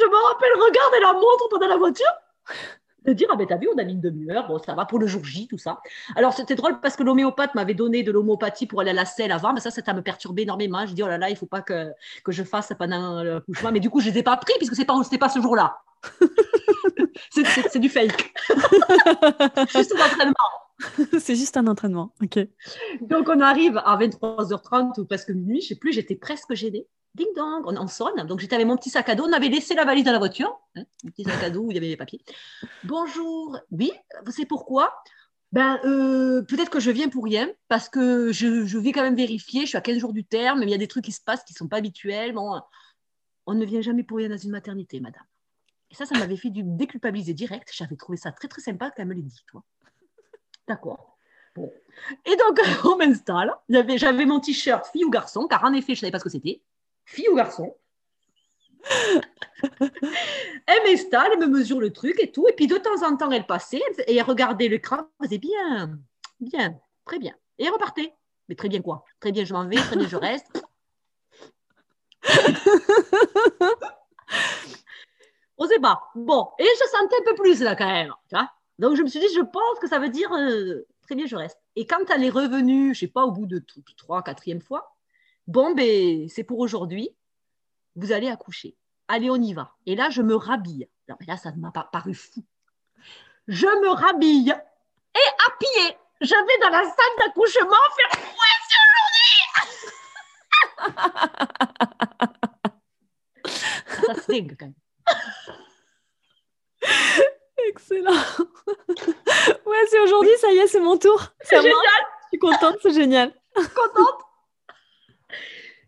je 0.00 0.06
me 0.06 0.26
rappelle 0.28 0.52
regarder 0.60 1.00
la 1.00 1.12
montre 1.14 1.48
pendant 1.50 1.66
la 1.66 1.76
voiture, 1.76 2.06
de 3.04 3.12
dire 3.12 3.28
Ah 3.30 3.36
ben 3.36 3.46
t'as 3.46 3.56
vu, 3.56 3.68
on 3.74 3.78
a 3.78 3.84
mis 3.84 3.92
une 3.92 4.00
demi-heure, 4.00 4.46
bon, 4.46 4.58
ça 4.58 4.74
va 4.74 4.84
pour 4.84 4.98
le 4.98 5.06
jour 5.06 5.24
J, 5.24 5.46
tout 5.48 5.58
ça. 5.58 5.80
Alors 6.16 6.32
c'était 6.32 6.54
drôle 6.54 6.80
parce 6.80 6.96
que 6.96 7.02
l'homéopathe 7.02 7.54
m'avait 7.54 7.74
donné 7.74 8.02
de 8.02 8.12
l'homéopathie 8.12 8.66
pour 8.66 8.80
aller 8.80 8.90
à 8.90 8.94
la 8.94 9.04
selle 9.04 9.32
avant, 9.32 9.52
mais 9.52 9.60
ça, 9.60 9.70
ça 9.70 9.94
me 9.94 10.02
perturbé 10.02 10.42
énormément. 10.42 10.86
Je 10.86 10.92
dis 10.94 11.02
Oh 11.02 11.08
là 11.08 11.18
là, 11.18 11.30
il 11.30 11.36
faut 11.36 11.46
pas 11.46 11.62
que, 11.62 11.92
que 12.24 12.32
je 12.32 12.42
fasse 12.42 12.72
pendant 12.78 13.22
l'accouchement. 13.22 13.72
Mais 13.72 13.80
du 13.80 13.90
coup, 13.90 14.00
je 14.00 14.08
ne 14.08 14.14
les 14.14 14.20
ai 14.20 14.22
pas 14.22 14.36
pris 14.36 14.54
puisque 14.58 14.74
ce 14.74 14.80
n'est 14.80 14.86
pas, 14.86 15.00
pas 15.20 15.28
ce 15.28 15.40
jour-là. 15.40 15.78
c'est 17.30 17.78
du 17.78 17.88
fake. 17.88 18.34
juste 19.74 19.94
un 19.94 20.04
entraînement. 20.04 20.34
C'est 21.20 21.36
juste 21.36 21.56
un 21.56 21.66
entraînement, 21.66 22.12
ok. 22.22 22.38
Donc 23.02 23.28
on 23.28 23.40
arrive 23.40 23.78
à 23.78 23.96
23h30 23.96 25.00
ou 25.00 25.04
presque 25.04 25.30
minuit, 25.30 25.60
je 25.60 25.68
sais 25.68 25.74
plus, 25.76 25.92
j'étais 25.92 26.16
presque 26.16 26.52
gênée. 26.54 26.86
Ding 27.14 27.28
dong, 27.36 27.62
on 27.66 27.76
en 27.76 27.86
sonne. 27.86 28.26
Donc 28.26 28.40
j'étais 28.40 28.56
avec 28.56 28.66
mon 28.66 28.76
petit 28.76 28.90
sac 28.90 29.08
à 29.08 29.14
dos, 29.14 29.24
on 29.24 29.32
avait 29.32 29.48
laissé 29.48 29.74
la 29.74 29.84
valise 29.84 30.04
dans 30.04 30.12
la 30.12 30.18
voiture, 30.18 30.58
hein, 30.74 30.82
petit 31.04 31.24
sac 31.24 31.42
à 31.42 31.50
dos 31.50 31.62
où 31.62 31.70
il 31.70 31.74
y 31.74 31.78
avait 31.78 31.88
les 31.88 31.96
papiers. 31.96 32.20
Bonjour, 32.82 33.58
oui, 33.70 33.92
vous 34.24 34.32
savez 34.32 34.46
pourquoi? 34.46 34.94
Ben, 35.52 35.78
euh, 35.84 36.42
peut-être 36.42 36.70
que 36.70 36.80
je 36.80 36.90
viens 36.90 37.08
pour 37.08 37.22
rien, 37.22 37.48
parce 37.68 37.88
que 37.88 38.32
je, 38.32 38.66
je, 38.66 38.78
vais 38.78 38.90
quand 38.90 39.02
même 39.02 39.14
vérifier, 39.14 39.60
je 39.62 39.66
suis 39.68 39.78
à 39.78 39.80
15 39.80 39.98
jours 39.98 40.12
du 40.12 40.24
terme, 40.24 40.58
mais 40.58 40.66
il 40.66 40.70
y 40.70 40.74
a 40.74 40.78
des 40.78 40.88
trucs 40.88 41.04
qui 41.04 41.12
se 41.12 41.20
passent 41.20 41.44
qui 41.44 41.52
ne 41.52 41.58
sont 41.58 41.68
pas 41.68 41.76
habituels. 41.76 42.32
Bon, 42.32 42.60
on 43.46 43.54
ne 43.54 43.64
vient 43.64 43.80
jamais 43.80 44.02
pour 44.02 44.18
rien 44.18 44.28
dans 44.28 44.36
une 44.36 44.50
maternité, 44.50 44.98
madame. 44.98 45.22
Et 45.90 45.94
ça, 45.94 46.06
ça 46.06 46.18
m'avait 46.18 46.36
fait 46.36 46.50
du 46.50 46.64
déculpabiliser 46.64 47.34
direct. 47.34 47.70
J'avais 47.72 47.94
trouvé 47.94 48.18
ça 48.18 48.32
très, 48.32 48.48
très 48.48 48.62
sympa 48.62 48.90
qu'elle 48.90 49.06
me 49.06 49.14
l'ait 49.14 49.22
dit, 49.22 49.44
toi. 49.46 49.62
D'accord. 50.66 51.16
Bon. 51.54 51.72
Et 52.24 52.34
donc, 52.34 52.60
on 52.84 52.96
m'installe. 52.96 53.54
J'avais 53.68 54.26
mon 54.26 54.40
t-shirt 54.40 54.84
fille 54.88 55.04
ou 55.04 55.10
garçon, 55.10 55.46
car 55.46 55.62
en 55.62 55.72
effet, 55.72 55.94
je 55.94 55.98
ne 55.98 56.00
savais 56.00 56.10
pas 56.10 56.18
ce 56.18 56.24
que 56.24 56.30
c'était. 56.30 56.62
Fille 57.04 57.28
ou 57.28 57.36
garçon. 57.36 57.76
elle 60.66 60.82
m'installe, 60.84 61.30
elle 61.32 61.38
me 61.38 61.46
mesure 61.46 61.80
le 61.80 61.92
truc 61.92 62.20
et 62.20 62.30
tout. 62.30 62.46
Et 62.48 62.52
puis, 62.52 62.66
de 62.66 62.76
temps 62.76 63.02
en 63.06 63.16
temps, 63.16 63.30
elle 63.30 63.46
passait 63.46 63.82
et 64.06 64.16
elle 64.16 64.22
regardait 64.24 64.68
l'écran. 64.68 65.08
Elle 65.20 65.26
faisait 65.26 65.38
bien, 65.38 65.98
bien, 66.40 66.78
très 67.04 67.18
bien. 67.18 67.34
Et 67.58 67.64
elle 67.64 67.72
repartait. 67.72 68.14
Mais 68.48 68.54
très 68.54 68.68
bien 68.68 68.82
quoi? 68.82 69.04
Très 69.20 69.32
bien, 69.32 69.44
je 69.44 69.54
m'en 69.54 69.66
vais, 69.66 69.76
très 69.76 69.96
bien, 69.96 70.06
je 70.06 70.16
reste. 70.16 70.62
Osez 75.56 75.78
pas. 75.78 76.02
Bon, 76.14 76.48
et 76.58 76.64
je 76.64 76.88
sentais 76.90 77.16
un 77.20 77.24
peu 77.24 77.34
plus 77.34 77.60
là 77.60 77.74
quand 77.76 77.86
même. 77.86 78.12
Tu 78.28 78.34
vois 78.34 78.50
Donc 78.78 78.96
je 78.96 79.02
me 79.02 79.08
suis 79.08 79.20
dit, 79.20 79.28
je 79.34 79.40
pense 79.40 79.78
que 79.80 79.88
ça 79.88 79.98
veut 79.98 80.10
dire 80.10 80.30
euh, 80.32 80.86
très 81.02 81.14
bien, 81.14 81.26
je 81.26 81.36
reste. 81.36 81.58
Et 81.76 81.86
quand 81.86 82.10
elle 82.10 82.24
est 82.24 82.30
revenue, 82.30 82.94
je 82.94 83.00
sais 83.00 83.06
pas, 83.06 83.24
au 83.24 83.30
bout 83.30 83.46
de 83.46 83.62
trois, 83.96 84.22
quatrième 84.22 84.60
fois, 84.60 84.93
bon, 85.46 85.74
ben, 85.74 86.28
c'est 86.28 86.44
pour 86.44 86.58
aujourd'hui, 86.58 87.10
vous 87.96 88.12
allez 88.12 88.28
accoucher. 88.28 88.76
Allez, 89.08 89.30
on 89.30 89.36
y 89.36 89.52
va. 89.52 89.74
Et 89.86 89.96
là, 89.96 90.10
je 90.10 90.22
me 90.22 90.34
rhabille. 90.34 90.88
Non, 91.08 91.16
mais 91.20 91.26
là, 91.26 91.36
ça 91.36 91.52
m'a 91.56 91.70
paru 91.70 92.14
fou. 92.14 92.42
Je 93.46 93.66
me 93.66 93.90
rhabille 93.90 94.50
et 94.50 95.28
à 95.46 95.50
pied, 95.58 95.98
je 96.20 96.34
vais 96.34 96.58
dans 96.60 96.70
la 96.70 96.82
salle 96.82 97.16
d'accouchement 97.18 97.76
faire 97.96 98.10
Ouais, 98.20 98.56
c'est 98.68 98.80
aujourd'hui 98.90 99.34
Ça 104.06 104.14
se 104.14 104.54
quand 104.54 104.66
même. 104.66 104.74
Excellent. 107.68 108.20
ouais, 109.66 109.86
c'est 109.90 110.00
aujourd'hui, 110.00 110.36
ça 110.40 110.50
y 110.52 110.58
est, 110.58 110.66
c'est 110.66 110.80
mon 110.80 110.96
tour. 110.98 111.22
C'est 111.42 111.62
génial. 111.62 111.76
Je 112.22 112.28
suis 112.28 112.38
contente, 112.38 112.76
c'est 112.82 112.92
génial. 112.92 113.32
Contente. 113.54 114.23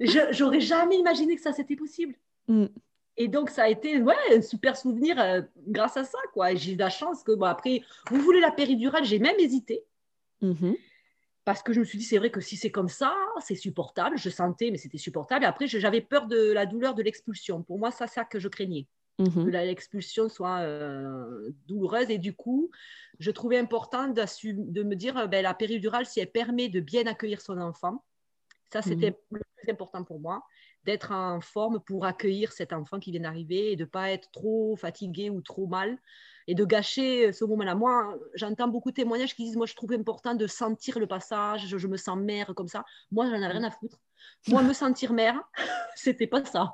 J'aurais 0.01 0.61
jamais 0.61 0.97
imaginé 0.97 1.37
que 1.37 1.43
ça 1.43 1.53
c'était 1.53 1.77
possible. 1.77 2.15
Mm. 2.49 2.67
Et 3.19 3.29
donc, 3.29 3.51
ça 3.51 3.65
a 3.65 3.69
été 3.69 4.01
ouais, 4.01 4.15
un 4.31 4.43
super 4.43 4.77
souvenir 4.77 5.19
euh, 5.19 5.41
grâce 5.69 5.97
à 5.97 6.05
ça. 6.05 6.19
quoi. 6.35 6.55
J'ai 6.55 6.73
eu 6.73 6.77
la 6.77 6.91
chance 6.91 7.23
que, 7.23 7.33
bon, 7.33 7.47
après, 7.47 7.83
vous 8.11 8.21
voulez 8.21 8.41
la 8.41 8.51
péridurale, 8.51 9.05
j'ai 9.05 9.19
même 9.19 9.39
hésité. 9.39 9.85
Mm-hmm. 10.43 10.77
Parce 11.45 11.63
que 11.63 11.73
je 11.73 11.81
me 11.81 11.85
suis 11.85 11.99
dit, 11.99 12.05
c'est 12.05 12.19
vrai 12.19 12.31
que 12.31 12.41
si 12.41 12.57
c'est 12.57 12.71
comme 12.71 12.89
ça, 12.89 13.15
c'est 13.41 13.55
supportable. 13.55 14.19
Je 14.19 14.29
sentais, 14.29 14.71
mais 14.71 14.77
c'était 14.77 14.99
supportable. 14.99 15.45
Et 15.45 15.49
après, 15.49 15.67
j'avais 15.67 16.03
peur 16.03 16.27
de 16.27 16.53
la 16.53 16.67
douleur 16.67 16.95
de 16.95 17.03
l'expulsion. 17.03 17.63
Pour 17.63 17.79
moi, 17.79 17.91
c'est 17.91 18.07
ça 18.07 18.25
que 18.25 18.39
je 18.39 18.49
craignais. 18.49 18.87
Mmh 19.19 19.47
que 19.47 19.49
l'expulsion 19.49 20.29
soit 20.29 20.59
euh, 20.59 21.51
douloureuse. 21.67 22.11
Et 22.11 22.19
du 22.19 22.35
coup, 22.35 22.71
je 23.19 23.31
trouvais 23.31 23.57
important 23.57 24.09
de 24.09 24.83
me 24.83 24.95
dire, 24.95 25.17
euh, 25.17 25.27
ben, 25.27 25.43
la 25.43 25.55
péridurale, 25.55 26.05
si 26.05 26.21
elle 26.21 26.31
permet 26.31 26.69
de 26.69 26.81
bien 26.81 27.07
accueillir 27.07 27.41
son 27.41 27.59
enfant, 27.59 28.05
ça, 28.73 28.81
mmh 28.81 28.83
c'était 28.83 29.17
le 29.31 29.41
plus 29.41 29.71
important 29.71 30.05
pour 30.05 30.21
moi. 30.21 30.43
d'être 30.85 31.11
en 31.11 31.41
forme 31.41 31.81
pour 31.81 32.05
accueillir 32.05 32.53
cet 32.53 32.73
enfant 32.73 33.01
qui 33.01 33.11
vient 33.11 33.23
d'arriver 33.23 33.73
et 33.73 33.77
de 33.77 33.83
ne 33.83 33.89
pas 33.89 34.11
être 34.13 34.31
trop 34.31 34.77
fatigué 34.77 35.31
ou 35.31 35.41
trop 35.41 35.67
mal 35.67 35.99
et 36.47 36.55
de 36.55 36.65
gâcher 36.65 37.33
ce 37.33 37.45
moment-là. 37.45 37.75
Moi, 37.75 38.17
j'entends 38.35 38.69
beaucoup 38.69 38.91
de 38.91 38.95
témoignages 38.95 39.35
qui 39.35 39.45
disent 39.45 39.57
Moi, 39.57 39.67
je 39.67 39.75
trouve 39.75 39.93
important 39.93 40.35
de 40.35 40.47
sentir 40.47 40.99
le 40.99 41.07
passage, 41.07 41.67
je, 41.67 41.87
me 41.89 41.97
sens 41.97 42.17
mère 42.17 42.55
comme 42.55 42.69
ça. 42.69 42.85
Moi, 43.11 43.27
j'en 43.27 43.43
ai 43.43 43.47
rien 43.47 43.65
à 43.65 43.71
foutre. 43.71 43.99
Moi, 44.49 44.63
me 44.63 44.73
sentir 44.73 45.13
mère, 45.13 45.41
c'était 45.97 46.27
pas 46.27 46.45
ça. 46.45 46.73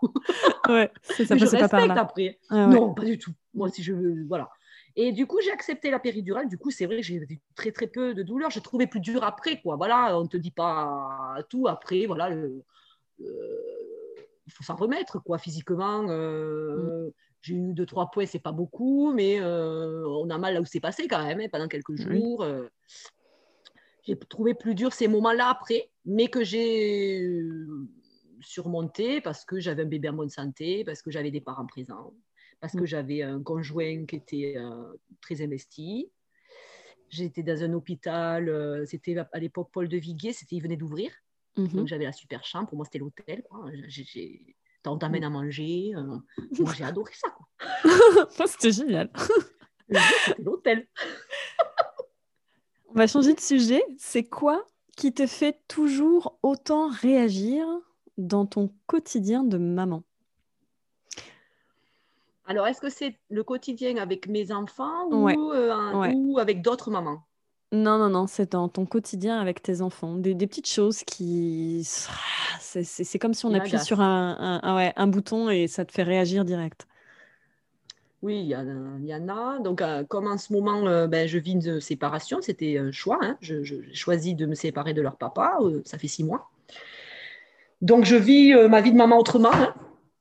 Ouais, 0.68 0.90
ça 1.03 1.36
je 1.36 1.45
respecte 1.45 1.70
pas 1.70 2.01
après. 2.01 2.38
Ah 2.51 2.66
non, 2.66 2.95
pas 2.95 3.05
du 3.05 3.18
tout. 3.18 3.32
Moi, 3.55 3.70
si 3.70 3.82
je 3.82 3.95
veux, 3.95 4.24
voilà. 4.26 4.51
Et 4.97 5.12
du 5.12 5.26
coup, 5.26 5.40
j'ai 5.43 5.51
accepté 5.51 5.90
la 5.90 5.99
péridurale. 5.99 6.49
Du 6.49 6.59
coup, 6.59 6.70
c'est 6.70 6.86
vrai 6.86 6.97
que 6.97 7.03
j'ai 7.03 7.14
eu 7.14 7.40
très 7.55 7.72
très 7.72 7.86
peu 7.86 8.14
de 8.14 8.22
douleur. 8.22 8.51
J'ai 8.51 8.61
trouvé 8.61 8.86
plus 8.86 9.01
dur 9.01 9.24
après, 9.24 9.61
quoi. 9.61 9.76
Voilà, 9.76 10.18
on 10.18 10.22
ne 10.22 10.28
te 10.28 10.36
dit 10.36 10.51
pas 10.51 11.36
tout 11.49 11.66
après. 11.66 12.07
Voilà, 12.07 12.30
il 13.18 14.53
faut 14.53 14.64
s'en 14.64 14.76
remettre, 14.76 15.22
quoi, 15.22 15.38
physiquement. 15.38 16.09
Euh, 16.09 17.09
mm. 17.09 17.12
J'ai 17.43 17.55
eu 17.55 17.72
deux, 17.74 17.86
trois 17.86 18.11
points, 18.11 18.26
c'est 18.26 18.38
pas 18.38 18.53
beaucoup, 18.53 19.12
mais 19.12 19.40
euh, 19.40 20.07
on 20.07 20.30
a 20.30 20.38
mal 20.38 20.55
là 20.55 20.61
où 20.61 20.64
c'est 20.64 20.80
passé 20.80 21.09
quand 21.09 21.24
même, 21.24 21.40
hein, 21.40 21.49
pendant 21.51 21.66
quelques 21.66 21.97
jours. 21.97 22.45
Euh. 22.45 22.68
j'ai 24.05 24.16
trouvé 24.16 24.55
plus 24.55 24.76
dur 24.76 24.93
ces 24.93 25.09
moments-là 25.09 25.49
après, 25.49 25.90
mais 26.05 26.28
que 26.28 26.45
j'ai 26.45 27.20
surmonté 28.40 29.20
parce 29.20 29.45
que 29.45 29.59
j'avais 29.59 29.82
un 29.82 29.86
bébé 29.86 30.09
en 30.11 30.12
bonne 30.12 30.30
santé, 30.30 30.84
parce 30.84 31.03
que 31.03 31.11
j'avais 31.11 31.32
des 31.32 31.40
parents 31.40 31.66
présents 31.66 32.14
parce 32.62 32.74
que 32.74 32.82
mm. 32.82 32.86
j'avais 32.86 33.22
un 33.22 33.42
conjoint 33.42 34.06
qui 34.06 34.16
était 34.16 34.54
euh, 34.56 34.94
très 35.20 35.42
investi. 35.42 36.10
J'étais 37.10 37.42
dans 37.42 37.62
un 37.62 37.72
hôpital, 37.74 38.48
euh, 38.48 38.86
c'était 38.86 39.16
à 39.18 39.38
l'époque 39.38 39.68
Paul 39.72 39.88
de 39.88 39.98
Viguier, 39.98 40.32
c'était, 40.32 40.56
il 40.56 40.62
venait 40.62 40.76
d'ouvrir. 40.76 41.10
Mm-hmm. 41.58 41.74
Donc 41.74 41.88
j'avais 41.88 42.04
la 42.04 42.12
super 42.12 42.44
chambre, 42.44 42.68
pour 42.68 42.76
moi 42.76 42.86
c'était 42.86 43.00
l'hôtel. 43.00 43.42
on 44.86 44.96
t'amène 44.96 45.24
à 45.24 45.28
manger. 45.28 45.92
Euh, 45.96 46.18
moi 46.60 46.72
j'ai 46.74 46.84
adoré 46.84 47.12
ça. 47.14 47.34
c'était 48.46 48.70
génial. 48.70 49.10
c'était 49.88 50.42
l'hôtel. 50.42 50.86
on 52.88 52.94
va 52.94 53.08
changer 53.08 53.34
de 53.34 53.40
sujet. 53.40 53.82
C'est 53.98 54.24
quoi 54.24 54.64
qui 54.96 55.12
te 55.12 55.26
fait 55.26 55.60
toujours 55.66 56.38
autant 56.44 56.88
réagir 56.88 57.66
dans 58.18 58.46
ton 58.46 58.72
quotidien 58.86 59.42
de 59.42 59.58
maman? 59.58 60.04
Alors, 62.53 62.66
est-ce 62.66 62.82
que 62.82 62.90
c'est 62.90 63.18
le 63.30 63.42
quotidien 63.42 63.96
avec 63.96 64.28
mes 64.28 64.53
enfants 64.53 65.09
ou, 65.11 65.26
euh, 65.26 66.36
avec 66.36 66.61
d'autres 66.61 66.90
mamans? 66.90 67.22
Non, 67.72 67.96
non, 67.96 68.11
non, 68.11 68.26
c'est 68.26 68.53
dans 68.53 68.68
ton 68.68 68.84
quotidien 68.84 69.40
avec 69.40 69.62
tes 69.62 69.80
enfants. 69.80 70.16
Des, 70.16 70.34
petites 70.34 70.68
choses 70.68 71.03
qui... 71.03 71.82
C'est 72.61 73.18
comme 73.18 73.32
si 73.32 73.46
on 73.46 73.55
appuie 73.55 73.78
sur 73.78 74.03
un, 74.03 74.61
un, 74.94 75.07
bouton 75.07 75.48
et 75.48 75.66
ça 75.66 75.86
te 75.86 75.92
fait 75.92 76.03
réagir 76.03 76.44
direct. 76.44 76.86
Oui, 78.20 78.40
il 78.40 78.48
y, 78.48 79.14
en 79.14 79.28
a. 79.30 79.59
Donc, 79.61 79.80
euh, 79.80 80.05
comme 80.05 80.26
en 80.26 80.36
ce 80.36 80.53
moment, 80.53 80.86
euh, 80.86 81.07
ben, 81.07 81.26
je 81.26 81.38
vis 81.38 81.53
une 81.53 81.80
séparation, 81.80 82.42
c'était 82.42 82.76
un 82.76 82.92
choix. 82.92 83.18
Hein. 83.22 83.38
J'ai 83.40 83.64
choisi 83.94 84.34
de 84.34 84.44
me 84.44 84.55
séparer 84.55 84.92
de 84.92 85.00
leur 85.00 85.16
papa, 85.16 85.57
ça 85.86 85.96
fait 85.96 86.07
six 86.07 86.22
mois. 86.22 86.50
Donc, 87.80 88.05
je 88.05 88.16
vis 88.16 88.53
ma 88.68 88.82
vie 88.82 88.92
de 88.92 88.98
maman 88.98 89.18
autrement. 89.18 89.55
Hein. 89.55 89.74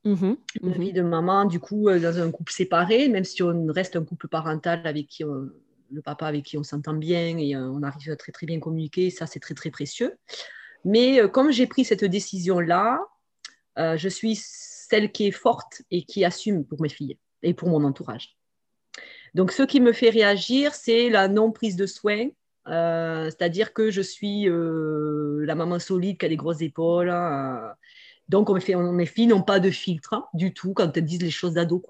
Mmh 0.04 0.34
une 0.60 0.70
mmh 0.70 0.80
vie 0.80 0.92
de 0.92 1.02
maman, 1.02 1.44
du 1.44 1.60
coup, 1.60 1.88
euh, 1.88 2.00
dans 2.00 2.20
un 2.20 2.30
couple 2.32 2.52
séparé, 2.52 3.08
même 3.08 3.24
si 3.24 3.42
on 3.42 3.66
reste 3.66 3.94
un 3.94 4.04
couple 4.04 4.26
parental 4.28 4.84
avec 4.84 5.06
qui 5.06 5.22
le 5.22 6.02
papa 6.02 6.26
avec 6.26 6.44
qui 6.44 6.58
on 6.58 6.64
s'entend 6.64 6.94
bien 6.94 7.38
et 7.38 7.54
euh, 7.54 7.68
on 7.68 7.82
arrive 7.82 8.10
à 8.10 8.16
très 8.16 8.32
très 8.32 8.46
bien 8.46 8.58
communiquer, 8.58 9.10
ça 9.10 9.26
c'est 9.26 9.38
très 9.38 9.54
très 9.54 9.70
précieux. 9.70 10.16
Mais 10.84 11.20
euh, 11.20 11.28
comme 11.28 11.52
j'ai 11.52 11.66
pris 11.66 11.84
cette 11.84 12.04
décision-là, 12.04 13.00
je 13.76 14.08
suis 14.08 14.36
celle 14.36 15.12
qui 15.12 15.28
est 15.28 15.30
forte 15.30 15.82
et 15.90 16.02
qui 16.02 16.24
assume 16.24 16.64
pour 16.64 16.82
mes 16.82 16.90
filles 16.90 17.16
et 17.42 17.54
pour 17.54 17.68
mon 17.68 17.84
entourage. 17.84 18.36
Donc 19.34 19.52
ce 19.52 19.62
qui 19.62 19.80
me 19.80 19.92
fait 19.92 20.10
réagir, 20.10 20.74
c'est 20.74 21.08
la 21.08 21.28
non-prise 21.28 21.76
de 21.76 21.86
soins, 21.86 22.28
c'est-à-dire 22.66 23.72
que 23.72 23.90
je 23.90 24.02
suis 24.02 24.46
la 24.46 25.54
maman 25.54 25.78
solide 25.78 26.18
qui 26.18 26.26
a 26.26 26.28
des 26.28 26.36
grosses 26.36 26.60
épaules. 26.60 27.08
Hein, 27.08 27.72
donc, 28.32 28.48
on 28.48 28.58
fait, 28.58 28.74
mes 28.74 29.04
filles 29.04 29.26
n'ont 29.26 29.42
pas 29.42 29.60
de 29.60 29.70
filtre 29.70 30.14
hein, 30.14 30.26
du 30.32 30.54
tout 30.54 30.72
quand 30.72 30.96
elles 30.96 31.04
disent 31.04 31.20
les 31.20 31.30
choses 31.30 31.52
d'ado. 31.52 31.82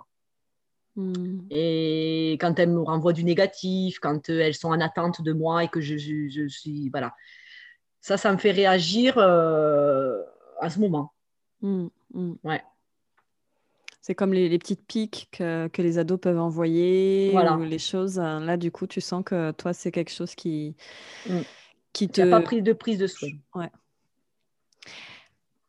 Hmm. 0.97 1.43
Et 1.51 2.33
quand 2.41 2.59
elles 2.59 2.69
me 2.69 2.81
renvoient 2.81 3.13
du 3.13 3.23
négatif, 3.23 4.01
quand 4.01 4.29
euh, 4.29 4.41
elles 4.41 4.57
sont 4.57 4.71
en 4.71 4.81
attente 4.81 5.23
de 5.23 5.33
moi 5.33 5.63
et 5.63 5.69
que 5.69 5.81
je, 5.81 5.97
suis. 6.49 6.89
Voilà. 6.91 7.15
Ça, 8.01 8.17
ça 8.17 8.33
me 8.33 8.39
fait 8.39 8.51
réagir 8.51 9.19
euh, 9.19 10.21
à 10.61 10.69
ce 10.69 10.81
moment. 10.81 11.13
Hmm, 11.61 11.87
hmm. 12.13 12.33
Ouais. 12.43 12.61
C'est 14.01 14.17
comme 14.17 14.33
les, 14.33 14.59
petites 14.59 14.85
piques 14.85 15.29
que, 15.31 15.71
les 15.79 15.99
ados 15.99 16.19
peuvent 16.21 16.41
envoyer 16.41 17.31
voilà. 17.31 17.57
ou 17.57 17.63
les 17.63 17.79
choses. 17.79 18.19
Là, 18.19 18.57
du 18.57 18.73
coup, 18.73 18.89
tu 18.89 19.01
sens 19.01 19.23
que 19.25 19.53
toi, 19.53 19.73
c'est 19.73 19.93
quelque 19.93 20.11
chose 20.11 20.35
qui, 20.35 20.75
qui 21.93 22.09
te. 22.09 22.21
Il 22.21 22.25
n'y 22.25 22.33
a 22.33 22.37
pas 22.37 22.43
pris 22.43 22.63
de 22.63 22.73
prise 22.73 22.99
de 22.99 23.07
soin. 23.07 23.29
Ouais. 23.55 23.71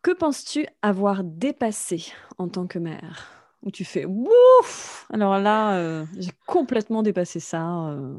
Que 0.03 0.11
penses-tu 0.11 0.67
avoir 0.81 1.23
dépassé 1.23 2.11
en 2.37 2.49
tant 2.49 2.67
que 2.67 2.77
mère? 2.77 3.47
Où 3.63 3.71
tu 3.71 3.85
fais 3.85 4.03
ouf 4.05 5.07
Alors 5.13 5.39
là, 5.39 5.77
euh, 5.77 6.03
j'ai 6.19 6.31
complètement 6.45 7.03
dépassé 7.03 7.39
ça. 7.39 7.87
Euh. 7.87 8.17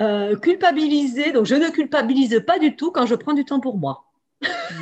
Euh, 0.00 0.36
culpabiliser, 0.36 1.32
donc 1.32 1.46
je 1.46 1.54
ne 1.54 1.70
culpabilise 1.70 2.42
pas 2.46 2.58
du 2.58 2.76
tout 2.76 2.92
quand 2.92 3.06
je 3.06 3.14
prends 3.14 3.32
du 3.32 3.46
temps 3.46 3.60
pour 3.60 3.78
moi. 3.78 4.04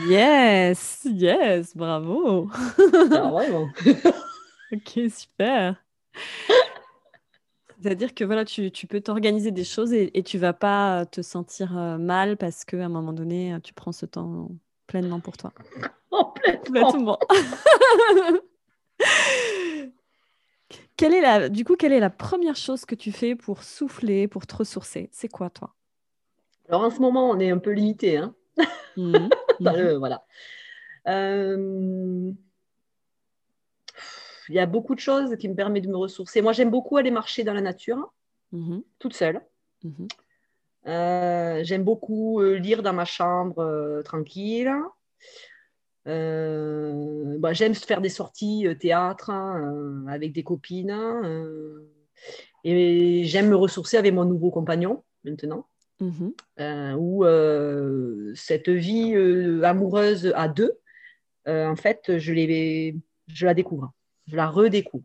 Yes, 0.09 1.07
yes, 1.09 1.76
bravo. 1.76 2.49
Ah, 3.12 3.30
vraiment. 3.30 3.68
ok, 4.72 5.01
super. 5.09 5.76
C'est-à-dire 7.80 8.12
que 8.12 8.24
voilà, 8.24 8.45
tu, 8.45 8.72
peux 8.89 9.01
t'organiser 9.01 9.53
des 9.53 9.62
choses 9.62 9.93
et, 9.93 10.18
et 10.18 10.24
tu 10.24 10.36
vas 10.36 10.53
pas 10.53 11.07
te 11.07 11.22
sentir 11.22 11.74
mal 12.01 12.36
parce 12.36 12.64
qu'à 12.64 12.84
un 12.84 12.89
moment 12.89 13.12
donné, 13.12 13.57
tu 13.62 13.72
prends 13.72 13.93
ce 13.93 14.05
temps 14.05 14.49
pleinement 14.89 15.20
pour 15.20 15.36
toi. 15.36 15.53
Complètement. 16.11 17.18
quelle 20.97 21.14
est 21.14 21.20
la, 21.20 21.49
du 21.49 21.64
coup, 21.64 21.76
quelle 21.76 21.93
est 21.93 22.01
la 22.01 22.11
première 22.11 22.57
chose 22.57 22.84
que 22.84 22.97
tu 22.97 23.12
fais 23.12 23.36
pour 23.36 23.62
souffler, 23.62 24.26
pour 24.26 24.49
te 24.49 24.57
ressourcer? 24.57 25.09
C'est 25.12 25.28
quoi, 25.28 25.51
toi? 25.51 25.76
Alors, 26.68 26.82
en 26.82 26.91
ce 26.91 26.99
moment, 26.99 27.30
on 27.30 27.39
est 27.39 27.51
un 27.51 27.59
peu 27.59 27.70
limité. 27.70 28.16
Hein 28.16 28.34
mmh. 28.97 29.28
Mmh. 29.61 29.93
voilà. 29.99 30.24
Euh, 31.07 32.32
il 34.49 34.55
y 34.55 34.59
a 34.59 34.66
beaucoup 34.66 34.95
de 34.95 35.01
choses 35.01 35.36
qui 35.36 35.49
me 35.49 35.55
permettent 35.55 35.84
de 35.84 35.91
me 35.91 35.97
ressourcer. 35.97 36.43
Moi, 36.43 36.53
j'aime 36.53 36.70
beaucoup 36.70 36.97
aller 36.97 37.11
marcher 37.11 37.45
dans 37.45 37.55
la 37.55 37.61
nature, 37.61 38.12
mmh. 38.53 38.78
toute 38.99 39.14
seule. 39.14 39.41
Euh, 40.89 41.61
j'aime 41.64 41.84
beaucoup 41.84 42.41
euh, 42.41 42.55
lire 42.55 42.82
dans 42.82 42.95
ma 42.95 43.05
chambre 43.05 43.59
euh, 43.59 44.03
tranquille. 44.03 44.72
Bah, 46.07 47.53
j'aime 47.53 47.74
faire 47.74 48.01
des 48.01 48.09
sorties 48.09 48.66
théâtre 48.80 49.28
hein, 49.28 50.07
avec 50.09 50.32
des 50.32 50.43
copines. 50.43 50.91
et 52.64 53.24
j'aime 53.24 53.51
me 53.51 53.57
ressourcer 53.57 53.99
avec 53.99 54.14
mon 54.14 54.24
nouveau 54.24 54.51
compagnon 54.51 55.05
maintenant. 55.24 55.66
Mm-hmm. 56.01 56.95
où 56.95 57.24
cette 58.34 58.70
vie 58.70 59.14
amoureuse 59.64 60.32
à 60.34 60.49
deux, 60.49 60.78
en 61.47 61.76
fait, 61.76 62.16
je, 62.16 62.95
je 63.26 63.47
la 63.47 63.53
découvre. 63.53 63.93
Je 64.28 64.36
la 64.36 64.49
redécouvre. 64.49 65.05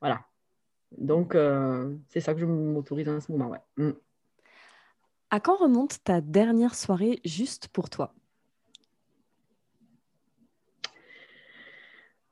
Voilà. 0.00 0.24
Donc, 0.98 1.36
c'est 2.08 2.20
ça 2.20 2.34
que 2.34 2.40
je 2.40 2.46
m'autorise 2.46 3.08
en 3.08 3.20
ce 3.20 3.30
moment. 3.30 3.50
Ouais. 3.50 3.60
Mm. 3.76 3.92
À 5.32 5.38
quand 5.38 5.56
remonte 5.56 6.02
ta 6.02 6.20
dernière 6.20 6.74
soirée 6.74 7.20
juste 7.24 7.68
pour 7.68 7.88
toi? 7.88 8.12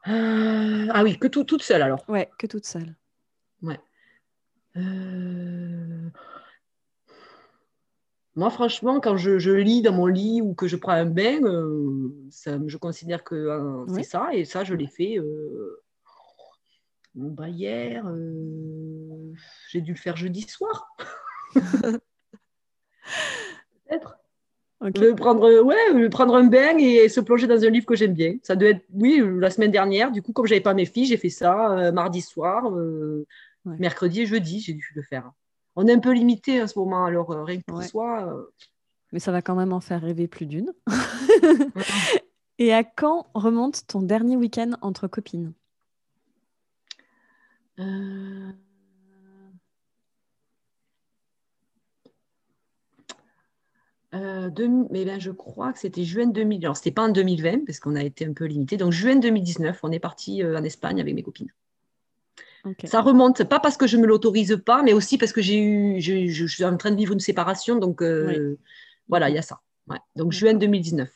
Euh, 0.08 0.88
Ah 0.90 1.04
oui, 1.04 1.16
que 1.16 1.28
toute 1.28 1.62
seule 1.62 1.82
alors. 1.82 2.04
Ouais, 2.08 2.28
que 2.38 2.48
toute 2.48 2.66
seule. 2.66 2.96
Ouais. 3.62 3.78
Euh, 4.76 6.10
moi, 8.34 8.50
franchement, 8.50 8.98
quand 8.98 9.16
je, 9.16 9.50
lis 9.52 9.82
dans 9.82 9.92
mon 9.92 10.06
lit 10.06 10.42
ou 10.42 10.54
que 10.54 10.66
je 10.66 10.76
prends 10.76 10.92
un 10.92 11.06
bain, 11.06 11.42
euh, 11.44 12.12
ça, 12.30 12.58
je 12.66 12.76
considère 12.78 13.22
que 13.22 13.84
c'est 13.94 14.02
ça. 14.02 14.30
Et 14.32 14.44
ça, 14.44 14.64
je 14.64 14.74
l'ai 14.74 14.88
fait 14.88 15.18
bah, 17.14 17.48
hier. 17.48 18.04
J'ai 19.70 19.82
dû 19.82 19.92
le 19.92 19.98
faire 19.98 20.16
jeudi 20.16 20.42
soir. 20.42 20.96
Peut-être. 23.86 24.18
Prendre, 25.16 25.62
ouais, 25.62 26.08
prendre 26.08 26.36
un 26.36 26.44
bain 26.44 26.78
et 26.78 27.08
se 27.08 27.20
plonger 27.20 27.48
dans 27.48 27.64
un 27.64 27.70
livre 27.70 27.84
que 27.86 27.96
j'aime 27.96 28.14
bien. 28.14 28.36
Ça 28.44 28.54
doit 28.54 28.70
être, 28.70 28.84
oui, 28.92 29.20
la 29.38 29.50
semaine 29.50 29.72
dernière. 29.72 30.12
Du 30.12 30.22
coup, 30.22 30.32
comme 30.32 30.46
j'avais 30.46 30.60
pas 30.60 30.74
mes 30.74 30.86
filles, 30.86 31.06
j'ai 31.06 31.16
fait 31.16 31.30
ça 31.30 31.72
euh, 31.72 31.90
mardi 31.90 32.20
soir, 32.20 32.70
euh, 32.70 33.26
mercredi 33.64 34.22
et 34.22 34.26
jeudi, 34.26 34.60
j'ai 34.60 34.74
dû 34.74 34.92
le 34.94 35.02
faire. 35.02 35.32
On 35.74 35.88
est 35.88 35.92
un 35.92 35.98
peu 35.98 36.12
limité 36.12 36.62
en 36.62 36.68
ce 36.68 36.78
moment, 36.78 37.04
alors 37.04 37.32
euh, 37.32 37.42
rien 37.42 37.58
que 37.58 37.64
pour 37.66 37.82
soi. 37.82 38.32
Mais 39.12 39.18
ça 39.18 39.32
va 39.32 39.42
quand 39.42 39.56
même 39.56 39.72
en 39.72 39.80
faire 39.80 40.00
rêver 40.00 40.28
plus 40.28 40.46
d'une. 40.46 40.72
Et 42.60 42.72
à 42.72 42.84
quand 42.84 43.26
remonte 43.34 43.86
ton 43.86 44.02
dernier 44.02 44.36
week-end 44.36 44.72
entre 44.80 45.08
copines? 45.08 45.52
Euh... 54.14 54.50
Mais 54.90 55.04
ben, 55.04 55.20
je 55.20 55.30
crois 55.30 55.72
que 55.72 55.78
c'était 55.78 56.04
juin 56.04 56.26
2000. 56.26 56.64
Alors, 56.64 56.76
c'était 56.76 56.90
pas 56.90 57.02
en 57.02 57.08
2020 57.08 57.66
parce 57.66 57.80
qu'on 57.80 57.96
a 57.96 58.02
été 58.02 58.26
un 58.26 58.32
peu 58.32 58.44
limité. 58.44 58.76
Donc, 58.76 58.92
juin 58.92 59.16
2019, 59.16 59.80
on 59.82 59.92
est 59.92 59.98
parti 59.98 60.42
euh, 60.42 60.58
en 60.58 60.64
Espagne 60.64 61.00
avec 61.00 61.14
mes 61.14 61.22
copines. 61.22 61.52
Ça 62.84 63.00
remonte, 63.00 63.44
pas 63.44 63.60
parce 63.60 63.76
que 63.76 63.86
je 63.86 63.96
me 63.96 64.06
l'autorise 64.06 64.60
pas, 64.64 64.82
mais 64.82 64.92
aussi 64.92 65.16
parce 65.16 65.32
que 65.32 65.40
j'ai 65.40 65.58
eu, 65.58 66.00
je, 66.00 66.46
suis 66.46 66.64
en 66.64 66.76
train 66.76 66.90
de 66.90 66.96
vivre 66.96 67.12
une 67.12 67.20
séparation. 67.20 67.76
Donc, 67.76 68.02
euh, 68.02 68.58
voilà, 69.08 69.30
il 69.30 69.34
y 69.34 69.38
a 69.38 69.42
ça. 69.42 69.60
Donc, 70.16 70.32
juin 70.32 70.54
2019. 70.54 71.08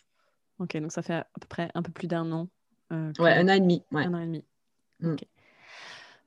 Ok, 0.61 0.77
donc 0.77 0.93
ça 0.93 1.03
fait 1.03 1.15
à 1.15 1.27
peu 1.41 1.47
près 1.49 1.71
un 1.75 1.83
peu 1.83 1.93
plus 1.93 2.07
d'un 2.07 2.31
an. 2.33 2.49
ouais, 2.91 3.33
un 3.33 3.49
an 3.49 3.55
et 3.55 3.61
demi. 3.61 3.83
Un 3.93 4.15
an 4.15 4.21
et 4.21 4.27
demi. 4.27 4.45
Mm. 5.01 5.17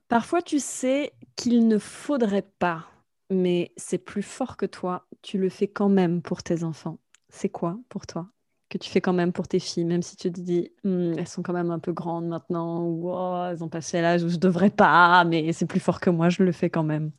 Parfois, 0.07 0.41
tu 0.41 0.59
sais 0.59 1.13
qu'il 1.35 1.67
ne 1.67 1.79
faudrait 1.79 2.47
pas 2.59 2.87
mais 3.29 3.71
c'est 3.77 3.97
plus 3.97 4.23
fort 4.23 4.57
que 4.57 4.65
toi. 4.65 5.07
Tu 5.21 5.37
le 5.37 5.49
fais 5.49 5.67
quand 5.67 5.89
même 5.89 6.21
pour 6.21 6.43
tes 6.43 6.63
enfants. 6.63 6.99
C'est 7.29 7.49
quoi 7.49 7.77
pour 7.89 8.07
toi 8.07 8.27
que 8.69 8.77
tu 8.77 8.89
fais 8.89 9.01
quand 9.01 9.13
même 9.13 9.31
pour 9.31 9.47
tes 9.47 9.59
filles, 9.59 9.85
même 9.85 10.01
si 10.01 10.15
tu 10.15 10.31
te 10.31 10.39
dis 10.41 10.71
«Hmm, 10.83 11.13
elles 11.17 11.27
sont 11.27 11.43
quand 11.43 11.53
même 11.53 11.71
un 11.71 11.79
peu 11.79 11.93
grandes 11.93 12.27
maintenant, 12.27 12.83
ou 12.83 13.11
oh, 13.11 13.45
elles 13.49 13.63
ont 13.63 13.69
passé 13.69 14.01
l'âge 14.01 14.23
où 14.23 14.29
je 14.29 14.37
devrais 14.37 14.71
pas, 14.71 15.23
mais 15.23 15.53
c'est 15.53 15.67
plus 15.67 15.79
fort 15.79 15.99
que 15.99 16.09
moi, 16.09 16.29
je 16.29 16.43
le 16.43 16.51
fais 16.51 16.69
quand 16.69 16.83
même. 16.83 17.11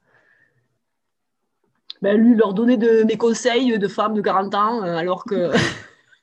Ben, 2.02 2.20
lui, 2.20 2.34
leur 2.34 2.52
donner 2.52 2.76
de 2.76 3.04
mes 3.04 3.16
conseils 3.16 3.78
de 3.78 3.88
femme 3.88 4.14
de 4.14 4.20
40 4.20 4.54
ans, 4.54 4.82
euh, 4.82 4.96
alors 4.96 5.24
que 5.24 5.52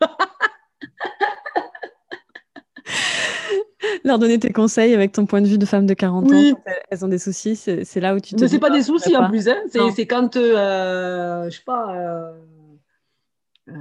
leur 4.03 4.19
donner 4.19 4.39
tes 4.39 4.51
conseils 4.51 4.93
avec 4.93 5.11
ton 5.11 5.25
point 5.25 5.41
de 5.41 5.47
vue 5.47 5.57
de 5.57 5.65
femme 5.65 5.85
de 5.85 5.93
40 5.93 6.31
ans. 6.31 6.61
Elles 6.89 7.05
ont 7.05 7.07
des 7.07 7.19
soucis, 7.19 7.55
c'est 7.55 7.99
là 7.99 8.15
où 8.15 8.19
tu 8.19 8.35
te. 8.35 8.41
Mais 8.41 8.47
c'est 8.47 8.59
pas 8.59 8.69
des 8.69 8.83
soucis 8.83 9.15
en 9.15 9.29
plus, 9.29 9.47
hein. 9.47 9.61
c'est 9.95 10.07
quand, 10.07 10.35
euh, 10.35 11.49
je 11.49 11.57
sais 11.57 11.63
pas. 11.65 11.95
Euh, 11.95 12.33
euh, 13.69 13.73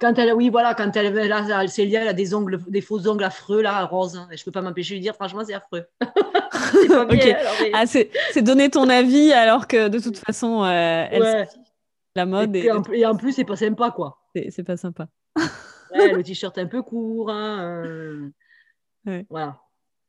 quand 0.00 0.18
elle, 0.18 0.32
oui, 0.34 0.48
voilà, 0.48 0.74
quand 0.74 0.96
elle, 0.96 1.14
là, 1.14 1.66
Célia, 1.68 2.02
elle 2.02 2.08
a 2.08 2.12
des 2.12 2.34
ongles, 2.34 2.58
des 2.68 2.80
faux 2.80 3.06
ongles 3.08 3.24
affreux, 3.24 3.62
là, 3.62 3.84
rose. 3.84 4.16
Hein, 4.16 4.28
je 4.32 4.42
peux 4.42 4.50
pas 4.50 4.62
m'empêcher 4.62 4.94
de 4.94 4.96
lui 4.96 5.02
dire, 5.02 5.14
franchement, 5.14 5.42
c'est 5.46 5.54
affreux. 5.54 5.86
Ah, 7.74 7.86
c'est 7.86 8.10
donner 8.42 8.70
ton 8.70 8.88
avis 8.88 9.32
alors 9.32 9.66
que 9.66 9.88
de 9.88 9.98
toute 9.98 10.18
façon, 10.18 10.64
elle 10.64 11.46
la 12.14 12.26
mode. 12.26 12.54
Et, 12.56 12.70
et 12.92 13.06
en 13.06 13.16
plus, 13.16 13.32
c'est 13.32 13.44
pas 13.44 13.56
sympa, 13.56 13.90
quoi. 13.90 14.18
C'est 14.50 14.62
pas 14.62 14.76
sympa 14.76 15.08
le 15.94 16.22
t-shirt 16.22 16.56
un 16.58 16.66
peu 16.66 16.82
court. 16.82 17.30
Hein, 17.30 17.84
euh, 17.84 18.30
Voilà. 19.28 19.60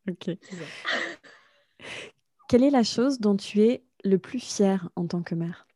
Ok. 0.10 0.30
Quelle 2.50 2.64
est 2.64 2.70
la 2.70 2.84
chose 2.84 3.20
dont 3.20 3.36
tu 3.36 3.62
es 3.62 3.84
le 4.04 4.20
plus 4.20 4.40
fière 4.40 4.90
en 4.96 5.08
tant 5.08 5.24
que 5.24 5.36
mère? 5.36 5.68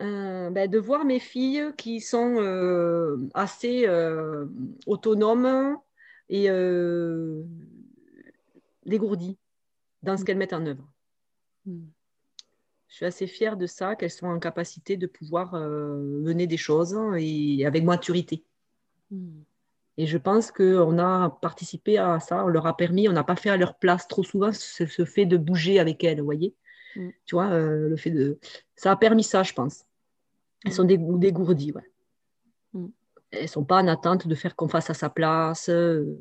Euh, 0.00 0.50
ben, 0.50 0.68
de 0.68 0.78
voir 0.78 1.04
mes 1.04 1.20
filles 1.20 1.72
qui 1.76 2.00
sont 2.00 2.36
euh, 2.38 3.28
assez 3.34 3.86
autonomes 4.86 5.78
et 6.28 6.48
dégourdies 8.84 9.38
dans 10.02 10.16
ce 10.16 10.22
mm. 10.22 10.24
qu'elles 10.24 10.38
mettent 10.38 10.52
en 10.52 10.66
œuvre. 10.66 10.88
Mm 11.66 11.93
je 12.94 12.98
suis 12.98 13.06
assez 13.06 13.26
fière 13.26 13.56
de 13.56 13.66
ça, 13.66 13.96
qu'elles 13.96 14.12
soient 14.12 14.28
en 14.28 14.38
capacité 14.38 14.96
de 14.96 15.08
pouvoir 15.08 15.54
euh, 15.54 15.96
mener 15.96 16.46
des 16.46 16.56
choses 16.56 16.96
et 17.18 17.66
avec 17.66 17.82
maturité. 17.82 18.44
Hmm. 19.10 19.42
Et 19.96 20.06
je 20.06 20.16
pense 20.16 20.52
qu'on 20.52 20.96
a 21.00 21.28
participé 21.42 21.98
à 21.98 22.20
ça, 22.20 22.44
on 22.44 22.46
leur 22.46 22.68
a 22.68 22.76
permis, 22.76 23.08
on 23.08 23.12
n'a 23.12 23.24
pas 23.24 23.34
fait 23.34 23.50
à 23.50 23.56
leur 23.56 23.74
place 23.74 24.06
trop 24.06 24.22
souvent 24.22 24.52
ce, 24.52 24.84
fait 25.04 25.26
de 25.26 25.36
bouger 25.36 25.80
avec 25.80 26.04
elles, 26.04 26.20
vous 26.20 26.24
voyez. 26.24 26.54
Hmm. 26.94 27.08
Tu 27.26 27.34
vois, 27.34 27.50
euh, 27.50 27.88
le 27.88 27.96
fait 27.96 28.12
de. 28.12 28.38
Ça 28.76 28.92
a 28.92 28.96
permis 28.96 29.24
ça, 29.24 29.42
je 29.42 29.54
pense. 29.54 29.86
Elles 30.64 30.70
hmm. 30.70 30.74
sont 30.74 30.84
dégourdies, 30.84 31.72
ouais. 31.72 31.90
Elles 33.32 33.42
ne 33.42 33.46
sont 33.48 33.64
pas 33.64 33.82
en 33.82 33.88
attente 33.88 34.28
de 34.28 34.34
faire 34.36 34.54
qu'on 34.54 34.68
fasse 34.68 34.90
à 34.90 34.94
sa 34.94 35.10
place. 35.10 35.68
Euh, 35.68 36.16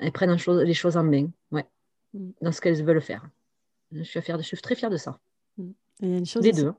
elles 0.00 0.10
prennent 0.10 0.36
les 0.64 0.74
choses 0.74 0.96
en 0.96 1.04
main, 1.04 1.28
ouais, 1.52 1.68
dans 2.40 2.50
ce 2.50 2.60
qu'elles 2.60 2.82
veulent 2.82 3.00
faire. 3.00 3.24
Je 3.92 4.02
suis, 4.02 4.20
fière 4.20 4.38
de, 4.38 4.42
je 4.42 4.48
suis 4.48 4.56
très 4.58 4.74
fière 4.74 4.90
de 4.90 4.96
ça. 4.96 5.18
Mm. 5.58 5.70
il 6.00 6.08
y 6.08 6.14
a 6.14 6.18
une 6.18 6.26
chose 6.26 6.46
aussi, 6.46 6.62
deux. 6.62 6.72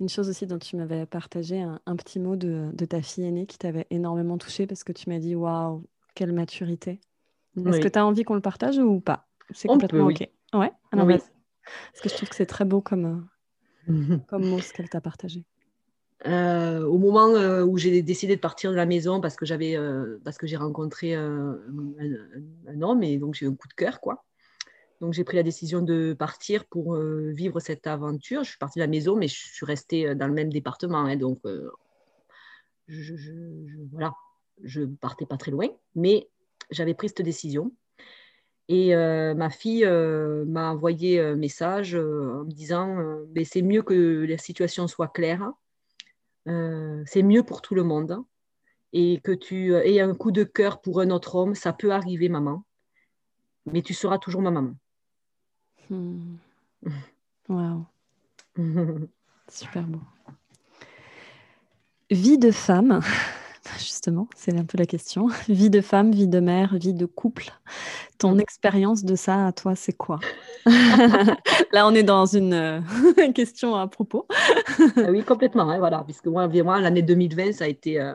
Une 0.00 0.08
chose 0.08 0.28
aussi 0.28 0.46
dont 0.46 0.58
tu 0.58 0.76
m'avais 0.76 1.06
partagé 1.06 1.60
un, 1.60 1.96
petit 1.96 2.18
mot 2.18 2.36
de, 2.36 2.72
ta 2.84 3.00
fille 3.00 3.24
aînée 3.24 3.46
qui 3.46 3.58
t'avait 3.58 3.86
énormément 3.90 4.38
touchée 4.38 4.66
parce 4.66 4.82
que 4.82 4.92
tu 4.92 5.08
m'as 5.08 5.18
dit 5.18 5.34
waouh, 5.34 5.84
quelle 6.14 6.32
maturité. 6.32 7.00
Est-ce 7.56 7.80
que 7.80 7.88
tu 7.88 7.98
as 7.98 8.04
envie 8.04 8.24
qu'on 8.24 8.34
le 8.34 8.40
partage 8.40 8.78
ou 8.78 9.00
pas? 9.00 9.28
C'est 9.50 9.68
complètement 9.68 10.06
OK. 10.06 10.28
Ouais, 10.52 10.72
alors 10.92 11.06
oui. 11.06 11.18
Parce 11.92 12.00
que 12.02 12.08
je 12.08 12.16
trouve 12.16 12.28
que 12.28 12.34
c'est 12.34 12.46
très 12.46 12.64
beau 12.64 12.80
comme, 12.80 13.26
comme 14.28 14.46
mot 14.46 14.58
ce 14.58 14.72
qu'elle 14.72 14.88
t'a 14.88 15.00
partagé. 15.00 15.44
Euh, 16.26 16.84
au 16.84 16.96
moment 16.96 17.28
euh, 17.28 17.64
où 17.64 17.76
j'ai 17.76 18.00
décidé 18.00 18.34
de 18.36 18.40
partir 18.40 18.70
de 18.70 18.76
la 18.76 18.86
maison 18.86 19.20
parce 19.20 19.36
que 19.36 19.44
j'avais 19.44 19.76
euh, 19.76 20.18
parce 20.24 20.38
que 20.38 20.46
j'ai 20.46 20.56
rencontré 20.56 21.14
un, 21.14 21.58
un, 22.66 22.82
homme 22.82 23.02
et 23.02 23.18
donc 23.18 23.34
j'ai 23.34 23.44
eu 23.44 23.48
un 23.50 23.54
coup 23.54 23.68
de 23.68 23.74
cœur 23.74 24.00
quoi 24.00 24.24
donc 25.00 25.12
j'ai 25.12 25.24
pris 25.24 25.36
la 25.36 25.42
décision 25.42 25.82
de 25.82 26.14
partir 26.14 26.64
pour 26.66 26.94
euh, 26.94 27.30
vivre 27.32 27.60
cette 27.60 27.86
aventure. 27.86 28.44
Je 28.44 28.50
suis 28.50 28.58
partie 28.58 28.78
de 28.78 28.84
la 28.84 28.88
maison, 28.88 29.16
mais 29.16 29.28
je 29.28 29.34
suis 29.34 29.66
restée 29.66 30.08
euh, 30.08 30.14
dans 30.14 30.26
le 30.26 30.32
même 30.32 30.52
département. 30.52 30.98
Hein, 30.98 31.16
donc 31.16 31.40
euh, 31.44 31.70
je, 32.86 33.16
je, 33.16 33.32
voilà, 33.92 34.14
je 34.62 34.82
partais 34.82 35.26
pas 35.26 35.36
très 35.36 35.50
loin, 35.50 35.68
mais 35.94 36.28
j'avais 36.70 36.94
pris 36.94 37.08
cette 37.08 37.22
décision. 37.22 37.72
Et 38.68 38.94
ma 38.94 39.50
fille 39.50 39.84
m'a 39.84 40.70
envoyé 40.70 41.20
un 41.20 41.36
message 41.36 41.94
en 41.94 42.44
me 42.44 42.50
disant 42.50 42.96
mais 43.34 43.44
c'est 43.44 43.60
mieux 43.60 43.82
que 43.82 44.24
la 44.26 44.38
situation 44.38 44.88
soit 44.88 45.08
claire, 45.08 45.52
c'est 46.46 47.22
mieux 47.22 47.42
pour 47.42 47.60
tout 47.60 47.74
le 47.74 47.82
monde, 47.82 48.24
et 48.94 49.20
que 49.20 49.32
tu 49.32 49.74
aies 49.74 50.00
un 50.00 50.14
coup 50.14 50.30
de 50.30 50.44
cœur 50.44 50.80
pour 50.80 51.02
un 51.02 51.10
autre 51.10 51.34
homme, 51.34 51.54
ça 51.54 51.74
peut 51.74 51.92
arriver, 51.92 52.30
maman, 52.30 52.64
mais 53.66 53.82
tu 53.82 53.92
seras 53.92 54.16
toujours 54.16 54.40
ma 54.40 54.50
maman. 54.50 54.74
Hmm. 55.90 56.36
Waouh. 57.48 57.84
Super 59.48 59.82
beau. 59.82 60.00
Vie 62.10 62.38
de 62.38 62.50
femme, 62.50 63.00
justement, 63.78 64.28
c'est 64.36 64.56
un 64.58 64.64
peu 64.64 64.78
la 64.78 64.86
question. 64.86 65.28
Vie 65.48 65.70
de 65.70 65.80
femme, 65.80 66.12
vie 66.12 66.28
de 66.28 66.40
mère, 66.40 66.76
vie 66.76 66.94
de 66.94 67.06
couple. 67.06 67.50
Ton 68.18 68.38
expérience 68.38 69.04
de 69.04 69.16
ça 69.16 69.46
à 69.46 69.52
toi, 69.52 69.74
c'est 69.74 69.92
quoi? 69.92 70.20
Là, 71.72 71.86
on 71.86 71.94
est 71.94 72.02
dans 72.02 72.26
une 72.26 72.54
euh, 72.54 72.80
question 73.34 73.74
à 73.74 73.86
propos. 73.88 74.26
Ah 74.96 75.10
oui, 75.10 75.24
complètement. 75.24 75.68
Hein, 75.70 75.78
voilà, 75.78 76.04
puisque 76.04 76.26
moi, 76.26 76.48
l'année 76.80 77.02
2020, 77.02 77.52
ça 77.52 77.64
a 77.64 77.68
été 77.68 78.00
euh, 78.00 78.14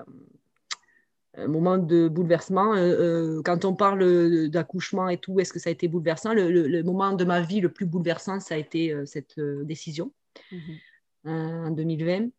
moment 1.48 1.78
de 1.78 2.08
bouleversement. 2.08 2.74
Euh, 2.74 3.38
euh, 3.38 3.42
quand 3.44 3.66
on 3.66 3.76
parle 3.76 4.50
d'accouchement 4.50 5.10
et 5.10 5.18
tout, 5.18 5.40
est-ce 5.40 5.54
que 5.54 5.60
ça 5.60 5.70
a 5.70 5.72
été 5.72 5.88
bouleversant? 5.88 6.34
Le, 6.34 6.82
moment 6.84 7.14
de 7.14 7.24
ma 7.24 7.42
vie 7.42 7.62
le 7.62 7.70
plus 7.70 7.86
bouleversant, 7.86 8.40
ça 8.40 8.56
a 8.56 8.58
été 8.58 8.92
euh, 8.92 9.06
cette 9.06 9.40
décision 9.40 10.12
mhm. 10.52 10.78
en 11.26 11.72
2020. 11.72 12.30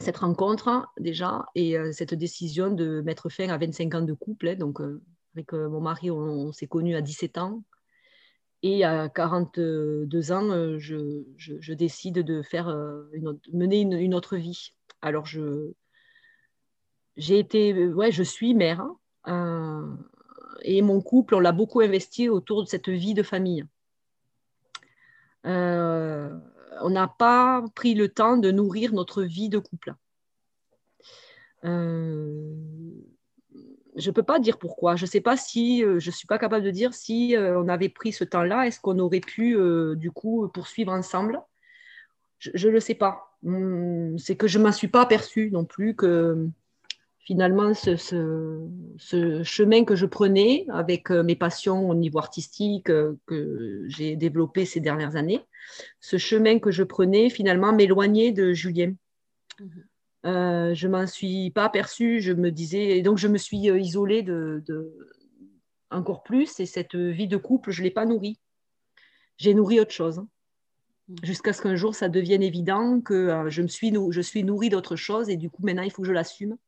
Cette 0.00 0.16
rencontre, 0.16 0.88
déjà, 0.98 1.46
et 1.54 1.76
cette 1.92 2.14
décision 2.14 2.72
de 2.72 3.00
mettre 3.02 3.28
fin 3.28 3.48
à 3.48 3.58
25 3.58 3.94
ans 3.94 4.02
de 4.02 4.12
couple. 4.12 4.48
Hein, 4.48 4.56
donc, 4.56 4.80
avec 5.36 5.52
mon 5.52 5.80
mari, 5.80 6.10
on, 6.10 6.50
s'est 6.50 6.66
connus 6.66 6.96
à 6.96 7.00
17 7.00 7.38
ans. 7.38 7.62
Et 8.64 8.82
à 8.82 9.08
42 9.08 10.32
ans, 10.32 10.78
je, 10.78 11.72
décide 11.74 12.24
de 12.24 12.42
faire 12.42 12.76
mener 13.52 13.82
une, 13.82 13.92
une, 13.92 14.14
autre 14.16 14.36
vie. 14.36 14.72
Alors, 15.00 15.26
je, 15.26 15.72
j'ai 17.16 17.38
été, 17.38 17.72
euh, 17.72 17.92
ouais, 17.92 18.12
je 18.12 18.22
suis 18.22 18.54
mère. 18.54 18.80
Hein, 18.80 18.96
euh, 19.28 19.96
et 20.62 20.82
mon 20.82 21.00
couple, 21.00 21.34
on 21.34 21.40
l'a 21.40 21.52
beaucoup 21.52 21.80
investi 21.80 22.28
autour 22.28 22.62
de 22.64 22.68
cette 22.68 22.88
vie 22.88 23.14
de 23.14 23.22
famille. 23.22 23.64
Euh, 25.46 26.36
on 26.80 26.90
n'a 26.90 27.08
pas 27.08 27.64
pris 27.74 27.94
le 27.94 28.08
temps 28.08 28.36
de 28.36 28.50
nourrir 28.50 28.92
notre 28.92 29.22
vie 29.22 29.48
de 29.48 29.58
couple. 29.58 29.94
je 31.62 31.68
ne 33.96 34.10
peux 34.10 34.22
pas 34.22 34.38
dire 34.38 34.58
pourquoi. 34.58 34.96
Je 34.96 35.04
ne 35.04 35.10
sais 35.10 35.20
pas 35.20 35.36
si, 35.36 35.80
je 35.82 36.10
suis 36.10 36.26
pas 36.26 36.38
capable 36.38 36.64
de 36.64 36.70
dire 36.70 36.94
si 36.94 37.34
on 37.38 37.68
avait 37.68 37.88
pris 37.88 38.12
ce 38.12 38.24
temps-là, 38.24 38.66
est-ce 38.66 38.80
qu'on 38.80 38.98
aurait 38.98 39.20
pu 39.20 39.56
du 39.96 40.10
coup 40.10 40.48
poursuivre 40.48 40.92
ensemble? 40.92 41.40
Je 42.38 42.68
ne 42.68 42.72
le 42.72 42.80
sais 42.80 42.94
pas. 42.94 43.36
Hum, 43.46 44.18
c'est 44.18 44.36
que 44.36 44.48
je 44.48 44.58
ne 44.58 44.64
m'en 44.64 44.72
suis 44.72 44.88
pas 44.88 45.02
aperçue 45.02 45.50
non 45.50 45.64
plus 45.64 45.94
que 45.94 46.48
finalement 47.24 47.72
ce, 47.72 47.96
ce, 47.96 49.42
chemin 49.42 49.84
que 49.84 49.96
je 49.96 50.06
prenais 50.06 50.66
avec 50.68 51.10
euh, 51.10 51.22
mes 51.22 51.36
passions 51.36 51.88
au 51.88 51.94
niveau 51.94 52.18
artistique 52.18 52.90
euh, 52.90 53.18
que 53.26 53.84
j'ai 53.88 54.14
développé 54.14 54.66
ces 54.66 54.80
dernières 54.80 55.16
années, 55.16 55.40
ce 56.00 56.18
chemin 56.18 56.58
que 56.58 56.70
je 56.70 56.82
prenais 56.82 57.30
finalement 57.30 57.72
m'éloignait 57.72 58.32
de 58.32 58.52
Julien. 58.52 58.94
Mhm. 59.60 60.74
je 60.74 60.88
m'en 60.88 61.06
suis 61.06 61.50
pas 61.50 61.64
aperçue, 61.64 62.20
je 62.20 62.32
me 62.32 62.50
disais, 62.50 62.98
et 62.98 63.02
donc 63.02 63.18
je 63.18 63.28
me 63.28 63.38
suis 63.38 63.58
isolée 63.58 64.22
de, 64.22 64.62
encore 65.90 66.22
plus, 66.24 66.60
et 66.60 66.66
cette 66.66 66.96
vie 66.96 67.28
de 67.28 67.36
couple, 67.36 67.70
je 67.70 67.80
ne 67.80 67.84
l'ai 67.84 67.90
pas 67.90 68.04
nourrie. 68.04 68.38
J'ai 69.38 69.54
nourri 69.54 69.80
autre 69.80 69.92
chose. 69.92 70.18
Mhm. 71.08 71.16
Jusqu'à 71.22 71.52
ce 71.52 71.62
qu'un 71.62 71.76
jour, 71.76 71.94
ça 71.94 72.08
devienne 72.08 72.42
évident 72.42 73.00
que 73.00 73.48
je, 73.48 73.62
me 73.62 73.68
suis, 73.68 73.94
je 74.10 74.20
suis 74.20 74.44
nourrie 74.44 74.70
d'autre 74.70 74.96
chose, 74.96 75.30
et 75.30 75.36
du 75.36 75.48
coup, 75.48 75.62
maintenant, 75.62 75.82
il 75.82 75.90
faut 75.90 76.02
que 76.02 76.08
je 76.08 76.12
l'assume 76.12 76.58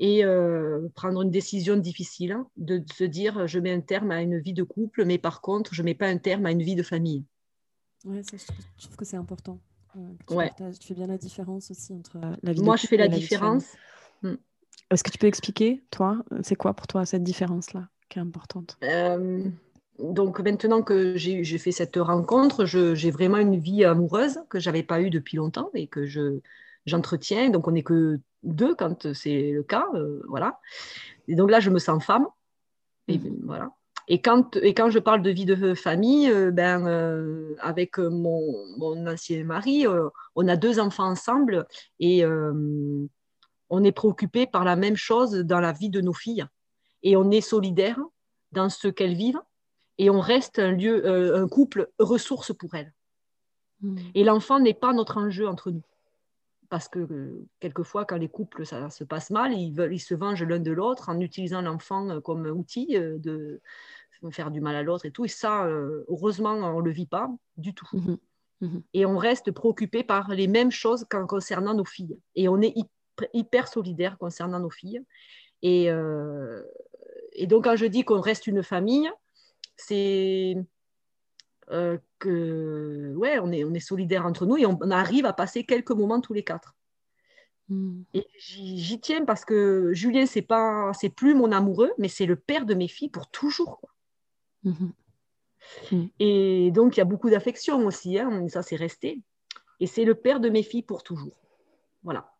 et 0.00 0.24
euh, 0.24 0.88
prendre 0.94 1.20
une 1.20 1.30
décision 1.30 1.76
difficile, 1.76 2.32
hein, 2.32 2.48
de, 2.56 2.82
se 2.92 3.04
dire 3.04 3.46
je 3.46 3.58
mets 3.58 3.70
un 3.70 3.82
terme 3.82 4.10
à 4.10 4.22
une 4.22 4.38
vie 4.38 4.54
de 4.54 4.62
couple, 4.62 5.04
mais 5.04 5.18
par 5.18 5.42
contre, 5.42 5.74
je 5.74 5.82
ne 5.82 5.84
mets 5.84 5.94
pas 5.94 6.06
un 6.06 6.16
terme 6.16 6.46
à 6.46 6.50
une 6.50 6.62
vie 6.62 6.74
de 6.74 6.82
famille. 6.82 7.22
Oui, 8.06 8.22
je, 8.32 8.82
trouve 8.82 8.96
que 8.96 9.04
c'est 9.04 9.18
important. 9.18 9.60
tu, 10.26 10.34
ouais. 10.34 10.50
tu, 10.80 10.88
fais 10.88 10.94
bien 10.94 11.06
la 11.06 11.18
différence 11.18 11.70
aussi 11.70 11.92
entre 11.92 12.16
euh, 12.16 12.34
la 12.42 12.52
vie 12.54 12.62
Moi, 12.62 12.76
de 12.76 12.80
couple 12.80 12.82
je 12.82 12.86
fais 12.88 12.96
la, 12.96 13.08
différence. 13.08 13.66
Hmm. 14.22 14.36
Est-ce 14.90 15.04
que 15.04 15.10
tu 15.10 15.18
peux 15.18 15.26
expliquer, 15.26 15.84
toi, 15.90 16.24
c'est 16.42 16.56
quoi 16.56 16.72
pour 16.72 16.86
toi 16.86 17.04
cette 17.04 17.22
différence-là 17.22 17.86
qui 18.08 18.18
est 18.18 18.22
importante? 18.22 18.78
Euh, 18.82 19.44
Donc 19.98 20.40
maintenant 20.40 20.80
que 20.80 21.14
j'ai 21.16 21.58
fait 21.58 21.72
cette 21.72 21.96
rencontre, 21.96 22.64
j'ai 22.64 23.10
vraiment 23.10 23.36
une 23.36 23.58
vie 23.58 23.84
amoureuse 23.84 24.40
que 24.48 24.58
je 24.58 24.70
n'avais 24.70 24.82
pas 24.82 25.02
eue 25.02 25.10
depuis 25.10 25.36
longtemps 25.36 25.68
et 25.74 25.88
que 25.88 26.06
j'entretiens. 26.86 27.50
donc 27.50 27.68
on 27.68 27.72
n'est 27.72 27.82
que 27.82 28.18
deux 28.42 28.74
quand 28.74 29.12
c'est 29.12 29.50
le 29.52 29.62
cas, 29.62 29.86
euh, 29.94 30.22
voilà. 30.28 30.58
Et 31.28 31.34
donc 31.34 31.50
là, 31.50 31.60
je 31.60 31.70
me 31.70 31.78
sens 31.78 32.04
femme, 32.04 32.26
et 33.08 33.20
voilà. 33.44 33.70
Et 34.08 34.20
quand, 34.20 34.56
et 34.56 34.74
quand 34.74 34.90
je 34.90 34.98
parle 34.98 35.22
de 35.22 35.30
vie 35.30 35.44
de 35.44 35.74
famille, 35.74 36.28
euh, 36.30 36.50
ben, 36.50 36.86
euh, 36.86 37.54
avec 37.60 37.98
mon, 37.98 38.42
mon, 38.76 39.06
ancien 39.06 39.44
mari, 39.44 39.86
on 40.34 40.48
a 40.48 40.56
deux 40.56 40.80
enfants 40.80 41.08
ensemble 41.08 41.66
et 42.00 42.24
on 42.24 43.84
est 43.84 43.92
préoccupé 43.92 44.46
par 44.46 44.64
la 44.64 44.74
même 44.74 44.96
chose 44.96 45.32
dans 45.32 45.60
la 45.60 45.72
vie 45.72 45.90
de 45.90 46.00
nos 46.00 46.14
filles. 46.14 46.44
Et 47.02 47.16
on 47.16 47.30
est 47.30 47.40
solidaire 47.40 47.98
dans 48.52 48.68
ce 48.68 48.88
qu'elles 48.88 49.14
vivent 49.14 49.40
et 49.98 50.10
on 50.10 50.20
reste 50.20 50.58
un 50.58 50.72
lieu, 50.72 51.36
un 51.36 51.46
couple 51.46 51.88
ressource 51.98 52.52
pour 52.52 52.74
elles. 52.74 52.92
Mhm. 53.80 53.98
Et 54.14 54.24
l'enfant 54.24 54.58
n'est 54.58 54.74
pas 54.74 54.92
notre 54.92 55.18
enjeu 55.18 55.46
entre 55.46 55.70
nous 55.70 55.82
parce 56.70 56.88
que 56.88 57.00
euh, 57.00 57.46
quelqueusement, 57.58 58.04
quand 58.04 58.16
les 58.16 58.28
couples, 58.28 58.64
ça 58.64 58.88
se 58.90 59.04
passe 59.04 59.30
mal, 59.30 59.52
ils, 59.52 59.72
veulent, 59.72 59.92
ils 59.92 59.98
se 59.98 60.14
vengent 60.14 60.44
l'un 60.44 60.60
de 60.60 60.70
l'autre 60.70 61.08
en 61.10 61.18
utilisant 61.20 61.60
l'enfant 61.60 62.08
euh, 62.08 62.20
comme 62.20 62.46
outil 62.46 62.96
euh, 62.96 63.18
de 63.18 63.60
faire 64.30 64.50
du 64.50 64.60
mal 64.60 64.76
à 64.76 64.82
l'autre 64.82 65.04
et 65.04 65.10
tout. 65.10 65.24
Et 65.24 65.28
ça, 65.28 65.66
heureusement, 66.08 66.52
on 66.52 66.80
ne 66.80 66.84
le 66.84 66.90
vit 66.90 67.06
pas 67.06 67.28
du 67.56 67.74
tout. 67.74 67.88
Mmh 67.92 68.16
mmh 68.60 68.78
et 68.92 69.06
on 69.06 69.16
reste 69.16 69.52
préoccupé 69.52 70.04
par 70.04 70.28
les 70.28 70.46
mêmes 70.46 70.70
choses 70.70 71.06
concernant 71.08 71.72
nos 71.72 71.86
filles. 71.86 72.18
Et 72.34 72.46
on 72.46 72.60
est 72.60 72.74
hyper 73.32 73.68
solidaire 73.68 74.18
concernant 74.18 74.60
nos 74.60 74.68
filles. 74.68 75.02
Et, 75.62 75.86
et 77.32 77.46
donc, 77.46 77.64
quand 77.64 77.76
je 77.76 77.86
dis 77.86 78.04
qu'on 78.04 78.20
reste 78.20 78.46
une 78.46 78.62
famille, 78.62 79.10
c'est 79.78 80.56
euh, 81.70 81.98
que 82.18 83.14
ouais, 83.16 83.38
on 83.38 83.52
est, 83.52 83.64
on 83.64 83.72
est 83.74 83.80
solidaires 83.80 84.26
entre 84.26 84.44
nous 84.44 84.56
et 84.56 84.66
on, 84.66 84.78
arrive 84.90 85.24
à 85.24 85.32
passer 85.32 85.64
quelques 85.64 85.92
moments 85.92 86.20
tous 86.20 86.32
les 86.32 86.42
quatre. 86.42 86.74
Hmm. 87.68 88.02
Et 88.12 88.26
j'y 88.36 89.00
tiens 89.00 89.24
parce 89.24 89.44
que 89.44 89.92
Julien, 89.92 90.26
c'est 90.26 90.42
pas, 90.42 90.92
c'est 90.92 91.10
plus 91.10 91.34
mon 91.34 91.52
amoureux, 91.52 91.92
mais 91.98 92.08
c'est 92.08 92.26
le 92.26 92.34
père 92.34 92.66
de 92.66 92.74
mes 92.74 92.88
filles 92.88 93.10
pour 93.10 93.30
toujours. 93.30 93.80
Hmm. 94.64 94.90
Hmm. 95.92 96.06
Et 96.18 96.72
donc, 96.72 96.96
il 96.96 96.98
y 96.98 97.02
a 97.02 97.06
beaucoup 97.06 97.30
d'affection 97.30 97.86
aussi, 97.86 98.18
hein, 98.18 98.48
ça 98.48 98.62
c'est 98.62 98.76
resté. 98.76 99.22
Et 99.78 99.86
c'est 99.86 100.04
le 100.04 100.16
père 100.16 100.40
de 100.40 100.48
mes 100.48 100.64
filles 100.64 100.82
pour 100.82 101.04
toujours. 101.04 101.36
Voilà, 102.02 102.32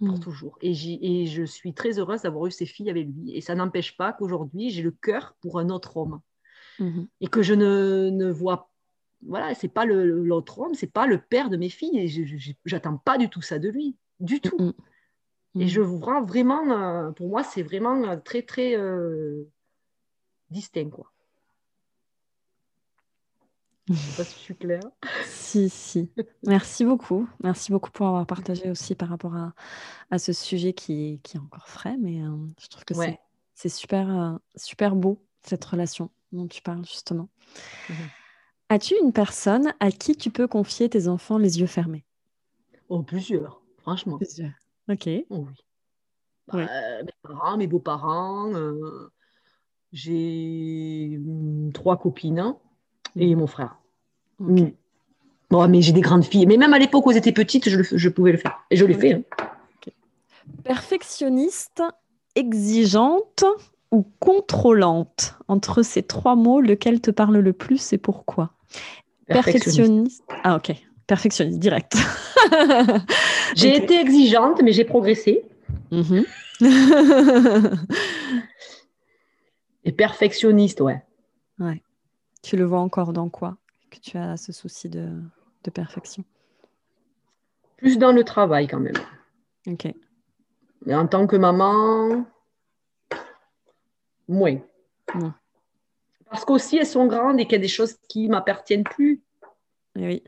pour 0.00 0.20
toujours. 0.20 0.58
Et, 0.60 0.72
et, 0.72 1.26
je 1.26 1.44
suis 1.44 1.72
très 1.72 1.98
heureuse 1.98 2.22
d'avoir 2.22 2.46
eu 2.46 2.50
ces 2.50 2.66
filles 2.66 2.90
avec 2.90 3.06
lui. 3.06 3.34
Et 3.34 3.40
ça 3.40 3.54
n'empêche 3.54 3.96
pas 3.96 4.12
qu'aujourd'hui, 4.12 4.70
j'ai 4.70 4.82
le 4.82 4.90
cœur 4.90 5.34
pour 5.40 5.58
un 5.58 5.70
autre 5.70 5.96
homme. 5.96 6.20
Mhm. 6.78 7.08
et 7.20 7.28
que 7.28 7.42
je 7.42 7.54
ne, 7.54 8.10
ne 8.10 8.30
vois 8.30 8.70
voilà 9.26 9.54
c'est 9.54 9.68
pas 9.68 9.84
l'autre 9.84 10.58
homme 10.58 10.74
c'est 10.74 10.92
pas 10.92 11.06
le 11.06 11.18
père 11.18 11.48
de 11.50 11.56
mes 11.56 11.68
filles 11.68 11.98
et 11.98 12.54
j'attends 12.64 12.98
pas 12.98 13.18
du 13.18 13.28
tout 13.28 13.42
ça 13.42 13.58
de 13.58 13.68
lui 13.68 13.96
du 14.20 14.40
tout 14.40 14.58
mhm. 15.54 15.62
et 15.62 15.68
je 15.68 15.80
vous 15.80 15.98
rends 15.98 16.22
vraiment 16.22 16.70
euh, 16.70 17.10
pour 17.12 17.28
moi 17.28 17.42
c'est 17.42 17.62
vraiment 17.62 18.02
euh, 18.04 18.16
très 18.16 18.42
très 18.42 18.76
euh, 18.76 19.48
distinct 20.50 20.90
quoi 20.90 21.10
je 23.88 23.94
sais 23.94 24.16
pas 24.16 24.24
si 24.24 24.34
je 24.34 24.40
suis 24.40 24.56
claire. 24.56 24.80
si, 25.26 25.70
si. 25.70 26.10
Merci 26.44 26.84
beaucoup. 26.84 27.28
Merci 27.44 27.70
beaucoup 27.70 27.92
pour 27.92 28.08
avoir 28.08 28.26
partagé 28.26 28.68
aussi 28.68 28.96
par 28.96 29.08
rapport 29.08 29.36
à, 29.36 29.54
à 30.10 30.18
ce 30.18 30.32
sujet 30.32 30.72
qui, 30.72 31.20
qui, 31.22 31.36
est 31.36 31.40
encore 31.40 31.68
frais, 31.68 31.96
mais 31.96 32.20
je 32.58 32.66
trouve 32.66 32.84
que 32.84 32.94
c'est 33.54 33.68
super, 33.68 34.40
super 34.56 34.96
beau, 34.96 35.24
cette 35.40 35.64
relation 35.64 36.10
dont 36.32 36.46
tu 36.46 36.62
parles 36.62 36.84
justement. 36.84 37.28
Mhm. 37.88 37.96
As-tu 38.68 38.94
une 39.00 39.12
personne 39.12 39.74
à 39.80 39.90
qui 39.90 40.16
tu 40.16 40.30
peux 40.30 40.48
confier 40.48 40.88
tes 40.88 41.08
enfants 41.08 41.38
les 41.38 41.60
yeux 41.60 41.66
fermés? 41.66 42.04
Oh, 42.88 43.02
plusieurs, 43.02 43.62
franchement. 43.78 44.18
Plusieurs. 44.18 44.52
Ok. 44.88 45.08
Oh, 45.30 45.46
oui. 45.46 45.54
Bah, 46.48 47.02
mes 47.02 47.12
parents, 47.22 47.56
mes 47.56 47.66
beaux-parents. 47.66 48.52
Euh, 48.54 49.10
j'ai 49.92 51.20
trois 51.74 51.96
copines 51.96 52.38
hein, 52.38 52.58
et 53.14 53.34
mhm. 53.34 53.40
mon 53.40 53.46
frère. 53.46 53.78
Mm. 54.38 54.68
Bon, 55.48 55.68
mais 55.68 55.80
j'ai 55.80 55.92
des 55.92 56.00
grandes 56.00 56.24
filles. 56.24 56.46
Mais 56.46 56.56
même 56.56 56.74
à 56.74 56.78
l'époque 56.78 57.06
où 57.06 57.12
j'étais 57.12 57.32
petite, 57.32 57.68
je, 57.68 57.82
je, 57.82 58.08
pouvais 58.08 58.32
le 58.32 58.38
faire. 58.38 58.58
Et 58.70 58.76
je 58.76 58.84
l'ai 58.84 58.94
fait. 58.94 59.12
Hein. 59.12 59.22
Perfectionniste, 60.64 61.82
exigeante 62.34 63.44
ou 63.96 64.06
contrôlante 64.20 65.38
Entre 65.48 65.82
ces 65.82 66.02
trois 66.02 66.36
mots, 66.36 66.60
lequel 66.60 67.00
te 67.00 67.10
parle 67.10 67.38
le 67.38 67.52
plus 67.54 67.94
et 67.94 67.98
pourquoi? 67.98 68.52
Perfectionniste. 69.26 70.22
Ah 70.44 70.56
ok, 70.56 70.74
perfectionniste, 71.06 71.58
direct. 71.58 71.96
j'ai 73.56 73.74
été 73.74 73.98
exigeante, 73.98 74.60
mais 74.62 74.72
j'ai 74.72 74.84
progressé. 74.84 75.44
Mhm. 75.90 76.24
et 79.84 79.92
perfectionniste, 79.92 80.82
ouais. 80.82 81.02
Ouais. 81.58 81.82
Tu 82.42 82.56
le 82.58 82.64
vois 82.64 82.80
encore 82.80 83.14
dans 83.14 83.30
quoi? 83.30 83.56
Que 83.90 83.98
tu 83.98 84.18
as 84.18 84.36
ce 84.36 84.52
souci 84.52 84.90
de, 84.90 85.08
de 85.64 85.70
perfection? 85.70 86.22
Plus 87.78 87.96
dans 87.96 88.12
le 88.12 88.24
travail 88.24 88.68
quand 88.68 88.80
même. 88.80 88.98
Ok. 89.66 89.88
Mais 90.84 90.94
en 90.94 91.06
tant 91.06 91.26
que 91.26 91.36
maman, 91.36 92.26
Moins. 94.28 94.58
Parce 96.30 96.44
qu'aussi, 96.44 96.76
elles 96.78 96.86
sont 96.86 97.06
grandes 97.06 97.40
et 97.40 97.44
qu'il 97.44 97.52
y 97.52 97.56
a 97.56 97.60
des 97.60 97.68
choses 97.68 97.94
qui 98.08 98.28
m'appartiennent 98.28 98.84
plus. 98.84 99.22
Et 99.96 100.02
eh 100.02 100.06
oui. 100.06 100.22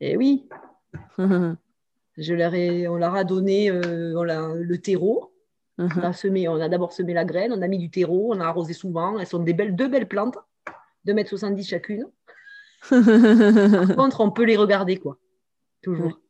Et 0.00 0.12
eh 0.12 0.16
oui. 0.16 0.48
Je 2.16 2.34
leur 2.34 2.54
ai, 2.54 2.88
on 2.88 2.96
leur 2.96 3.14
a 3.14 3.24
donné 3.24 3.70
euh, 3.70 4.12
le 4.60 4.78
terreau. 4.78 5.32
Uh-huh. 5.78 6.00
on, 6.00 6.02
a 6.02 6.12
semé, 6.12 6.48
on 6.48 6.60
a 6.60 6.68
d'abord 6.68 6.92
semé 6.92 7.14
la 7.14 7.24
graine, 7.24 7.52
on 7.52 7.62
a 7.62 7.68
mis 7.68 7.78
du 7.78 7.88
terreau, 7.88 8.34
on 8.34 8.40
a 8.40 8.46
arrosé 8.46 8.72
souvent. 8.72 9.18
Elles 9.18 9.28
sont 9.28 9.38
des 9.38 9.54
belles, 9.54 9.76
deux 9.76 9.86
belles 9.86 10.08
plantes, 10.08 10.36
2,70 11.06 11.46
m 11.46 11.62
chacune. 11.62 12.06
Par 12.90 13.96
contre, 13.96 14.20
on 14.20 14.32
peut 14.32 14.44
les 14.44 14.56
regarder, 14.56 14.96
quoi. 14.96 15.18
Toujours. 15.82 16.20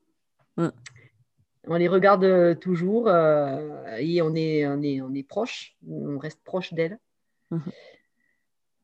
On 1.71 1.77
les 1.77 1.89
regarde 1.89 2.25
euh, 2.25 2.55
toujours 2.55 3.09
euh, 3.09 3.97
et 3.99 4.23
on 4.23 4.35
est, 4.35 4.67
on 4.67 4.83
est, 4.83 5.01
on 5.01 5.13
est 5.15 5.23
proche, 5.23 5.77
on 5.89 6.19
reste 6.19 6.43
proche 6.43 6.73
d'elles. 6.73 6.99
Mhm. 7.51 7.73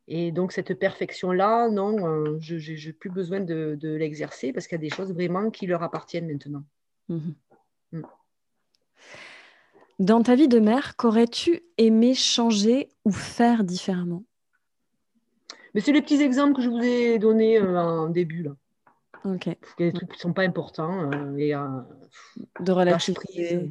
Et 0.07 0.33
donc, 0.33 0.53
cette 0.53 0.75
perfection-là, 0.75 1.71
non, 1.71 2.07
euh, 2.07 2.37
je 2.39 2.57
n'ai 2.57 2.93
plus 2.93 3.11
besoin 3.11 3.41
de, 3.41 3.79
l'exercer 3.83 4.53
parce 4.53 4.67
qu'il 4.67 4.77
y 4.77 4.81
a 4.81 4.83
des 4.83 4.95
choses 4.95 5.13
vraiment 5.13 5.51
qui 5.51 5.67
leur 5.67 5.83
appartiennent 5.83 6.27
maintenant. 6.27 6.65
Mhm. 7.09 7.35
Mm. 7.93 8.03
Dans 10.01 10.23
ta 10.23 10.35
vie 10.35 10.49
de 10.49 10.59
mère, 10.59 10.97
qu'aurais-tu 10.97 11.63
aimé 11.79 12.15
changer 12.15 12.91
ou 13.05 13.13
faire 13.13 13.65
différemment? 13.65 14.25
Mais 15.73 15.81
c'est 15.81 15.93
les 15.93 16.03
petits 16.03 16.21
exemples 16.21 16.55
que 16.55 16.63
je 16.63 16.69
vous 16.69 16.83
ai 16.83 17.19
donnés 17.19 17.59
euh, 17.59 17.81
en 17.81 18.09
début. 18.09 18.43
Là. 18.43 18.57
Ok. 19.25 19.47
Il 19.47 19.87
y 19.87 19.89
a 19.89 19.91
des 19.91 19.93
trucs 19.93 20.11
qui 20.11 20.19
ne 20.19 20.21
sont 20.21 20.33
pas 20.33 20.43
importants. 20.43 21.11
Euh, 21.13 21.37
et, 21.37 21.55
de 22.61 22.73
relativiser. 22.73 23.71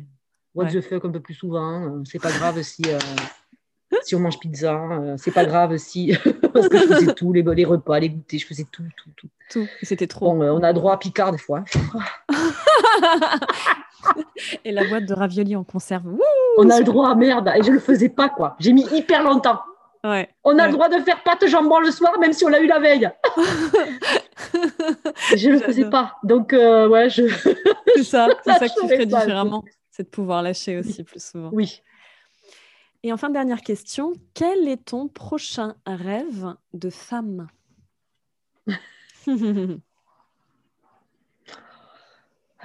What 0.55 0.67
the 0.67 0.81
fuck 0.81 1.05
un 1.05 1.11
peu 1.11 1.19
plus 1.19 1.33
souvent. 1.33 2.03
c'est 2.05 2.21
pas 2.21 2.31
grave 2.31 2.61
si 2.61 2.83
si 4.03 4.15
on 4.15 4.19
mange 4.19 4.39
pizza, 4.39 4.75
euh, 4.75 5.15
c'est 5.17 5.31
pas 5.31 5.45
grave 5.45 5.77
si. 5.77 6.15
Parce 6.53 6.69
que 6.69 6.77
je 6.77 6.87
faisais 6.87 7.13
tout, 7.13 7.33
les, 7.33 7.43
les, 7.43 7.65
repas, 7.65 7.99
les 7.99 8.09
goûters, 8.09 8.39
je 8.39 8.45
faisais 8.45 8.65
tout, 8.71 8.83
tout, 8.97 9.09
tout. 9.15 9.27
Tout. 9.49 9.67
C'était 9.81 10.07
trop. 10.07 10.41
Euh, 10.41 10.51
on 10.51 10.63
a 10.63 10.73
droit 10.73 10.93
à 10.93 10.97
Picard 10.97 11.31
des 11.31 11.37
fois. 11.37 11.63
et 14.65 14.71
la 14.71 14.87
boîte 14.87 15.05
de 15.05 15.13
raviolis 15.13 15.55
en 15.55 15.63
conserve. 15.63 16.03
on 16.57 16.69
a 16.69 16.79
le 16.79 16.85
droit, 16.85 17.13
merde. 17.15 17.51
Et 17.55 17.63
je 17.63 17.71
le 17.71 17.79
faisais 17.79 18.09
pas, 18.09 18.29
quoi. 18.29 18.55
J'ai 18.59 18.73
mis 18.73 18.85
hyper 18.91 19.23
longtemps. 19.23 19.61
Ouais, 20.05 20.29
on 20.43 20.59
a 20.59 20.67
le 20.67 20.73
droit 20.73 20.89
de 20.89 21.01
faire 21.01 21.23
pâte 21.23 21.47
jambon 21.47 21.79
le 21.79 21.89
soir, 21.89 22.19
même 22.19 22.33
si 22.33 22.43
on 22.43 22.49
l'a 22.49 22.59
eu 22.59 22.67
la 22.67 22.79
veille. 22.79 23.09
je 25.37 25.47
ne 25.47 25.53
le 25.53 25.59
faisais 25.59 25.89
pas. 25.89 26.17
Donc, 26.23 26.51
euh, 26.51 26.89
ouais, 26.89 27.09
je. 27.09 27.23
c'est 27.95 28.03
ça, 28.03 28.27
c'est 28.43 28.51
ça 28.51 28.67
que 28.67 28.81
tu 28.81 28.87
ferais 28.89 29.05
différemment. 29.05 29.63
C'est 29.91 30.03
de 30.03 30.09
pouvoir 30.09 30.41
lâcher 30.41 30.77
aussi 30.77 31.03
plus 31.03 31.23
souvent. 31.23 31.51
Oui. 31.53 31.81
Et 33.03 33.11
enfin, 33.11 33.29
dernière 33.29 33.61
question. 33.61 34.13
Quel 34.33 34.69
est 34.69 34.85
ton 34.85 35.09
prochain 35.09 35.75
rêve 35.85 36.55
de 36.73 36.89
femme? 36.89 37.47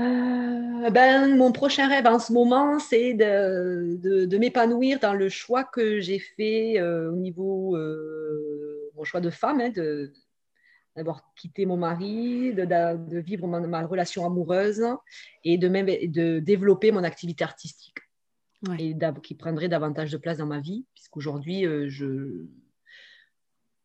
Euh, 0.01 0.91
ben, 0.91 1.37
mon 1.37 1.51
prochain 1.51 1.89
rêve 1.89 2.07
en 2.07 2.21
ce 2.21 2.33
moment, 2.33 2.79
c'est 2.79 3.15
de, 3.15 4.27
de, 4.27 4.39
m'épanouir 4.39 5.01
dans 5.01 5.13
le 5.13 5.29
choix 5.29 5.65
que 5.65 5.99
j'ai 5.99 6.21
fait 6.21 6.79
euh, 6.79 7.11
au 7.11 7.17
niveau 7.17 7.75
euh, 7.77 8.93
mon 8.95 9.03
choix 9.03 9.21
de 9.21 9.31
femme, 9.31 9.61
hein, 9.61 9.73
d'avoir 10.95 11.35
quitté 11.35 11.67
mon 11.67 11.77
mari, 11.77 12.55
de, 12.55 12.65
de 12.65 13.19
vivre 13.19 13.49
ma, 13.49 13.85
relation 13.87 14.25
amoureuse 14.25 14.85
et 15.43 15.59
de, 15.59 15.67
même, 15.67 15.87
de 15.87 16.39
développer 16.39 16.93
mon 16.93 17.03
activité 17.03 17.43
artistique 17.43 17.99
et 18.79 18.97
qui 19.23 19.35
prendrait 19.35 19.69
davantage 19.69 20.11
de 20.11 20.17
place 20.17 20.39
dans 20.39 20.47
ma 20.47 20.61
vie, 20.61 20.85
puisqu'aujourd'hui, 20.95 21.65
je, 21.89 22.47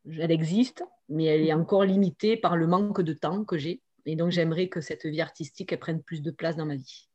elle 0.05 0.31
existe, 0.31 0.83
mais 1.09 1.25
elle 1.25 1.45
est 1.45 1.53
encore 1.53 1.83
limitée 1.83 2.37
par 2.37 2.57
le 2.57 2.67
manque 2.67 3.01
de 3.01 3.13
temps 3.13 3.43
que 3.43 3.57
j'ai. 3.57 3.81
Et 4.05 4.15
donc, 4.15 4.31
j'aimerais 4.31 4.67
que 4.67 4.81
cette 4.81 5.05
vie 5.05 5.21
artistique 5.21 5.77
prenne 5.79 6.01
plus 6.01 6.21
de 6.21 6.31
place 6.31 6.55
dans 6.55 6.65
ma 6.65 6.75
vie. 6.75 7.09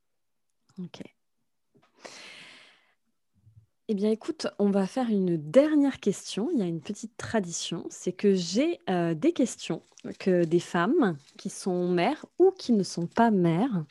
Ok. 0.79 1.03
Eh 3.91 3.95
bien, 3.95 4.11
écoute, 4.11 4.47
on 4.59 4.71
va 4.71 4.87
faire 4.87 5.09
une 5.09 5.39
dernière 5.39 5.99
question. 5.99 6.51
Il 6.53 6.59
y 6.59 6.63
a 6.63 6.67
une 6.67 6.83
petite 6.83 7.17
tradition, 7.17 7.87
c'est 7.89 8.13
que 8.13 8.35
j'ai 8.35 8.79
euh, 8.91 9.15
des 9.15 9.33
questions 9.33 9.83
que 10.19 10.45
des 10.45 10.61
femmes 10.61 11.17
qui 11.39 11.49
sont 11.49 11.89
mères 11.89 12.27
ou 12.39 12.51
qui 12.51 12.73
ne 12.73 12.83
sont 12.83 13.07
pas 13.07 13.31
mères 13.31 13.85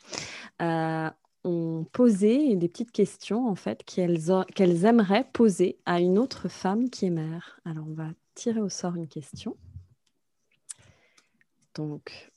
euh, 0.62 1.10
ont 1.44 1.86
posées, 1.92 2.56
des 2.56 2.68
petites 2.68 2.92
questions 2.92 3.48
en 3.48 3.54
fait 3.54 3.84
qu'elles 3.84 4.84
aimeraient 4.84 5.28
poser 5.32 5.78
à 5.86 6.00
une 6.00 6.18
autre 6.18 6.48
femme 6.48 6.90
qui 6.90 7.06
est 7.06 7.10
mère. 7.10 7.60
Alors, 7.64 7.86
on 7.88 7.94
va 7.94 8.08
tirer 8.34 8.60
au 8.60 8.68
sort 8.68 8.94
une 8.96 9.08
question. 9.08 9.56
Donc, 11.74 12.30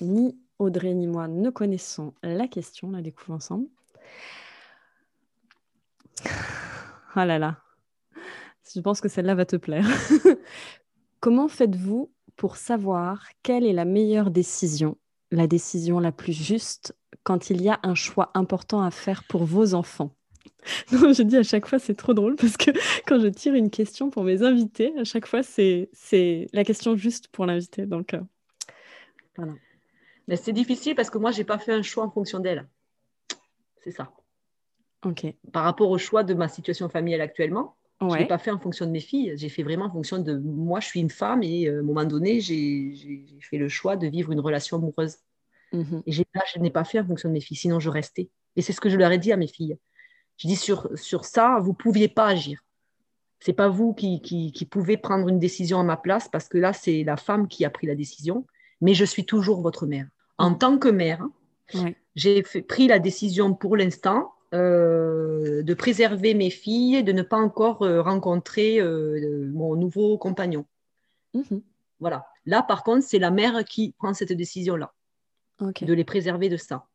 ni 0.00 0.38
Audrey 0.58 0.94
ni 0.94 1.06
moi 1.06 1.28
ne 1.28 1.50
connaissons 1.50 2.14
la 2.22 2.48
question, 2.48 2.88
on 2.88 2.92
la 2.92 3.02
découvre 3.02 3.34
ensemble. 3.34 3.68
Ah 7.14 7.24
là 7.24 7.38
là, 7.38 7.56
je 8.72 8.80
pense 8.80 9.00
que 9.00 9.08
celle-là 9.08 9.34
va 9.34 9.44
te 9.44 9.56
plaire. 9.56 9.88
Comment 11.20 11.48
faites-vous 11.48 12.12
pour 12.36 12.56
savoir 12.56 13.26
quelle 13.42 13.66
est 13.66 13.72
la 13.72 13.84
meilleure 13.84 14.30
décision, 14.30 14.96
la 15.32 15.48
décision 15.48 15.98
la 15.98 16.12
plus 16.12 16.32
juste 16.32 16.94
quand 17.28 17.50
il 17.50 17.60
y 17.60 17.68
a 17.68 17.78
un 17.82 17.94
choix 17.94 18.30
important 18.32 18.80
à 18.80 18.90
faire 18.90 19.22
pour 19.22 19.44
vos 19.44 19.74
enfants 19.74 20.14
non, 20.92 21.12
je 21.12 21.22
dis 21.22 21.36
à 21.36 21.42
chaque 21.42 21.66
fois, 21.66 21.78
c'est 21.78 21.94
trop 21.94 22.14
drôle 22.14 22.36
parce 22.36 22.56
que 22.56 22.70
quand 23.06 23.20
je 23.20 23.28
tire 23.28 23.54
une 23.54 23.70
question 23.70 24.08
pour 24.10 24.24
mes 24.24 24.42
invités, 24.42 24.92
à 24.98 25.04
chaque 25.04 25.26
fois, 25.26 25.42
c'est 25.42 25.88
la 26.52 26.64
question 26.64 26.96
juste 26.96 27.28
pour 27.28 27.46
l'invité. 27.46 27.86
Donc, 27.86 28.14
euh, 28.14 28.20
voilà. 29.36 29.52
Mais 30.26 30.36
c'est 30.36 30.52
difficile 30.52 30.94
parce 30.94 31.10
que 31.10 31.18
moi, 31.18 31.30
je 31.30 31.38
n'ai 31.38 31.44
pas 31.44 31.58
fait 31.58 31.72
un 31.72 31.82
choix 31.82 32.04
en 32.04 32.10
fonction 32.10 32.40
d'elle. 32.40 32.66
C'est 33.82 33.92
ça. 33.92 34.10
Ok. 35.04 35.26
Par 35.52 35.64
rapport 35.64 35.90
au 35.90 35.98
choix 35.98 36.24
de 36.24 36.34
ma 36.34 36.48
situation 36.48 36.88
familiale 36.88 37.20
actuellement, 37.20 37.76
je 38.00 38.06
ne 38.06 38.16
l'ai 38.16 38.26
pas 38.26 38.38
fait 38.38 38.50
en 38.50 38.58
fonction 38.58 38.84
de 38.84 38.90
mes 38.90 39.00
filles. 39.00 39.34
J'ai 39.36 39.48
fait 39.48 39.62
vraiment 39.62 39.86
en 39.86 39.92
fonction 39.92 40.18
de 40.18 40.36
moi, 40.38 40.80
je 40.80 40.86
suis 40.86 41.00
une 41.00 41.10
femme 41.10 41.42
et 41.42 41.68
euh, 41.68 41.76
à 41.76 41.80
un 41.80 41.82
moment 41.82 42.04
donné, 42.04 42.40
j'ai 42.40 43.38
fait 43.40 43.58
le 43.58 43.68
choix 43.68 43.96
de 43.96 44.08
vivre 44.08 44.32
une 44.32 44.40
relation 44.40 44.78
amoureuse. 44.78 45.18
Mhm. 45.72 46.02
Et 46.06 46.12
là, 46.12 46.42
je 46.52 46.58
n'ai 46.60 46.70
pas 46.70 46.84
fait 46.84 47.00
en 47.00 47.06
fonction 47.06 47.28
de 47.28 47.34
mes 47.34 47.40
filles, 47.40 47.56
sinon 47.56 47.80
je 47.80 47.90
restais. 47.90 48.30
Et 48.56 48.62
c'est 48.62 48.72
ce 48.72 48.80
que 48.80 48.88
je 48.88 48.96
leur 48.96 49.12
ai 49.12 49.18
dit 49.18 49.32
à 49.32 49.36
mes 49.36 49.46
filles. 49.46 49.76
Je 50.36 50.48
dis 50.48 50.56
sur, 50.56 50.88
sur 50.96 51.24
ça, 51.24 51.58
vous 51.60 51.70
ne 51.70 51.76
pouviez 51.76 52.08
pas 52.08 52.26
agir. 52.26 52.64
Ce 53.40 53.50
n'est 53.50 53.54
pas 53.54 53.68
vous 53.68 53.92
qui, 53.92 54.20
qui, 54.20 54.52
qui 54.52 54.64
pouvez 54.64 54.96
prendre 54.96 55.28
une 55.28 55.38
décision 55.38 55.80
à 55.80 55.84
ma 55.84 55.96
place 55.96 56.28
parce 56.28 56.48
que 56.48 56.58
là, 56.58 56.72
c'est 56.72 57.04
la 57.04 57.16
femme 57.16 57.48
qui 57.48 57.64
a 57.64 57.70
pris 57.70 57.86
la 57.86 57.94
décision, 57.94 58.46
mais 58.80 58.94
je 58.94 59.04
suis 59.04 59.26
toujours 59.26 59.60
votre 59.60 59.86
mère 59.86 60.06
en 60.38 60.54
tant 60.54 60.78
que 60.78 60.88
mère, 60.88 61.26
j'ai 62.14 62.42
pris 62.42 62.86
la 62.86 62.98
décision 62.98 63.52
pour 63.54 63.76
l'instant 63.76 64.32
euh, 64.54 65.62
de 65.62 65.74
préserver 65.74 66.32
mes 66.32 66.50
filles 66.50 66.96
et 66.96 67.02
de 67.02 67.12
ne 67.12 67.22
pas 67.22 67.36
encore 67.36 67.82
euh, 67.82 68.00
rencontrer 68.00 68.80
euh, 68.80 69.46
mon 69.52 69.76
nouveau 69.76 70.16
compagnon. 70.16 70.64
Mhm. 71.34 71.60
Voilà. 72.00 72.26
Là, 72.46 72.62
par 72.62 72.84
contre, 72.84 73.04
c'est 73.04 73.18
la 73.18 73.30
mère 73.30 73.64
qui 73.64 73.92
prend 73.98 74.14
cette 74.14 74.32
décision-là, 74.32 74.94
de 75.60 75.92
les 75.92 76.04
préserver 76.04 76.48
de 76.48 76.56
ça. 76.56 76.86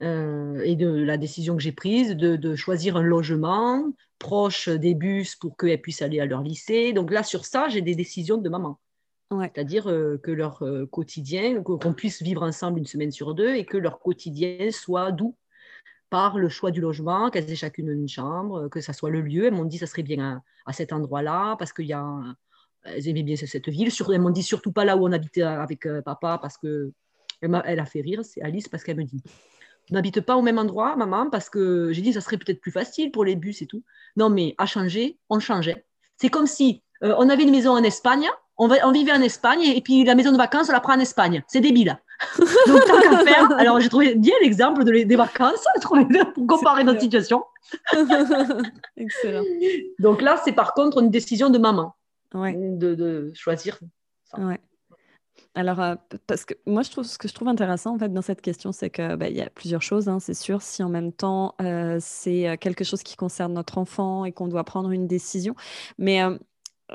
et 0.00 0.76
de 0.76 0.88
la 0.88 1.16
décision 1.16 1.56
que 1.56 1.62
j'ai 1.62 1.72
prise 1.72 2.16
de, 2.16 2.36
de, 2.36 2.56
choisir 2.56 2.96
un 2.96 3.02
logement 3.02 3.84
proche 4.18 4.68
des 4.68 4.94
bus 4.94 5.36
pour 5.36 5.56
qu'elles 5.56 5.80
puissent 5.80 6.02
aller 6.02 6.20
à 6.20 6.26
leur 6.26 6.42
lycée. 6.42 6.92
Donc 6.92 7.10
là, 7.10 7.22
sur 7.22 7.44
ça, 7.44 7.68
j'ai 7.68 7.82
des 7.82 7.94
décisions 7.94 8.38
de 8.38 8.48
maman. 8.48 8.78
C'est-à-dire 9.30 9.88
euh, 9.88 10.18
que 10.22 10.30
leur 10.30 10.62
euh, 10.62 10.86
quotidien, 10.86 11.62
qu'on 11.62 11.92
puisse 11.92 12.22
vivre 12.22 12.42
ensemble 12.42 12.78
une 12.78 12.86
semaine 12.86 13.10
sur 13.10 13.34
deux 13.34 13.54
et 13.54 13.66
que 13.66 13.76
leur 13.76 14.00
quotidien 14.00 14.70
soit 14.70 15.12
doux 15.12 15.36
par 16.08 16.38
le 16.38 16.48
choix 16.48 16.70
du 16.70 16.80
logement, 16.80 17.28
qu'elles 17.28 17.50
aient 17.50 17.56
chacune 17.56 17.90
une 17.90 18.08
chambre, 18.08 18.68
que 18.68 18.80
ça 18.80 18.94
soit 18.94 19.10
le 19.10 19.20
lieu. 19.20 19.44
Elles 19.44 19.52
m'ont 19.52 19.66
dit 19.66 19.78
que 19.78 19.84
ça 19.84 19.90
serait 19.90 20.02
bien 20.02 20.42
à, 20.64 20.72
cet 20.72 20.94
endroit-là 20.94 21.56
parce 21.58 21.74
qu'elles 21.74 21.92
aimaient 22.86 23.22
bien 23.22 23.36
cette 23.36 23.68
ville. 23.68 23.92
Sur, 23.92 24.12
elles 24.14 24.20
m'ont 24.20 24.30
dit 24.30 24.42
surtout 24.42 24.72
pas 24.72 24.86
là 24.86 24.96
où 24.96 25.06
on 25.06 25.12
habitait 25.12 25.42
avec 25.42 25.84
euh, 25.84 26.00
papa 26.00 26.38
parce 26.40 26.56
que 26.56 26.92
elle 27.40 27.54
a, 27.54 27.62
elle 27.66 27.80
a 27.80 27.86
fait 27.86 28.00
rire, 28.00 28.20
c'est 28.24 28.42
Alice 28.42 28.68
parce 28.68 28.84
qu'elle 28.84 28.96
me 28.96 29.04
dit 29.04 29.22
n'habite 29.90 30.20
pas 30.20 30.36
au 30.36 30.42
même 30.42 30.58
endroit, 30.58 30.96
maman, 30.96 31.30
parce 31.30 31.48
que 31.48 31.92
j'ai 31.92 32.02
dit 32.02 32.12
ça 32.12 32.20
serait 32.20 32.36
peut-être 32.36 32.60
plus 32.60 32.72
facile 32.72 33.10
pour 33.10 33.24
les 33.24 33.36
bus 33.36 33.62
et 33.62 33.66
tout. 33.66 33.82
Non, 34.16 34.28
mais 34.28 34.54
à 34.58 34.66
changer, 34.66 35.18
on 35.30 35.40
changeait. 35.40 35.86
C'est 36.16 36.28
comme 36.28 36.46
si 36.46 36.82
on 37.00 37.28
avait 37.30 37.44
une 37.44 37.52
maison 37.52 37.72
en 37.72 37.82
Espagne 37.82 38.28
on, 38.58 38.92
vivait 38.92 39.12
en 39.12 39.22
Espagne 39.22 39.62
et 39.62 39.80
puis 39.80 40.04
la 40.04 40.14
maison 40.14 40.32
de 40.32 40.36
vacances, 40.36 40.68
on 40.68 40.72
la 40.72 40.80
prend 40.80 40.94
en 40.94 41.00
Espagne. 41.00 41.42
C'est 41.46 41.60
débile. 41.60 41.98
Donc, 42.66 42.84
tant 42.86 43.00
qu'à 43.00 43.24
faire, 43.24 43.52
alors 43.58 43.78
j'ai 43.78 43.88
trouvé 43.88 44.16
bien 44.16 44.34
l'exemple 44.42 44.82
de, 44.84 45.04
des 45.04 45.16
vacances 45.16 45.64
pour 46.34 46.46
comparer 46.46 46.82
notre 46.82 47.00
situation. 47.00 47.44
Excellent. 48.96 49.44
Donc 50.00 50.20
là, 50.20 50.40
c'est 50.44 50.52
par 50.52 50.74
contre 50.74 50.98
une 51.00 51.10
décision 51.10 51.50
de 51.50 51.58
maman 51.58 51.94
de, 52.34 53.30
choisir 53.34 53.78
ça. 54.24 54.38
Alors, 55.54 55.80
euh, 55.80 55.96
parce 56.26 56.44
que 56.44 56.54
moi, 56.66 56.82
je 56.82 56.90
trouve, 56.90 57.04
ce 57.04 57.18
que 57.18 57.26
je 57.26 57.34
trouve 57.34 57.48
intéressant 57.48 57.94
en 57.94 57.98
fait 57.98 58.12
dans 58.12 58.22
cette 58.22 58.40
question, 58.42 58.70
c'est 58.72 58.90
qu'il 58.90 59.16
bah, 59.16 59.28
y 59.28 59.40
a 59.40 59.50
plusieurs 59.50 59.82
choses. 59.82 60.08
Hein, 60.08 60.20
c'est 60.20 60.34
sûr, 60.34 60.62
si 60.62 60.82
en 60.82 60.88
même 60.88 61.12
temps 61.12 61.54
euh, 61.60 61.98
c'est 62.00 62.48
euh, 62.48 62.56
quelque 62.56 62.84
chose 62.84 63.02
qui 63.02 63.16
concerne 63.16 63.54
notre 63.54 63.78
enfant 63.78 64.24
et 64.24 64.32
qu'on 64.32 64.48
doit 64.48 64.64
prendre 64.64 64.90
une 64.90 65.06
décision, 65.06 65.54
mais 65.98 66.20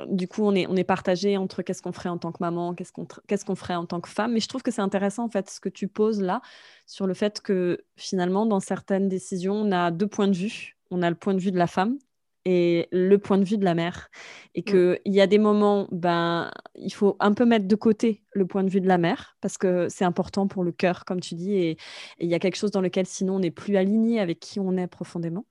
du 0.08 0.26
coup, 0.26 0.42
on 0.42 0.54
est, 0.54 0.66
on 0.66 0.74
est 0.76 0.84
partagé 0.84 1.36
entre 1.36 1.62
qu'est-ce 1.62 1.82
qu'on 1.82 1.92
ferait 1.92 2.08
en 2.08 2.18
tant 2.18 2.32
que 2.32 2.38
maman, 2.40 2.74
qu'est-ce 2.74 2.92
qu'on 2.92 3.06
qu'est-ce 3.28 3.44
qu'on 3.44 3.54
ferait 3.54 3.76
en 3.76 3.86
tant 3.86 4.00
que 4.00 4.08
femme. 4.08 4.32
Mais 4.32 4.40
je 4.40 4.48
trouve 4.48 4.62
que 4.62 4.72
c'est 4.72 4.82
intéressant, 4.82 5.24
en 5.24 5.28
fait, 5.28 5.48
ce 5.50 5.60
que 5.60 5.68
tu 5.68 5.86
poses 5.86 6.20
là, 6.20 6.40
sur 6.86 7.06
le 7.06 7.14
fait 7.14 7.40
que 7.40 7.78
finalement, 7.96 8.46
dans 8.46 8.60
certaines 8.60 9.08
décisions, 9.08 9.54
on 9.54 9.72
a 9.72 9.90
deux 9.90 10.08
points 10.08 10.28
de 10.28 10.36
vue. 10.36 10.76
On 10.90 11.02
a 11.02 11.10
le 11.10 11.16
point 11.16 11.34
de 11.34 11.40
vue 11.40 11.52
de 11.52 11.58
la 11.58 11.66
femme 11.66 11.98
et 12.44 12.88
le 12.92 13.16
point 13.18 13.38
de 13.38 13.44
vue 13.44 13.58
de 13.58 13.64
la 13.64 13.74
mère. 13.74 14.10
Et 14.54 14.62
qu'il 14.62 15.00
il 15.04 15.14
y 15.14 15.20
a 15.20 15.26
des 15.26 15.38
moments, 15.38 15.88
ben, 15.90 16.50
il 16.74 16.92
faut 16.92 17.16
un 17.20 17.32
peu 17.32 17.44
mettre 17.44 17.66
de 17.66 17.76
côté 17.76 18.22
le 18.32 18.46
point 18.46 18.62
de 18.64 18.70
vue 18.70 18.80
de 18.80 18.88
la 18.88 18.98
mère, 18.98 19.36
parce 19.40 19.58
que 19.58 19.88
c'est 19.88 20.04
important 20.04 20.46
pour 20.46 20.64
le 20.64 20.72
cœur, 20.72 21.04
comme 21.04 21.20
tu 21.20 21.34
dis, 21.34 21.54
et 21.54 21.76
il 22.20 22.28
y 22.28 22.34
a 22.34 22.38
quelque 22.38 22.56
chose 22.56 22.70
dans 22.70 22.80
lequel 22.80 23.06
sinon 23.06 23.36
on 23.36 23.40
n'est 23.40 23.50
plus 23.50 23.76
aligné 23.76 24.20
avec 24.20 24.40
qui 24.40 24.60
on 24.60 24.76
est 24.76 24.86
profondément. 24.86 25.46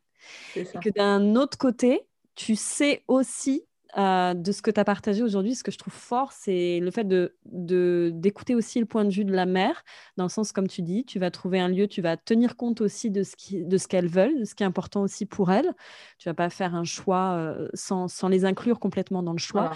Et 0.55 0.63
que 0.63 0.89
d'un 0.89 1.35
autre 1.35 1.57
côté, 1.57 2.01
tu 2.35 2.55
sais 2.55 3.03
aussi 3.07 3.65
euh, 3.97 4.33
de 4.33 4.51
ce 4.51 4.61
que 4.61 4.71
tu 4.71 4.79
as 4.79 4.85
partagé 4.85 5.21
aujourd'hui, 5.21 5.55
ce 5.55 5.63
que 5.63 5.71
je 5.71 5.77
trouve 5.77 5.93
fort, 5.93 6.31
c'est 6.31 6.79
le 6.79 6.89
fait 6.89 7.07
de, 7.07 7.35
d'écouter 8.13 8.55
aussi 8.55 8.79
le 8.79 8.85
point 8.85 9.05
de 9.05 9.11
vue 9.11 9.25
de 9.25 9.33
la 9.33 9.45
mère, 9.45 9.83
dans 10.17 10.23
le 10.23 10.29
sens, 10.29 10.51
comme 10.51 10.67
tu 10.67 10.81
dis, 10.81 11.05
tu 11.05 11.19
vas 11.19 11.29
trouver 11.29 11.59
un 11.59 11.67
lieu, 11.67 11.87
tu 11.87 12.01
vas 12.01 12.17
tenir 12.17 12.55
compte 12.55 12.81
aussi 12.81 13.11
de 13.11 13.23
ce, 13.23 13.35
qui, 13.35 13.63
de 13.63 13.77
ce 13.77 13.87
qu'elles 13.87 14.07
veulent, 14.07 14.39
de 14.39 14.45
ce 14.45 14.55
qui 14.55 14.63
est 14.63 14.65
important 14.65 15.01
aussi 15.01 15.25
pour 15.25 15.51
elles. 15.51 15.71
Tu 16.17 16.27
vas 16.27 16.33
pas 16.33 16.49
faire 16.49 16.73
un 16.73 16.83
choix 16.83 17.33
euh, 17.33 17.67
sans, 17.73 18.07
sans, 18.07 18.29
les 18.29 18.45
inclure 18.45 18.79
complètement 18.79 19.21
dans 19.21 19.33
le 19.33 19.37
choix. 19.39 19.71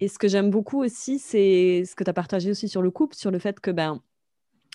Et 0.00 0.08
ce 0.08 0.18
que 0.18 0.28
j'aime 0.28 0.50
beaucoup 0.50 0.82
aussi, 0.82 1.18
c'est 1.18 1.84
ce 1.86 1.94
que 1.94 2.04
tu 2.04 2.10
as 2.10 2.14
partagé 2.14 2.50
aussi 2.50 2.68
sur 2.68 2.82
le 2.82 2.90
couple, 2.90 3.14
sur 3.14 3.30
le 3.30 3.38
fait 3.38 3.60
que 3.60 3.70
ben, 3.70 4.02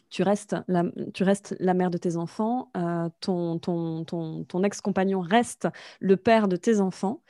tu 0.09 0.23
restes 0.23 0.55
la, 0.67 0.83
tu 1.13 1.23
restes 1.23 1.55
la 1.59 1.73
mère 1.73 1.91
de 1.91 1.97
tes 1.97 2.17
enfants, 2.17 2.71
euh, 2.75 3.09
ton, 3.19 3.59
ton, 3.59 4.03
ton, 4.03 4.43
ton 4.43 4.63
ex-compagnon 4.63 5.21
reste 5.21 5.67
le 5.99 6.17
père 6.17 6.47
de 6.47 6.55
tes 6.55 6.79
enfants, 6.79 7.21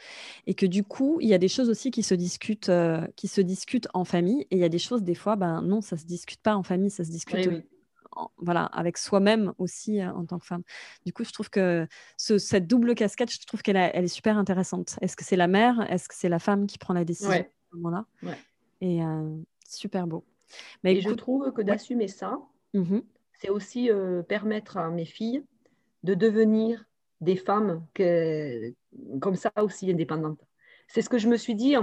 et 0.47 0.53
que 0.53 0.65
du 0.65 0.83
coup, 0.83 1.17
il 1.21 1.27
y 1.27 1.33
a 1.33 1.37
des 1.37 1.47
choses 1.47 1.69
aussi 1.69 1.91
qui 1.91 2.03
se 2.03 2.13
discutent, 2.13 2.69
euh, 2.69 3.05
qui 3.15 3.27
se 3.27 3.41
discutent 3.41 3.87
en 3.93 4.05
famille, 4.05 4.41
et 4.49 4.55
il 4.55 4.59
y 4.59 4.63
a 4.63 4.69
des 4.69 4.79
choses, 4.79 5.03
des 5.03 5.15
fois, 5.15 5.35
ben 5.35 5.61
non, 5.61 5.81
ça 5.81 5.97
se 5.97 6.05
discute 6.05 6.41
pas 6.41 6.55
en 6.55 6.63
famille, 6.63 6.89
ça 6.89 7.03
se 7.03 7.11
discute 7.11 7.49
voilà, 8.37 8.65
avec 8.65 8.97
soi-même 8.97 9.53
aussi 9.59 10.01
euh, 10.01 10.11
en 10.11 10.25
tant 10.25 10.39
que 10.39 10.45
femme. 10.45 10.63
Du 11.05 11.13
coup, 11.13 11.23
je 11.23 11.31
trouve 11.31 11.49
que 11.49 11.87
cette 12.17 12.67
double 12.67 12.95
casquette, 12.95 13.31
je 13.31 13.45
trouve 13.45 13.61
qu'elle 13.61 13.77
elle 13.77 14.03
est 14.03 14.07
super 14.07 14.37
intéressante. 14.37 14.97
Est-ce 15.01 15.15
que 15.15 15.23
c'est 15.23 15.37
la 15.37 15.47
mère? 15.47 15.79
Est-ce 15.89 16.09
que 16.09 16.15
c'est 16.15 16.27
la 16.27 16.39
femme 16.39 16.67
qui 16.67 16.77
prend 16.77 16.93
la 16.93 17.05
décision 17.05 17.31
à 17.31 17.43
ce 17.43 17.75
moment-là? 17.77 18.05
Et 18.81 18.99
super 19.67 20.07
beau. 20.07 20.25
Mais 20.83 20.95
Et 20.95 21.01
je 21.01 21.11
trouve 21.11 21.51
que 21.53 21.61
d'assumer 21.61 22.07
ça, 22.07 22.39
mmh 22.73 22.99
c'est 23.41 23.49
aussi 23.49 23.89
euh, 23.89 24.21
permettre 24.21 24.75
à 24.75 24.89
mes 24.89 25.05
filles 25.05 25.45
de 26.03 26.13
devenir 26.13 26.83
des 27.21 27.37
femmes 27.37 27.85
que, 27.93 28.73
comme 29.21 29.35
ça 29.35 29.51
aussi 29.61 29.89
indépendantes. 29.89 30.45
C'est 30.89 31.01
ce 31.01 31.09
que 31.09 31.17
je 31.17 31.27
me 31.27 31.37
suis 31.37 31.55
dit, 31.55 31.75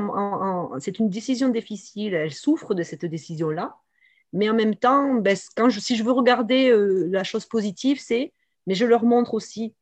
c'est 0.80 0.98
une 0.98 1.08
décision 1.08 1.48
difficile, 1.48 2.14
elles 2.14 2.34
souffrent 2.34 2.74
de 2.74 2.82
cette 2.82 3.04
décision-là, 3.04 3.76
mais 4.32 4.50
en 4.50 4.54
même 4.54 4.74
temps, 4.74 5.14
ben, 5.14 5.36
si 5.36 5.96
je 5.96 6.04
veux 6.04 6.12
regarder 6.12 6.68
euh, 6.68 7.08
la 7.10 7.24
chose 7.24 7.46
positive, 7.46 8.00
c'est, 8.00 8.32
mais 8.66 8.74
je 8.74 8.84
leur 8.84 9.04
montre 9.04 9.34
aussi 9.34 9.74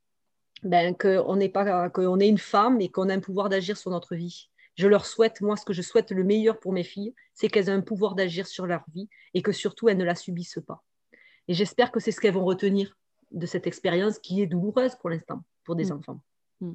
ben, 0.63 0.95
qu'on 0.95 1.41
est 1.41 2.29
une 2.29 2.39
femme 2.39 2.81
et 2.81 2.91
qu'on 2.91 3.09
a 3.09 3.15
un 3.15 3.21
pouvoir 3.21 3.49
d'agir 3.49 3.77
sur 3.77 3.91
notre 3.91 4.15
vie. 4.15 4.51
Je 4.77 4.89
leur 4.89 5.07
souhaite, 5.07 5.41
moi, 5.41 5.57
ce 5.57 5.65
que 5.65 5.73
je 5.73 5.83
souhaite 5.83 6.11
le 6.11 6.25
meilleur 6.25 6.59
pour 6.59 6.73
mes 6.73 6.85
filles, 6.85 7.15
c'est 7.33 7.49
qu'elles 7.49 7.69
aient 7.69 7.73
un 7.73 7.81
pouvoir 7.81 8.15
d'agir 8.15 8.47
sur 8.47 8.67
leur 8.67 8.85
vie 8.93 9.09
et 9.33 9.43
que 9.43 9.53
surtout 9.53 9.89
elles 9.89 9.97
ne 9.97 10.05
la 10.05 10.15
subissent 10.15 10.61
pas. 10.67 10.83
Et 11.49 11.55
j'espère 11.55 11.93
que 11.93 12.01
c'est 12.01 12.13
ce 12.13 12.21
qu'elles 12.21 12.35
vont 12.35 12.45
retenir 12.45 12.97
de 13.31 13.47
cette 13.47 13.67
expérience 13.67 14.19
qui 14.19 14.43
est 14.43 14.47
douloureuse 14.47 14.95
pour 14.97 15.11
l'instant 15.11 15.43
pour 15.65 15.77
des 15.77 15.87
mm. 15.87 15.93
enfants. 15.93 16.21
Mm. 16.61 16.73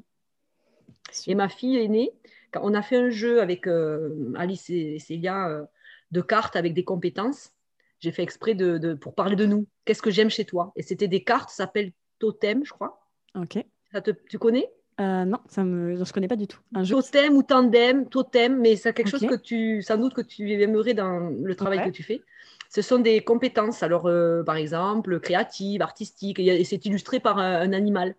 Et 1.28 1.36
ma 1.36 1.50
fille 1.50 1.78
aînée, 1.78 2.12
quand 2.52 2.62
on 2.64 2.74
a 2.74 2.82
fait 2.82 2.98
un 2.98 3.10
jeu 3.10 3.42
avec 3.42 3.68
euh, 3.68 4.34
Alice 4.36 4.70
et 4.70 5.00
Célia 5.00 5.50
euh, 5.50 5.66
de 6.12 6.22
cartes 6.22 6.56
avec 6.56 6.74
des 6.74 6.84
compétences, 6.84 7.54
j'ai 8.00 8.12
fait 8.12 8.24
exprès 8.24 8.56
de, 8.56 8.94
pour 8.94 9.14
parler 9.14 9.36
de 9.36 9.46
nous. 9.46 9.68
Qu'est-ce 9.86 10.02
que 10.02 10.12
j'aime 10.12 10.30
chez 10.30 10.46
toi? 10.46 10.72
Et 10.76 10.84
c'était 10.84 11.08
des 11.08 11.24
cartes, 11.24 11.50
ça 11.50 11.66
s'appelle 11.66 11.92
Totem, 12.20 12.66
je 12.66 12.72
crois. 12.72 13.02
Ok. 13.36 13.64
Ça 13.92 14.02
te, 14.02 14.12
tu 14.12 14.40
connais? 14.40 14.72
Euh, 15.00 15.26
non, 15.26 15.40
ça 15.48 15.64
me... 15.64 15.96
je 15.96 16.00
ne 16.00 16.06
connais 16.06 16.28
pas 16.28 16.36
du 16.36 16.48
tout. 16.48 16.60
Un 16.76 16.84
totem 16.84 17.36
ou 17.36 17.44
tandem, 17.44 18.08
totem, 18.08 18.60
mais 18.60 18.76
c'est 18.76 18.94
quelque 18.94 19.10
chose 19.10 19.26
que 19.26 19.36
tu, 19.36 19.82
sans 19.82 19.98
doute 19.98 20.14
que 20.14 20.22
tu 20.22 20.52
aimerais 20.52 20.94
dans 20.94 21.30
le 21.30 21.56
travail 21.56 21.84
que 21.86 21.90
tu 21.90 22.04
fais. 22.04 22.22
Ce 22.70 22.82
sont 22.82 23.00
des 23.00 23.22
compétences, 23.22 23.84
alors 23.84 24.06
euh, 24.08 24.44
par 24.44 24.56
exemple 24.56 25.20
créatives, 25.20 25.82
artistiques, 25.82 26.40
et 26.40 26.64
c'est 26.64 26.86
illustré 26.86 27.20
par 27.20 27.40
un, 27.40 27.74
animal. 27.74 28.16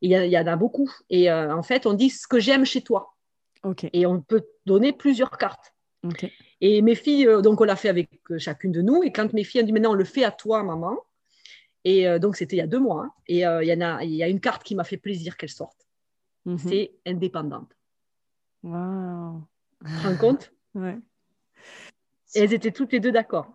Il 0.00 0.10
y, 0.10 0.14
y, 0.14 0.38
en 0.38 0.46
a 0.46 0.56
beaucoup. 0.56 0.90
Et 1.10 1.30
euh, 1.30 1.54
en 1.54 1.62
fait, 1.62 1.86
on 1.86 1.92
dit 1.92 2.10
ce 2.10 2.26
que 2.26 2.40
j'aime 2.40 2.64
chez 2.64 2.80
toi. 2.82 3.14
Et 3.92 4.06
on 4.06 4.20
peut 4.20 4.44
donner 4.66 4.92
plusieurs 4.92 5.38
cartes. 5.38 5.72
Et 6.60 6.82
mes 6.82 6.96
filles, 6.96 7.28
donc 7.42 7.60
on 7.60 7.64
l'a 7.64 7.76
fait 7.76 7.88
avec 7.88 8.08
chacune 8.38 8.72
de 8.72 8.82
nous. 8.82 9.04
Et 9.04 9.12
quand 9.12 9.32
mes 9.32 9.44
filles 9.44 9.62
ont 9.62 9.66
dit 9.66 9.72
maintenant 9.72 9.92
on 9.92 9.94
le 9.94 10.04
fait 10.04 10.24
à 10.24 10.32
toi, 10.32 10.64
maman. 10.64 10.98
Et 11.84 12.18
donc 12.18 12.34
c'était 12.34 12.56
il 12.56 12.58
y 12.58 12.62
a 12.62 12.66
deux 12.66 12.80
mois. 12.80 13.04
Hein. 13.04 13.12
Et 13.28 13.42
il 13.42 13.68
y 13.68 13.72
en 13.72 13.80
a, 13.80 14.02
il 14.02 14.10
y 14.10 14.22
a 14.24 14.28
une 14.28 14.40
carte 14.40 14.64
qui 14.64 14.74
m'a 14.74 14.82
fait 14.82 14.96
plaisir 14.96 15.36
qu'elle 15.36 15.48
sorte. 15.48 15.86
Mhm. 16.44 16.58
c'est 16.58 16.92
indépendante. 17.06 17.76
Wow. 18.62 19.42
Tu 19.84 19.92
te 19.92 20.06
rends 20.06 20.16
compte? 20.16 20.52
Ouais. 20.74 20.98
Elles 22.34 22.54
étaient 22.54 22.70
toutes 22.70 22.92
les 22.92 23.00
deux 23.00 23.12
d'accord. 23.12 23.52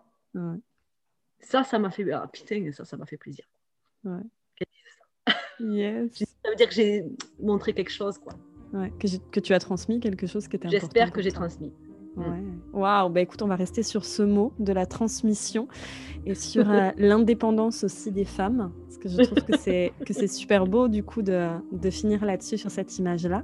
Ça, 1.40 1.64
ça 1.64 1.78
m'a 1.78 1.90
fait. 1.90 2.10
Ah, 2.12 2.28
putain, 2.32 2.70
ça, 2.72 2.84
ça 2.84 2.96
m'a 2.96 3.06
fait 3.06 3.16
plaisir. 3.16 3.44
Ouais. 4.04 4.20
Ça. 5.26 5.34
Yes. 5.60 6.18
ça 6.18 6.50
veut 6.50 6.56
dire 6.56 6.68
que 6.68 6.74
j'ai 6.74 7.04
montré 7.40 7.74
quelque 7.74 7.90
chose, 7.90 8.18
quoi. 8.18 8.34
Ouais, 8.72 8.92
que, 8.98 9.06
que, 9.30 9.40
tu 9.40 9.54
as 9.54 9.58
transmis 9.58 9.98
quelque 9.98 10.26
chose 10.26 10.46
qui 10.46 10.56
était 10.56 10.66
important. 10.66 10.86
J'espère 10.86 11.12
que 11.12 11.22
j'ai 11.22 11.32
transmis. 11.32 11.72
Ouais. 12.16 12.24
Waouh, 12.72 13.08
bah 13.10 13.20
écoute, 13.20 13.42
on 13.42 13.46
va 13.46 13.56
rester 13.56 13.82
sur 13.82 14.04
ce 14.04 14.22
mot 14.22 14.52
de 14.58 14.72
la 14.72 14.86
transmission 14.86 15.68
et 16.26 16.34
sur 16.34 16.68
euh, 16.70 16.90
l'indépendance 16.96 17.84
aussi 17.84 18.10
des 18.10 18.24
femmes, 18.24 18.72
parce 18.86 18.98
que 18.98 19.08
je 19.08 19.22
trouve 19.22 19.44
que 19.44 19.56
c'est 19.56 19.92
que 20.04 20.12
c'est 20.12 20.26
super 20.26 20.66
beau 20.66 20.88
du 20.88 21.02
coup 21.02 21.22
de, 21.22 21.48
de 21.72 21.90
finir 21.90 22.24
là-dessus 22.24 22.58
sur 22.58 22.70
cette 22.70 22.98
image-là. 22.98 23.42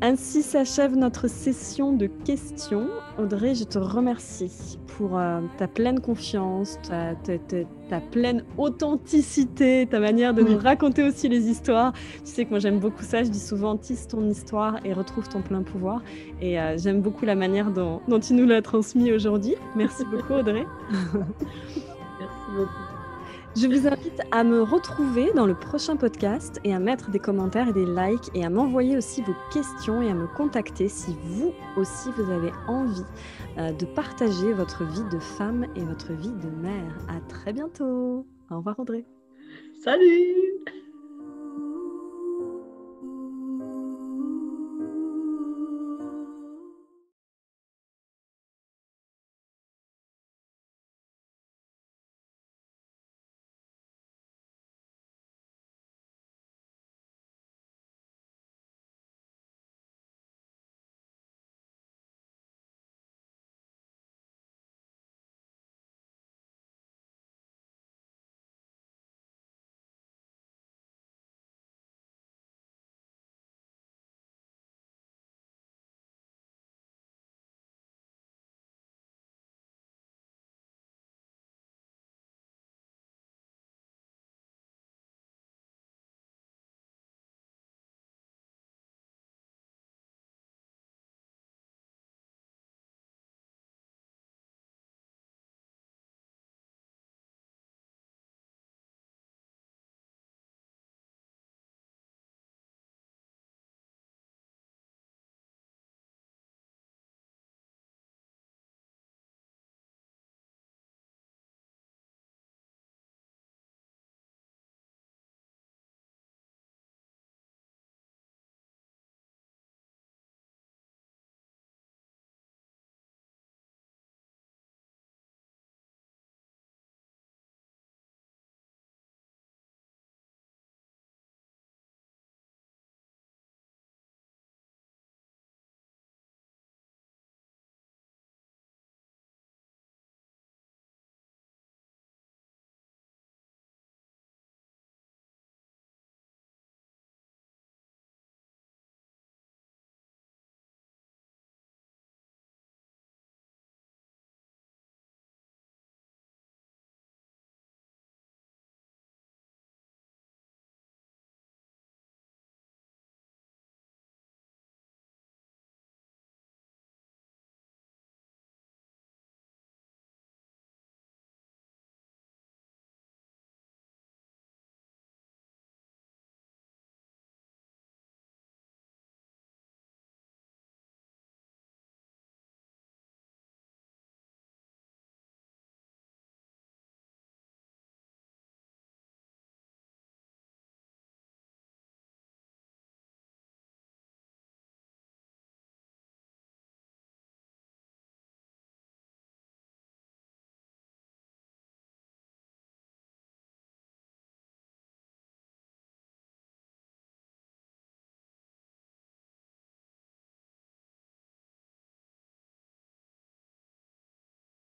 Ainsi 0.00 0.42
s'achève 0.42 0.96
notre 0.96 1.28
session 1.28 1.92
de 1.92 2.06
questions. 2.06 2.88
Audrey, 3.18 3.54
je 3.54 3.64
te 3.64 3.78
remercie 3.78 4.78
pour 4.86 5.18
euh, 5.18 5.40
ta 5.56 5.66
pleine 5.66 6.00
confiance, 6.00 6.78
ta, 6.88 7.14
ta, 7.14 7.34
pleine 8.00 8.44
authenticité, 8.56 9.86
ta 9.90 10.00
manière 10.00 10.34
de 10.34 10.42
nous 10.42 10.58
raconter 10.58 11.02
aussi 11.02 11.28
les 11.28 11.48
histoires. 11.48 11.92
Tu 12.24 12.30
sais 12.32 12.44
que 12.44 12.50
moi 12.50 12.58
j'aime 12.58 12.78
beaucoup 12.78 13.02
ça, 13.02 13.22
je 13.22 13.30
dis 13.30 13.40
souvent 13.40 13.76
tisse 13.76 14.06
ton 14.08 14.28
histoire 14.28 14.78
et 14.84 14.92
retrouve 14.92 15.28
ton 15.28 15.42
plein 15.42 15.62
pouvoir. 15.62 16.02
Et 16.40 16.60
euh, 16.60 16.76
j'aime 16.78 17.00
beaucoup 17.00 17.24
la 17.24 17.34
manière 17.34 17.70
dont, 17.70 18.00
dont 18.08 18.20
tu 18.20 18.34
nous 18.34 18.46
l'as 18.46 18.62
transmis 18.62 19.12
aujourd'hui. 19.12 19.54
Merci 19.74 20.04
beaucoup 20.10 20.34
Audrey. 20.34 20.64
Merci 20.92 22.50
beaucoup. 22.56 22.87
Je 23.60 23.66
vous 23.66 23.88
invite 23.88 24.20
à 24.30 24.44
me 24.44 24.62
retrouver 24.62 25.32
dans 25.32 25.46
le 25.46 25.54
prochain 25.54 25.96
podcast 25.96 26.60
et 26.62 26.72
à 26.72 26.78
mettre 26.78 27.10
des 27.10 27.18
commentaires 27.18 27.66
et 27.66 27.72
des 27.72 27.86
likes 27.86 28.30
et 28.34 28.44
à 28.44 28.50
m'envoyer 28.50 28.96
aussi 28.96 29.20
vos 29.22 29.34
questions 29.52 30.00
et 30.00 30.10
à 30.10 30.14
me 30.14 30.28
contacter 30.28 30.88
si 30.88 31.16
vous 31.24 31.52
aussi 31.76 32.10
vous 32.16 32.30
avez 32.30 32.52
envie 32.68 33.02
euh, 33.56 33.72
de 33.72 33.84
partager 33.84 34.52
votre 34.52 34.84
vie 34.84 35.02
de 35.10 35.18
femme 35.18 35.66
et 35.74 35.80
votre 35.80 36.12
vie 36.12 36.34
de 36.34 36.50
mère. 36.50 36.98
À 37.08 37.20
très 37.28 37.52
bientôt. 37.52 38.26
Au 38.50 38.58
revoir 38.58 38.78
Audrey. 38.78 39.04
Salut 39.82 40.64